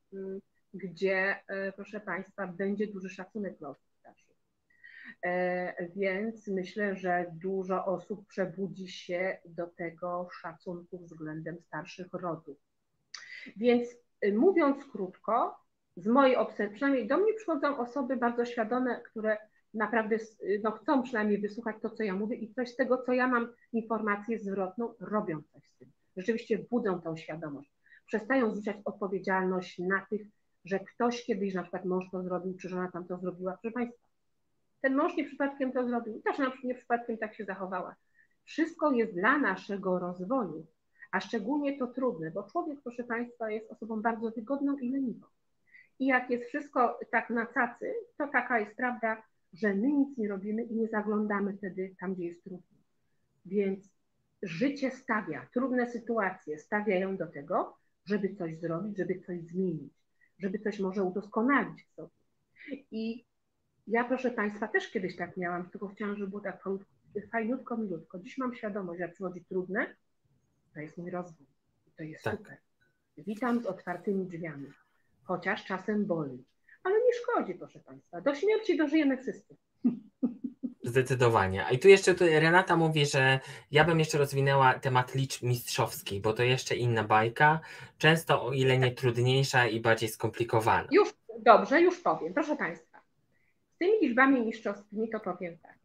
gdzie, 0.75 1.37
e, 1.49 1.73
proszę 1.73 2.01
Państwa, 2.01 2.47
będzie 2.47 2.87
duży 2.87 3.09
szacunek 3.09 3.59
dla 3.59 3.69
osób 3.69 3.87
starszych. 3.99 4.37
E, 5.25 5.89
więc 5.89 6.49
myślę, 6.49 6.97
że 6.97 7.27
dużo 7.35 7.85
osób 7.85 8.27
przebudzi 8.27 8.89
się 8.89 9.39
do 9.45 9.67
tego 9.67 10.29
szacunku 10.41 10.99
względem 10.99 11.61
starszych 11.61 12.13
rodów. 12.13 12.59
Więc 13.57 13.89
e, 14.21 14.33
mówiąc 14.33 14.85
krótko, 14.93 15.66
z 15.97 16.07
mojej 16.07 16.37
obserwacji, 16.37 16.75
przynajmniej 16.75 17.07
do 17.07 17.19
mnie 17.19 17.35
przychodzą 17.35 17.79
osoby 17.79 18.17
bardzo 18.17 18.45
świadome, 18.45 19.01
które 19.01 19.39
naprawdę 19.75 20.17
no, 20.63 20.71
chcą 20.71 21.03
przynajmniej 21.03 21.41
wysłuchać 21.41 21.77
to, 21.83 21.91
co 21.91 22.03
ja 22.03 22.15
mówię 22.15 22.37
i 22.37 22.55
coś 22.55 22.69
z 22.69 22.77
tego, 22.77 23.03
co 23.03 23.13
ja 23.13 23.29
mam 23.29 23.53
informację 23.73 24.39
zwrotną, 24.39 24.95
robią 25.01 25.43
coś 25.53 25.69
z 25.69 25.77
tym. 25.77 25.93
Rzeczywiście 26.17 26.59
budzą 26.71 27.01
tą 27.01 27.17
świadomość. 27.17 27.73
Przestają 28.07 28.51
zrzucać 28.51 28.77
odpowiedzialność 28.85 29.79
na 29.79 30.07
tych, 30.11 30.27
że 30.65 30.81
ktoś 30.81 31.25
kiedyś, 31.25 31.55
na 31.55 31.63
przykład 31.63 31.85
mąż 31.85 32.11
to 32.11 32.23
zrobił, 32.23 32.57
czy 32.57 32.69
żona 32.69 32.91
tam 32.93 33.07
to 33.07 33.19
zrobiła. 33.19 33.59
Proszę 33.63 33.75
Państwa, 33.75 34.07
ten 34.81 34.95
mąż 34.95 35.17
nie 35.17 35.25
przypadkiem 35.25 35.73
to 35.73 35.87
zrobił, 35.87 36.23
też 36.23 36.39
na 36.39 36.51
przykład 36.51 36.65
nie 36.65 36.75
przypadkiem 36.75 37.19
tak 37.19 37.35
się 37.35 37.45
zachowała. 37.45 37.97
Wszystko 38.45 38.93
jest 38.93 39.15
dla 39.15 39.39
naszego 39.39 39.99
rozwoju, 39.99 40.67
a 41.13 41.21
szczególnie 41.21 41.79
to 41.79 41.87
trudne, 41.87 42.31
bo 42.31 42.43
człowiek, 42.43 42.79
proszę 42.83 43.05
Państwa, 43.05 43.51
jest 43.51 43.71
osobą 43.71 44.03
bardzo 44.03 44.31
wygodną 44.31 44.77
i 44.77 44.91
leniwą. 44.91 45.27
I 45.99 46.07
jak 46.07 46.31
jest 46.31 46.49
wszystko 46.49 46.99
tak 47.11 47.31
na 47.31 47.47
cacy, 47.47 47.95
to 48.19 48.29
taka 48.29 48.61
jest 48.61 48.77
prawda, 48.77 49.23
że 49.53 49.75
my 49.75 49.93
nic 49.93 50.19
nie 50.19 50.29
robimy 50.29 50.63
i 50.63 50.75
nie 50.75 50.89
zaglądamy 50.89 51.57
wtedy 51.57 51.95
tam, 52.01 52.15
gdzie 52.15 52.25
jest 52.25 52.45
trudno. 52.45 52.77
Więc 53.47 53.91
życie 54.43 54.91
stawia, 54.91 55.47
trudne 55.53 55.91
sytuacje 55.91 56.59
stawiają 56.59 57.17
do 57.17 57.27
tego, 57.27 57.77
żeby 58.05 58.35
coś 58.35 58.57
zrobić, 58.57 58.99
żeby 58.99 59.21
coś 59.21 59.43
zmienić 59.43 59.97
żeby 60.39 60.59
coś 60.59 60.81
może 60.81 61.03
udoskonalić 61.03 61.85
w 61.85 61.95
sobie. 61.95 62.09
I 62.91 63.25
ja, 63.87 64.05
proszę 64.05 64.31
Państwa, 64.31 64.69
też 64.69 64.91
kiedyś 64.91 65.17
tak 65.17 65.37
miałam, 65.37 65.71
tylko 65.71 65.89
chciałam, 65.89 66.17
żeby 66.17 66.31
było 66.31 66.43
tak 66.43 66.65
fajniutko, 67.33 67.77
milutko. 67.77 68.19
Dziś 68.19 68.39
mam 68.39 68.55
świadomość, 68.55 69.01
jak 69.01 69.13
przychodzi 69.13 69.45
trudne, 69.45 69.97
to 70.75 70.81
jest 70.81 70.99
mój 70.99 71.11
rozwój. 71.11 71.47
I 71.87 71.91
to 71.97 72.03
jest 72.03 72.25
tak. 72.25 72.39
super. 72.39 72.57
Witam 73.19 73.61
z 73.61 73.67
otwartymi 73.67 74.27
drzwiami, 74.27 74.67
chociaż 75.27 75.65
czasem 75.65 76.07
boli. 76.07 76.45
Ale 76.83 76.95
nie 76.95 77.13
szkodzi, 77.13 77.55
proszę 77.55 77.81
Państwa. 77.81 78.21
Do 78.21 78.35
śmierci 78.35 78.77
dożyjemy 78.77 79.17
wszyscy. 79.23 79.57
Zdecydowanie. 80.83 81.65
I 81.73 81.79
tu 81.79 81.89
jeszcze 81.89 82.15
Renata 82.41 82.77
mówi, 82.77 83.07
że 83.07 83.41
ja 83.71 83.85
bym 83.85 83.99
jeszcze 83.99 84.19
rozwinęła 84.19 84.75
temat 84.75 85.15
liczb 85.15 85.43
mistrzowskich, 85.43 86.21
bo 86.23 86.33
to 86.33 86.43
jeszcze 86.43 86.77
inna 86.77 87.05
bajka, 87.05 87.61
często 87.99 88.47
o 88.47 88.53
ile 88.53 88.79
nie 88.79 88.93
trudniejsza 88.93 89.67
i 89.67 89.81
bardziej 89.81 90.09
skomplikowana. 90.09 90.89
Już, 90.91 91.15
dobrze, 91.39 91.81
już 91.81 92.01
powiem. 92.01 92.35
Proszę 92.35 92.57
Państwa, 92.57 93.01
z 93.75 93.79
tymi 93.79 93.93
liczbami 94.03 94.41
mistrzowskimi 94.41 95.11
to 95.11 95.21
powiem 95.21 95.59
tak, 95.59 95.77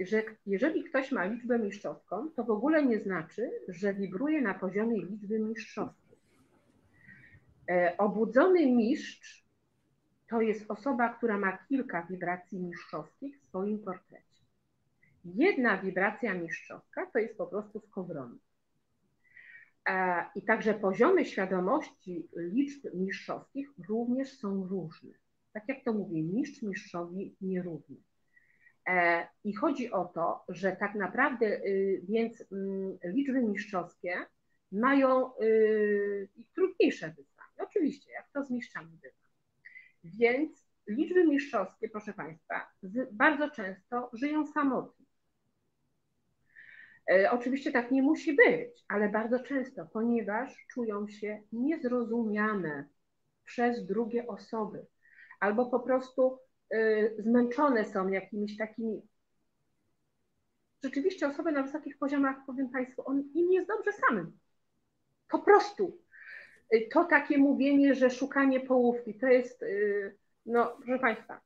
że 0.00 0.22
jeżeli 0.46 0.84
ktoś 0.84 1.12
ma 1.12 1.24
liczbę 1.24 1.58
mistrzowską, 1.58 2.30
to 2.36 2.44
w 2.44 2.50
ogóle 2.50 2.86
nie 2.86 3.00
znaczy, 3.00 3.50
że 3.68 3.94
wibruje 3.94 4.40
na 4.40 4.54
poziomie 4.54 5.02
liczby 5.02 5.38
mistrzowskiej. 5.38 6.05
E, 7.70 7.96
obudzony 7.98 8.66
mistrz 8.66 9.46
to 10.28 10.40
jest 10.40 10.70
osoba, 10.70 11.08
która 11.08 11.38
ma 11.38 11.58
kilka 11.68 12.06
wibracji 12.10 12.60
mistrzowskich 12.60 13.40
w 13.40 13.48
swoim 13.48 13.78
portrecie. 13.78 14.42
Jedna 15.24 15.78
wibracja 15.78 16.34
mistrzowska 16.34 17.06
to 17.06 17.18
jest 17.18 17.36
po 17.36 17.46
prostu 17.46 17.80
skowronek. 17.80 18.38
I 20.34 20.42
także 20.42 20.74
poziomy 20.74 21.24
świadomości 21.24 22.28
liczb 22.36 22.94
mistrzowskich 22.94 23.68
również 23.88 24.38
są 24.38 24.66
różne. 24.66 25.10
Tak 25.52 25.68
jak 25.68 25.84
to 25.84 25.92
mówię, 25.92 26.22
mistrz 26.22 26.62
mistrzowi 26.62 27.36
nierówny. 27.40 27.96
E, 28.88 29.26
I 29.44 29.54
chodzi 29.54 29.90
o 29.90 30.04
to, 30.04 30.44
że 30.48 30.76
tak 30.76 30.94
naprawdę 30.94 31.46
y, 31.46 32.02
więc 32.08 32.44
mm, 32.52 32.98
liczby 33.04 33.42
mistrzowskie 33.42 34.26
mają 34.72 35.36
y, 35.36 36.28
trudniejsze 36.54 37.08
wyzwania. 37.08 37.35
Oczywiście, 37.58 38.12
jak 38.12 38.30
to 38.32 38.44
z 38.44 38.50
mistrzami 38.50 38.98
bywa. 39.02 39.26
Więc 40.04 40.66
liczby 40.86 41.24
mistrzowskie, 41.24 41.88
proszę 41.88 42.12
Państwa, 42.12 42.70
bardzo 43.12 43.50
często 43.50 44.10
żyją 44.12 44.46
samotnie. 44.46 45.06
E, 47.10 47.30
oczywiście 47.30 47.72
tak 47.72 47.90
nie 47.90 48.02
musi 48.02 48.32
być, 48.32 48.84
ale 48.88 49.08
bardzo 49.08 49.40
często, 49.40 49.86
ponieważ 49.86 50.66
czują 50.70 51.08
się 51.08 51.42
niezrozumiane 51.52 52.88
przez 53.44 53.86
drugie 53.86 54.26
osoby, 54.26 54.86
albo 55.40 55.66
po 55.66 55.80
prostu 55.80 56.38
y, 56.74 57.16
zmęczone 57.18 57.84
są 57.84 58.08
jakimiś 58.08 58.56
takimi. 58.56 59.02
Rzeczywiście 60.84 61.28
osoby 61.28 61.52
na 61.52 61.62
wysokich 61.62 61.98
poziomach, 61.98 62.36
powiem 62.46 62.70
Państwu, 62.70 63.02
on, 63.04 63.30
im 63.34 63.52
jest 63.52 63.68
dobrze 63.68 63.92
samym. 63.92 64.38
Po 65.28 65.38
prostu. 65.38 65.98
Y, 66.74 66.88
to 66.92 67.04
takie 67.04 67.38
mówienie, 67.38 67.94
że 67.94 68.10
szukanie 68.10 68.60
połówki, 68.60 69.14
to 69.14 69.26
jest, 69.26 69.62
y, 69.62 70.16
no 70.46 70.76
proszę 70.84 70.98
Państwa, 70.98 71.40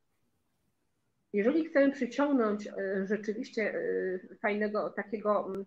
jeżeli 1.32 1.64
chcemy 1.64 1.92
przyciągnąć 1.92 2.68
rzeczywiście 3.04 3.74
fajnego, 4.42 4.90
takiego 4.90 5.46
mm, 5.46 5.64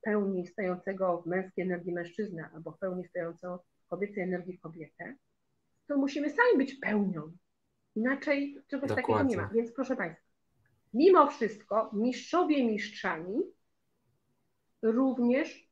pełni 0.00 0.46
stojącego 0.46 1.22
w 1.22 1.26
męskiej 1.26 1.64
energii 1.64 1.92
mężczyznę 1.92 2.48
albo 2.54 2.72
pełni 2.72 3.04
stojącą 3.08 3.58
w 3.58 3.88
kobiecej 3.88 4.22
energii 4.22 4.58
kobietę, 4.58 5.16
to 5.86 5.96
musimy 5.96 6.30
sami 6.30 6.58
być 6.58 6.74
pełnią. 6.74 7.32
Inaczej 7.94 8.58
czegoś 8.66 8.88
Dokładnie. 8.88 9.14
takiego 9.14 9.22
nie 9.22 9.36
ma. 9.36 9.50
Więc 9.54 9.72
proszę 9.72 9.96
Państwa, 9.96 10.24
mimo 10.94 11.30
wszystko 11.30 11.90
mistrzowie 11.92 12.66
mistrzami 12.66 13.42
również 14.82 15.63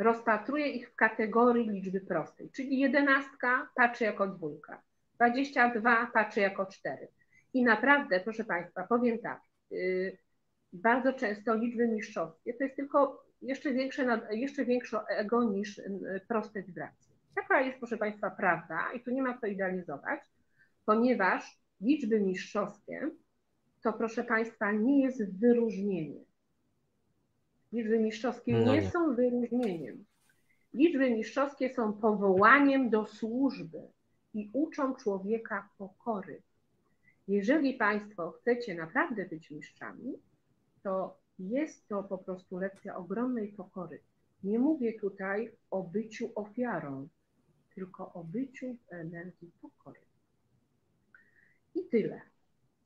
rozpatruję 0.00 0.68
ich 0.68 0.90
w 0.90 0.96
kategorii 0.96 1.70
liczby 1.70 2.00
prostej, 2.00 2.50
czyli 2.50 2.78
jedenastka 2.78 3.70
patrzy 3.74 4.04
jako 4.04 4.26
dwójka, 4.26 4.82
22 5.14 6.10
patrzy 6.14 6.40
jako 6.40 6.66
cztery. 6.66 7.08
I 7.54 7.62
naprawdę, 7.62 8.20
proszę 8.20 8.44
Państwa, 8.44 8.86
powiem 8.86 9.18
tak, 9.18 9.40
yy, 9.70 10.18
bardzo 10.72 11.12
często 11.12 11.54
liczby 11.54 11.88
mistrzowskie 11.88 12.54
to 12.54 12.64
jest 12.64 12.76
tylko 12.76 13.24
jeszcze 13.42 13.72
większe, 13.72 14.20
jeszcze 14.30 14.64
większe 14.64 14.98
ego 15.08 15.44
niż 15.44 15.78
yy, 15.78 16.20
proste 16.28 16.62
wibracje. 16.62 17.14
Taka 17.34 17.60
jest, 17.60 17.78
proszę 17.78 17.96
Państwa, 17.96 18.30
prawda 18.30 18.92
i 18.94 19.00
tu 19.00 19.10
nie 19.10 19.22
ma 19.22 19.38
co 19.38 19.46
idealizować, 19.46 20.20
ponieważ 20.84 21.60
liczby 21.80 22.20
mistrzowskie 22.20 23.10
to, 23.82 23.92
proszę 23.92 24.24
Państwa, 24.24 24.72
nie 24.72 25.04
jest 25.04 25.40
wyróżnienie. 25.40 26.29
Liczby 27.72 27.98
mistrzowskie 27.98 28.52
no 28.52 28.72
nie, 28.72 28.80
nie 28.80 28.90
są 28.90 29.14
wyróżnieniem. 29.14 30.04
Liczby 30.74 31.10
mistrzowskie 31.10 31.74
są 31.74 31.92
powołaniem 31.92 32.90
do 32.90 33.06
służby 33.06 33.82
i 34.34 34.50
uczą 34.52 34.94
człowieka 34.94 35.68
pokory. 35.78 36.42
Jeżeli 37.28 37.74
Państwo 37.74 38.30
chcecie 38.30 38.74
naprawdę 38.74 39.26
być 39.26 39.50
mistrzami, 39.50 40.12
to 40.82 41.16
jest 41.38 41.88
to 41.88 42.02
po 42.02 42.18
prostu 42.18 42.58
lekcja 42.58 42.96
ogromnej 42.96 43.48
pokory. 43.48 44.00
Nie 44.44 44.58
mówię 44.58 45.00
tutaj 45.00 45.52
o 45.70 45.82
byciu 45.82 46.32
ofiarą, 46.34 47.08
tylko 47.74 48.12
o 48.12 48.24
byciu 48.24 48.74
w 48.74 48.92
energii 48.92 49.50
pokory. 49.62 50.00
I 51.74 51.84
tyle. 51.84 52.20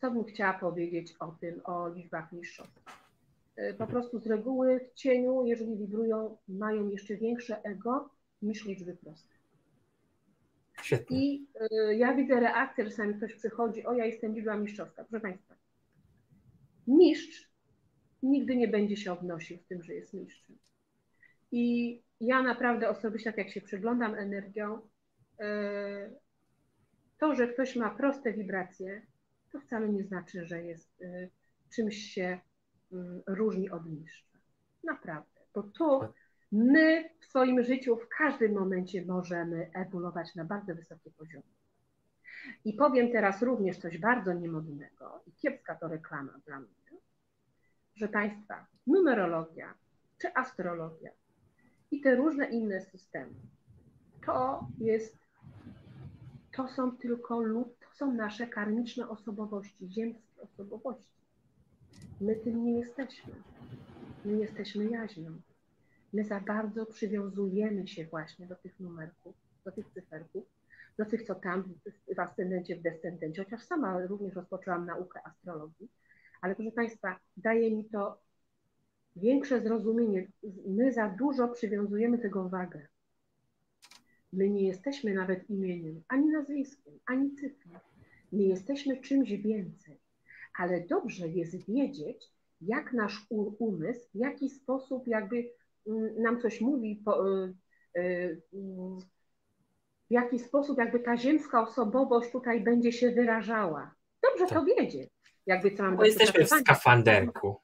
Co 0.01 0.11
bym 0.11 0.25
chciała 0.25 0.55
powiedzieć 0.59 1.17
o 1.19 1.37
tym, 1.41 1.61
o 1.65 1.89
liczbach 1.89 2.33
mistrzostw. 2.33 3.04
E, 3.57 3.75
po 3.75 3.87
prostu 3.87 4.19
z 4.19 4.27
reguły 4.27 4.81
w 4.81 4.95
cieniu, 4.95 5.45
jeżeli 5.45 5.77
wibrują, 5.77 6.37
mają 6.49 6.89
jeszcze 6.89 7.17
większe 7.17 7.63
ego 7.63 8.11
niż 8.43 8.65
liczby 8.65 8.97
proste. 8.97 9.35
Świetnie. 10.83 11.19
I 11.19 11.47
y, 11.91 11.97
ja 11.97 12.15
widzę 12.15 12.41
reakcję, 12.41 12.85
czasami 12.85 13.15
ktoś 13.15 13.35
przychodzi, 13.35 13.87
o 13.87 13.93
ja 13.93 14.05
jestem 14.05 14.35
liczba 14.35 14.57
mistrzowska. 14.57 15.05
Proszę 15.05 15.23
Państwa, 15.23 15.55
mistrz 16.87 17.51
nigdy 18.23 18.57
nie 18.57 18.69
będzie 18.69 18.97
się 18.97 19.13
obnosił 19.13 19.59
w 19.59 19.67
tym, 19.67 19.83
że 19.83 19.95
jest 19.95 20.15
mistrzem. 20.15 20.59
I 21.53 22.03
ja 22.21 22.43
naprawdę 22.43 22.89
osobiście, 22.89 23.31
tak 23.31 23.39
jak 23.39 23.51
się 23.51 23.61
przyglądam 23.61 24.15
energią, 24.15 24.81
e, 25.41 26.11
to, 27.19 27.35
że 27.35 27.49
ktoś 27.49 27.77
ma 27.77 27.91
proste 27.91 28.33
wibracje, 28.33 29.03
to 29.53 29.61
wcale 29.61 29.89
nie 29.89 30.05
znaczy, 30.05 30.47
że 30.47 30.63
jest 30.63 31.05
czymś 31.75 31.97
się 31.97 32.41
różni 33.27 33.71
od 33.71 33.87
mistrza. 33.87 34.39
Naprawdę. 34.85 35.41
Bo 35.55 35.63
to 35.63 36.13
my 36.53 37.11
w 37.21 37.25
swoim 37.25 37.63
życiu 37.63 37.97
w 37.97 38.09
każdym 38.09 38.53
momencie 38.53 39.07
możemy 39.07 39.71
ewoluować 39.75 40.35
na 40.35 40.45
bardzo 40.45 40.75
wysokie 40.75 41.11
poziomy. 41.11 41.55
I 42.65 42.73
powiem 42.73 43.13
teraz 43.13 43.43
również 43.43 43.79
coś 43.79 43.99
bardzo 43.99 44.33
niemodnego 44.33 45.23
i 45.27 45.33
kiepska 45.33 45.75
to 45.75 45.89
reklama 45.89 46.41
dla 46.47 46.61
mnie, 46.61 47.01
że 47.95 48.09
Państwa, 48.09 48.67
numerologia 48.87 49.75
czy 50.19 50.35
astrologia 50.35 51.11
i 51.91 52.01
te 52.01 52.17
różne 52.17 52.47
inne 52.47 52.81
systemy. 52.81 53.35
To 54.27 54.67
jest, 54.79 55.19
to 56.57 56.69
są 56.69 56.97
tylko 56.97 57.41
lud, 57.41 57.79
to 57.81 57.97
są 57.97 58.13
nasze 58.13 58.47
karmiczne 58.47 59.09
osobowości, 59.09 59.89
ziemskie 59.89 60.43
osobowości. 60.43 61.24
My 62.21 62.37
tym 62.37 62.65
nie 62.65 62.79
jesteśmy. 62.79 63.33
My 64.25 64.37
jesteśmy 64.37 64.91
jaźnią. 64.91 65.41
My 66.13 66.25
za 66.25 66.41
bardzo 66.41 66.87
przywiązujemy 66.87 67.89
się 67.89 68.05
właśnie 68.05 68.47
do 68.47 68.55
tych 68.55 68.81
numerków, 68.81 69.35
do 69.65 69.73
tych 69.73 69.87
cyferków, 69.91 70.45
do 70.99 71.05
tych, 71.05 71.23
co 71.23 71.35
tam 71.35 71.75
w 72.17 72.19
ascendencie, 72.21 72.77
w 72.77 72.83
descendencie, 72.83 73.45
chociaż 73.45 73.63
sama 73.63 74.07
również 74.07 74.35
rozpoczęłam 74.35 74.87
naukę 74.87 75.21
astrologii, 75.25 75.89
ale 76.41 76.55
proszę 76.55 76.73
Państwa, 76.73 77.21
daje 77.37 77.77
mi 77.77 77.85
to 77.85 78.19
większe 79.17 79.61
zrozumienie. 79.61 80.27
My 80.67 80.93
za 80.93 81.09
dużo 81.09 81.49
przywiązujemy 81.49 82.19
tego 82.19 82.49
wagę. 82.49 82.87
My 84.33 84.51
nie 84.51 84.67
jesteśmy 84.67 85.15
nawet 85.15 85.51
imieniem, 85.51 86.03
ani 86.09 86.31
nazwiskiem, 86.31 86.95
ani 87.07 87.35
cyfrą. 87.35 87.79
Nie 88.33 88.49
jesteśmy 88.49 89.01
czymś 89.01 89.31
więcej. 89.31 90.04
Ale 90.59 90.81
dobrze 90.81 91.29
jest 91.29 91.67
wiedzieć, 91.67 92.31
jak 92.61 92.93
nasz 92.93 93.27
umysł, 93.59 94.09
w 94.15 94.19
jaki 94.19 94.51
sposób 94.51 95.07
jakby 95.09 95.51
mm, 95.87 96.23
nam 96.23 96.41
coś 96.41 96.61
mówi, 96.61 97.03
y, 97.97 98.01
y, 98.01 98.43
w 100.11 100.13
jaki 100.13 100.39
sposób 100.39 100.79
jakby 100.79 101.01
ta 101.01 101.17
ziemska 101.17 101.63
osobowość 101.63 102.33
tutaj 102.33 102.61
będzie 102.61 102.93
się 102.93 103.11
wyrażała. 103.11 103.95
Dobrze 104.23 104.47
tak. 104.47 104.59
to 104.59 104.65
wiedzieć. 104.65 105.11
Jakby 105.47 105.71
co 105.71 105.83
mam 105.83 105.97
Bo 105.97 106.05
jesteśmy 106.05 106.45
w 106.45 106.49
skafanderku. 106.49 107.57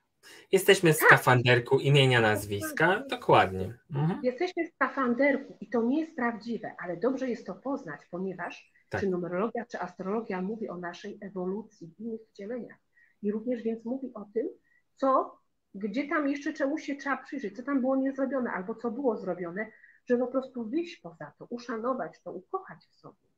Jesteśmy 0.53 0.93
w 0.93 0.99
tak. 0.99 1.07
skafanderku 1.07 1.79
imienia, 1.79 2.21
nazwiska, 2.21 3.05
dokładnie. 3.11 3.79
Mhm. 3.95 4.21
Jesteśmy 4.23 4.69
w 4.69 4.75
skafanderku 4.75 5.57
i 5.61 5.71
to 5.71 5.83
nie 5.83 6.01
jest 6.01 6.17
prawdziwe, 6.17 6.75
ale 6.79 6.97
dobrze 6.97 7.31
jest 7.31 7.47
to 7.47 7.55
poznać, 7.55 8.01
ponieważ 8.11 8.73
tak. 8.91 9.01
czy 9.01 9.11
numerologia, 9.11 9.67
czy 9.67 9.81
astrologia 9.81 10.43
mówi 10.43 10.69
o 10.69 10.77
naszej 10.77 11.19
ewolucji 11.21 11.95
w 11.97 12.01
innych 12.01 12.21
wcieleniach. 12.29 12.79
I 13.23 13.33
również 13.33 13.63
więc 13.63 13.85
mówi 13.85 14.15
o 14.15 14.25
tym, 14.35 14.49
co, 14.97 15.39
gdzie 15.75 16.09
tam 16.09 16.29
jeszcze 16.29 16.53
czemuś 16.53 16.83
się 16.83 16.97
trzeba 16.97 17.17
przyjrzeć, 17.17 17.57
co 17.57 17.63
tam 17.63 17.81
było 17.81 17.97
niezrobione, 17.97 18.51
albo 18.51 18.75
co 18.75 18.91
było 18.91 19.17
zrobione, 19.17 19.71
żeby 20.07 20.21
po 20.21 20.31
prostu 20.31 20.69
wyjść 20.69 20.97
poza 20.97 21.33
to, 21.39 21.47
uszanować 21.51 22.21
to, 22.23 22.33
ukochać 22.33 22.87
w 22.87 22.95
sobie. 22.95 23.29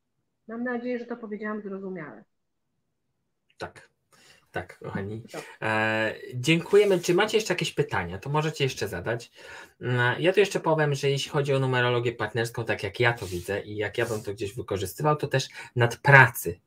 Mam 0.49 0.65
nadzieję, 0.65 0.99
że 0.99 1.07
to 1.07 1.17
powiedziałam 1.17 1.63
zrozumiale. 1.63 2.25
Tak. 3.59 3.92
Tak, 4.53 4.79
kochani. 4.79 5.23
E, 5.63 6.15
dziękujemy. 6.35 7.01
Czy 7.01 7.15
macie 7.15 7.37
jeszcze 7.37 7.55
jakieś 7.55 7.73
pytania? 7.73 8.19
To 8.19 8.31
możecie 8.31 8.65
jeszcze 8.65 8.89
zadać. 8.89 9.31
E, 9.81 10.21
ja 10.21 10.33
tu 10.33 10.41
jeszcze 10.41 10.61
powiem, 10.61 10.95
że 10.95 11.11
jeśli 11.11 11.31
chodzi 11.31 11.55
o 11.55 11.59
numerologię 11.59 12.13
partnerską, 12.13 12.65
tak 12.65 12.83
jak 12.83 13.01
ja 13.01 13.13
to 13.13 13.27
widzę 13.27 13.61
i 13.61 13.77
jak 13.77 13.99
ja 13.99 14.07
bym 14.07 14.23
to 14.23 14.33
gdzieś 14.33 14.55
wykorzystywał, 14.55 15.17
to 15.17 15.27
też 15.27 15.49
nad 15.77 15.97
pracy 15.97 16.61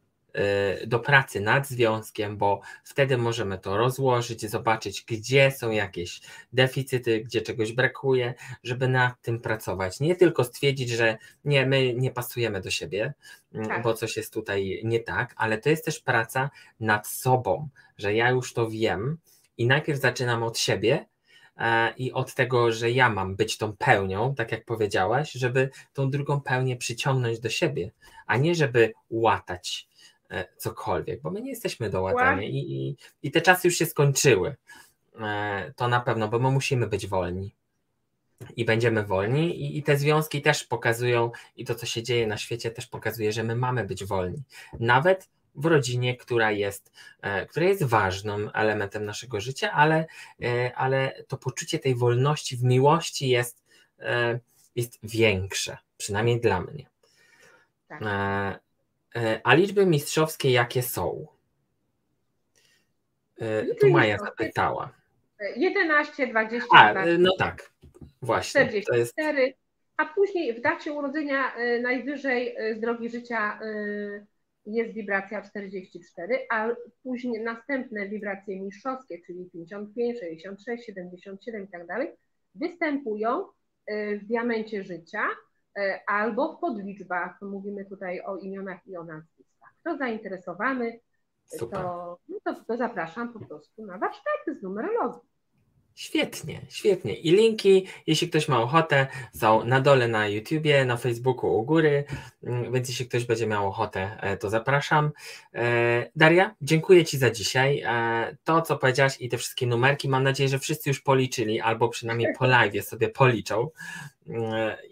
do 0.88 1.00
pracy 1.00 1.40
nad 1.40 1.68
związkiem, 1.68 2.38
bo 2.38 2.62
wtedy 2.84 3.18
możemy 3.18 3.58
to 3.58 3.78
rozłożyć, 3.78 4.50
zobaczyć, 4.50 5.06
gdzie 5.08 5.52
są 5.52 5.72
jakieś 5.72 6.22
deficyty, 6.54 7.20
gdzie 7.22 7.42
czegoś 7.42 7.74
brakuje, 7.74 8.34
żeby 8.64 8.88
nad 8.88 9.22
tym 9.22 9.40
pracować. 9.40 10.00
Nie 10.00 10.16
tylko 10.16 10.44
stwierdzić, 10.44 10.90
że 10.90 11.18
nie, 11.46 11.66
my 11.66 11.94
nie 11.94 12.12
pasujemy 12.12 12.62
do 12.62 12.72
siebie, 12.72 13.14
mm, 13.54 13.68
tak. 13.68 13.84
bo 13.84 13.94
coś 13.94 14.18
jest 14.18 14.34
tutaj 14.34 14.82
nie 14.84 15.00
tak, 15.00 15.34
ale 15.38 15.58
to 15.58 15.70
jest 15.70 15.86
też 15.86 16.00
praca 16.00 16.50
nad 16.80 17.08
sobą, 17.08 17.70
że 17.98 18.14
ja 18.14 18.30
już 18.30 18.54
to 18.54 18.70
wiem 18.70 19.18
i 19.58 19.68
najpierw 19.68 20.00
zaczynam 20.00 20.44
od 20.44 20.58
siebie, 20.58 21.06
e, 21.58 21.94
i 21.98 22.12
od 22.12 22.34
tego, 22.34 22.72
że 22.72 22.92
ja 22.92 23.10
mam 23.10 23.36
być 23.36 23.58
tą 23.58 23.78
pełnią, 23.78 24.36
tak 24.36 24.52
jak 24.52 24.66
powiedziałaś, 24.66 25.32
żeby 25.32 25.70
tą 25.94 26.10
drugą 26.10 26.42
pełnię 26.42 26.76
przyciągnąć 26.76 27.40
do 27.40 27.50
siebie, 27.50 27.92
a 28.28 28.38
nie 28.38 28.56
żeby 28.56 28.94
łatać 29.10 29.88
cokolwiek, 30.57 31.21
bo 31.21 31.32
my 31.32 31.41
nie 31.41 31.49
jesteśmy 31.49 31.89
doładani 31.89 32.47
i, 32.49 32.88
i, 32.89 32.97
i 33.23 33.32
te 33.32 33.41
czasy 33.41 33.67
już 33.67 33.78
się 33.78 33.86
skończyły. 33.86 34.55
E, 35.21 35.73
to 35.76 35.88
na 35.88 35.99
pewno, 35.99 36.28
bo 36.28 36.39
my 36.39 36.51
musimy 36.51 36.88
być 36.88 37.07
wolni 37.07 37.55
i 38.55 38.65
będziemy 38.65 39.03
wolni 39.03 39.61
i, 39.61 39.78
i, 39.78 39.84
te 39.84 39.97
związki 39.97 40.41
też 40.41 40.63
pokazują 40.63 41.32
i 41.55 41.65
to, 41.65 41.76
co 41.76 41.86
się 41.86 42.03
dzieje 42.03 42.28
na 42.28 42.38
świecie 42.38 42.71
też 42.71 42.88
pokazuje, 42.88 43.32
że 43.32 43.43
my 43.43 43.55
mamy 43.55 43.84
być 43.84 44.05
wolni. 44.05 44.43
Nawet 44.80 45.30
w 45.55 45.65
rodzinie, 45.65 46.17
która 46.17 46.51
jest, 46.51 46.91
która 47.49 47.65
jest 47.65 47.84
ważnym 47.84 48.51
elementem 48.53 49.05
naszego 49.05 49.41
życia, 49.41 49.71
ale, 49.71 50.05
ale 50.76 51.23
to 51.28 51.38
poczucie 51.38 51.80
tej 51.80 51.95
wolności 51.95 52.57
w 52.57 52.63
miłości 52.63 53.30
jest, 53.30 53.63
jest 54.76 54.99
większe, 55.03 55.78
przynajmniej 55.97 56.41
dla 56.41 56.61
mnie. 56.61 56.86
Tak. 57.88 58.01
A 59.43 59.53
liczby 59.53 59.86
mistrzowskie 59.86 60.51
jakie 60.51 60.84
są? 60.84 61.28
Tu 63.82 63.89
Maja 63.89 64.18
zapytała. 64.18 64.91
11, 65.55 66.28
20. 66.28 66.68
A, 66.72 66.93
no 67.18 67.32
tak, 67.39 67.72
właśnie. 68.22 68.68
44, 68.68 69.41
jest... 69.41 69.57
a 69.97 70.05
później 70.05 70.53
w 70.53 70.61
dacie 70.61 70.93
urodzenia 70.93 71.57
y, 71.57 71.82
najwyżej 71.82 72.55
z 72.78 72.80
drogi 72.80 73.09
życia 73.09 73.59
jest 74.66 74.93
wibracja 74.93 75.41
44, 75.41 76.47
a 76.51 76.68
później 77.03 77.43
następne 77.43 78.09
wibracje 78.09 78.61
mistrzowskie, 78.61 79.22
czyli 79.28 79.49
55, 79.53 80.20
66, 80.20 80.86
77 80.86 81.63
i 81.63 81.68
tak 81.68 81.88
dalej, 81.88 82.07
występują 82.55 83.45
w 83.88 84.26
diamencie 84.26 84.84
życia 84.84 85.28
albo 86.07 86.57
w 86.57 86.59
podliczbach. 86.59 87.41
Mówimy 87.41 87.86
tutaj 87.86 88.21
o 88.21 88.38
imionach 88.38 88.88
i 88.88 88.97
o 88.97 89.03
nazwiskach. 89.03 89.73
Kto 89.82 89.97
zainteresowany, 89.97 90.99
to, 91.59 92.19
no 92.30 92.39
to, 92.43 92.63
to 92.67 92.78
zapraszam 92.78 93.34
po 93.34 93.39
prostu 93.39 93.86
na 93.86 93.97
warsztaty 93.97 94.59
z 94.59 94.63
numerologii. 94.63 95.36
Świetnie, 95.95 96.61
świetnie. 96.69 97.15
I 97.15 97.32
linki, 97.32 97.88
jeśli 98.07 98.30
ktoś 98.30 98.47
ma 98.47 98.61
ochotę, 98.61 99.07
są 99.34 99.65
na 99.65 99.82
dole 99.82 100.07
na 100.07 100.28
YouTubie, 100.28 100.86
na 100.86 100.97
Facebooku 100.97 101.59
u 101.59 101.63
góry, 101.63 102.03
mm, 102.43 102.73
więc 102.73 102.89
jeśli 102.89 103.07
ktoś 103.07 103.26
będzie 103.26 103.47
miał 103.47 103.67
ochotę, 103.67 104.17
e, 104.21 104.38
to 104.38 104.49
zapraszam. 104.49 105.11
E, 105.53 106.09
Daria, 106.15 106.55
dziękuję 106.61 107.05
Ci 107.05 107.17
za 107.17 107.32
dzisiaj. 107.32 107.84
E, 107.86 108.38
to, 108.43 108.61
co 108.61 108.78
powiedziałaś 108.78 109.17
i 109.19 109.30
te 109.30 109.38
wszystkie 109.38 109.67
numerki, 109.67 110.09
mam 110.09 110.23
nadzieję, 110.23 110.49
że 110.49 110.59
wszyscy 110.59 110.89
już 110.89 111.01
policzyli, 111.01 111.61
albo 111.61 111.89
przynajmniej 111.89 112.34
po 112.38 112.45
live 112.45 112.86
sobie 112.86 113.09
policzą 113.09 113.69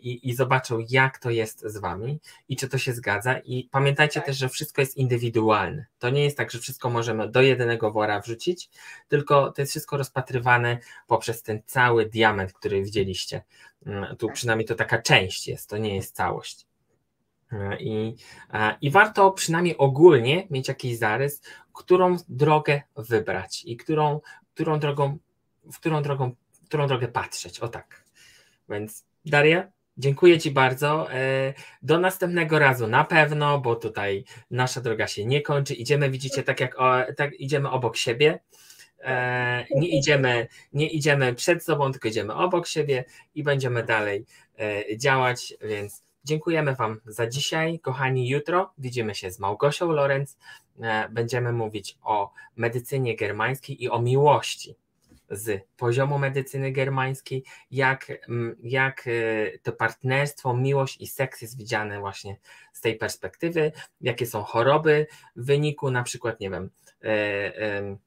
i, 0.01 0.29
i 0.29 0.35
zobaczą, 0.35 0.85
jak 0.89 1.17
to 1.17 1.29
jest 1.29 1.61
z 1.65 1.77
Wami 1.77 2.19
i 2.49 2.55
czy 2.55 2.69
to 2.69 2.77
się 2.77 2.93
zgadza. 2.93 3.39
I 3.39 3.69
pamiętajcie 3.71 4.19
tak. 4.19 4.25
też, 4.25 4.37
że 4.37 4.49
wszystko 4.49 4.81
jest 4.81 4.97
indywidualne. 4.97 5.85
To 5.99 6.09
nie 6.09 6.23
jest 6.23 6.37
tak, 6.37 6.51
że 6.51 6.59
wszystko 6.59 6.89
możemy 6.89 7.29
do 7.29 7.41
jednego 7.41 7.91
wora 7.91 8.19
wrzucić, 8.19 8.69
tylko 9.07 9.51
to 9.51 9.61
jest 9.61 9.71
wszystko 9.71 9.97
rozpatrywane 9.97 10.77
poprzez 11.07 11.43
ten 11.43 11.61
cały 11.65 12.05
diament, 12.05 12.53
który 12.53 12.83
widzieliście. 12.83 13.43
Mm, 13.85 14.15
tu 14.15 14.27
tak. 14.27 14.35
przynajmniej 14.35 14.67
to 14.67 14.75
taka 14.75 15.01
część 15.01 15.47
jest, 15.47 15.69
to 15.69 15.77
nie 15.77 15.95
jest 15.95 16.15
całość. 16.15 16.65
Mm, 17.51 17.79
I, 17.79 18.15
I 18.81 18.91
warto 18.91 19.31
przynajmniej 19.31 19.77
ogólnie 19.77 20.47
mieć 20.49 20.67
jakiś 20.67 20.97
zarys, 20.97 21.41
którą 21.73 22.17
drogę 22.29 22.81
wybrać 22.95 23.63
i 23.65 23.77
którą, 23.77 24.21
którą 24.53 24.79
drogą, 24.79 25.17
w 25.71 25.79
którą 25.79 26.01
drogą, 26.01 26.35
którą 26.65 26.87
drogę 26.87 27.07
patrzeć. 27.07 27.59
O 27.59 27.67
tak. 27.67 28.03
Więc 28.69 29.05
Daria, 29.25 29.71
dziękuję 29.97 30.39
Ci 30.39 30.51
bardzo. 30.51 31.11
E, 31.13 31.53
do 31.81 31.99
następnego 31.99 32.59
razu 32.59 32.87
na 32.87 33.03
pewno, 33.03 33.59
bo 33.59 33.75
tutaj 33.75 34.23
nasza 34.51 34.81
droga 34.81 35.07
się 35.07 35.25
nie 35.25 35.41
kończy. 35.41 35.73
Idziemy, 35.73 36.09
widzicie, 36.09 36.43
tak 36.43 36.59
jak 36.59 36.79
o, 36.79 36.93
tak 37.17 37.33
idziemy 37.33 37.69
obok 37.69 37.97
siebie. 37.97 38.39
E, 38.99 39.65
nie 39.75 39.87
idziemy, 39.87 40.47
nie 40.73 40.89
idziemy 40.89 41.33
przed 41.33 41.63
sobą, 41.63 41.91
tylko 41.91 42.07
idziemy 42.07 42.33
obok 42.33 42.67
siebie 42.67 43.05
i 43.35 43.43
będziemy 43.43 43.83
dalej 43.83 44.25
e, 44.59 44.97
działać, 44.97 45.53
więc 45.61 46.03
dziękujemy 46.23 46.75
Wam 46.75 47.01
za 47.05 47.27
dzisiaj. 47.27 47.79
Kochani, 47.79 48.29
jutro 48.29 48.73
widzimy 48.77 49.15
się 49.15 49.31
z 49.31 49.39
Małgosią 49.39 49.91
Lorenz. 49.91 50.37
Będziemy 51.09 51.53
mówić 51.53 51.97
o 52.03 52.31
medycynie 52.55 53.15
germańskiej 53.15 53.83
i 53.83 53.89
o 53.89 54.01
miłości 54.01 54.75
z 55.35 55.63
poziomu 55.77 56.19
medycyny 56.19 56.71
germańskiej, 56.71 57.43
jak, 57.71 58.11
mm, 58.29 58.55
jak 58.63 59.07
e, 59.07 59.57
to 59.59 59.71
partnerstwo, 59.71 60.53
miłość 60.53 61.01
i 61.01 61.07
seks 61.07 61.41
jest 61.41 61.57
widziane 61.57 61.99
właśnie 61.99 62.37
z 62.73 62.81
tej 62.81 62.95
perspektywy, 62.95 63.71
jakie 64.01 64.25
są 64.25 64.43
choroby 64.43 65.07
w 65.35 65.45
wyniku 65.45 65.91
na 65.91 66.03
przykład, 66.03 66.39
nie 66.39 66.49
wiem, 66.49 66.69
e, 67.03 67.97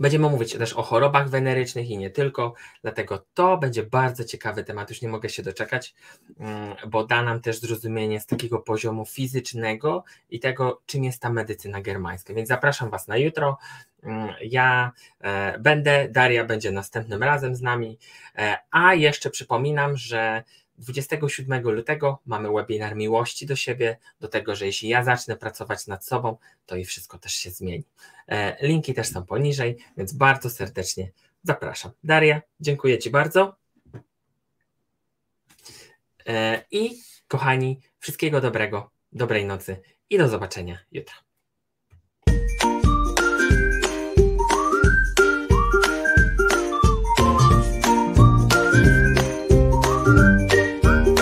Będziemy 0.00 0.30
mówić 0.30 0.52
też 0.52 0.72
o 0.72 0.82
chorobach 0.82 1.28
wenerycznych 1.28 1.90
i 1.90 1.98
nie 1.98 2.10
tylko, 2.10 2.54
dlatego 2.82 3.26
to 3.34 3.58
będzie 3.58 3.82
bardzo 3.82 4.24
ciekawy 4.24 4.64
temat, 4.64 4.90
już 4.90 5.02
nie 5.02 5.08
mogę 5.08 5.28
się 5.28 5.42
doczekać, 5.42 5.94
mm, 6.38 6.74
bo 6.86 7.04
da 7.04 7.22
nam 7.22 7.40
też 7.40 7.60
zrozumienie 7.60 8.20
z 8.20 8.26
takiego 8.26 8.58
poziomu 8.58 9.06
fizycznego 9.06 10.04
i 10.30 10.40
tego, 10.40 10.80
czym 10.86 11.04
jest 11.04 11.22
ta 11.22 11.30
medycyna 11.30 11.80
germańska. 11.80 12.34
Więc 12.34 12.48
zapraszam 12.48 12.90
Was 12.90 13.08
na 13.08 13.16
jutro. 13.16 13.58
Mm, 14.02 14.28
ja 14.42 14.92
e, 15.20 15.58
będę, 15.58 16.08
Daria 16.08 16.44
będzie 16.44 16.72
następnym 16.72 17.22
razem 17.22 17.56
z 17.56 17.62
nami, 17.62 17.98
e, 18.38 18.56
a 18.70 18.94
jeszcze 18.94 19.30
przypominam, 19.30 19.96
że 19.96 20.44
27 20.78 21.62
lutego 21.62 22.18
mamy 22.26 22.52
webinar 22.52 22.96
miłości 22.96 23.46
do 23.46 23.56
siebie, 23.56 23.98
do 24.20 24.28
tego, 24.28 24.56
że 24.56 24.66
jeśli 24.66 24.88
ja 24.88 25.04
zacznę 25.04 25.36
pracować 25.36 25.86
nad 25.86 26.06
sobą, 26.06 26.36
to 26.66 26.76
i 26.76 26.84
wszystko 26.84 27.18
też 27.18 27.32
się 27.32 27.50
zmieni. 27.50 27.84
E, 28.28 28.66
linki 28.66 28.94
też 28.94 29.08
są 29.08 29.26
poniżej, 29.26 29.76
więc 29.96 30.12
bardzo 30.12 30.50
serdecznie 30.50 31.10
zapraszam. 31.42 31.92
Daria, 32.04 32.42
dziękuję 32.60 32.98
Ci 32.98 33.10
bardzo. 33.10 33.56
I 36.70 37.00
kochani, 37.28 37.80
wszystkiego 37.98 38.40
dobrego, 38.40 38.90
dobrej 39.12 39.44
nocy 39.44 39.80
i 40.10 40.18
do 40.18 40.28
zobaczenia 40.28 40.78
jutro. 40.92 41.14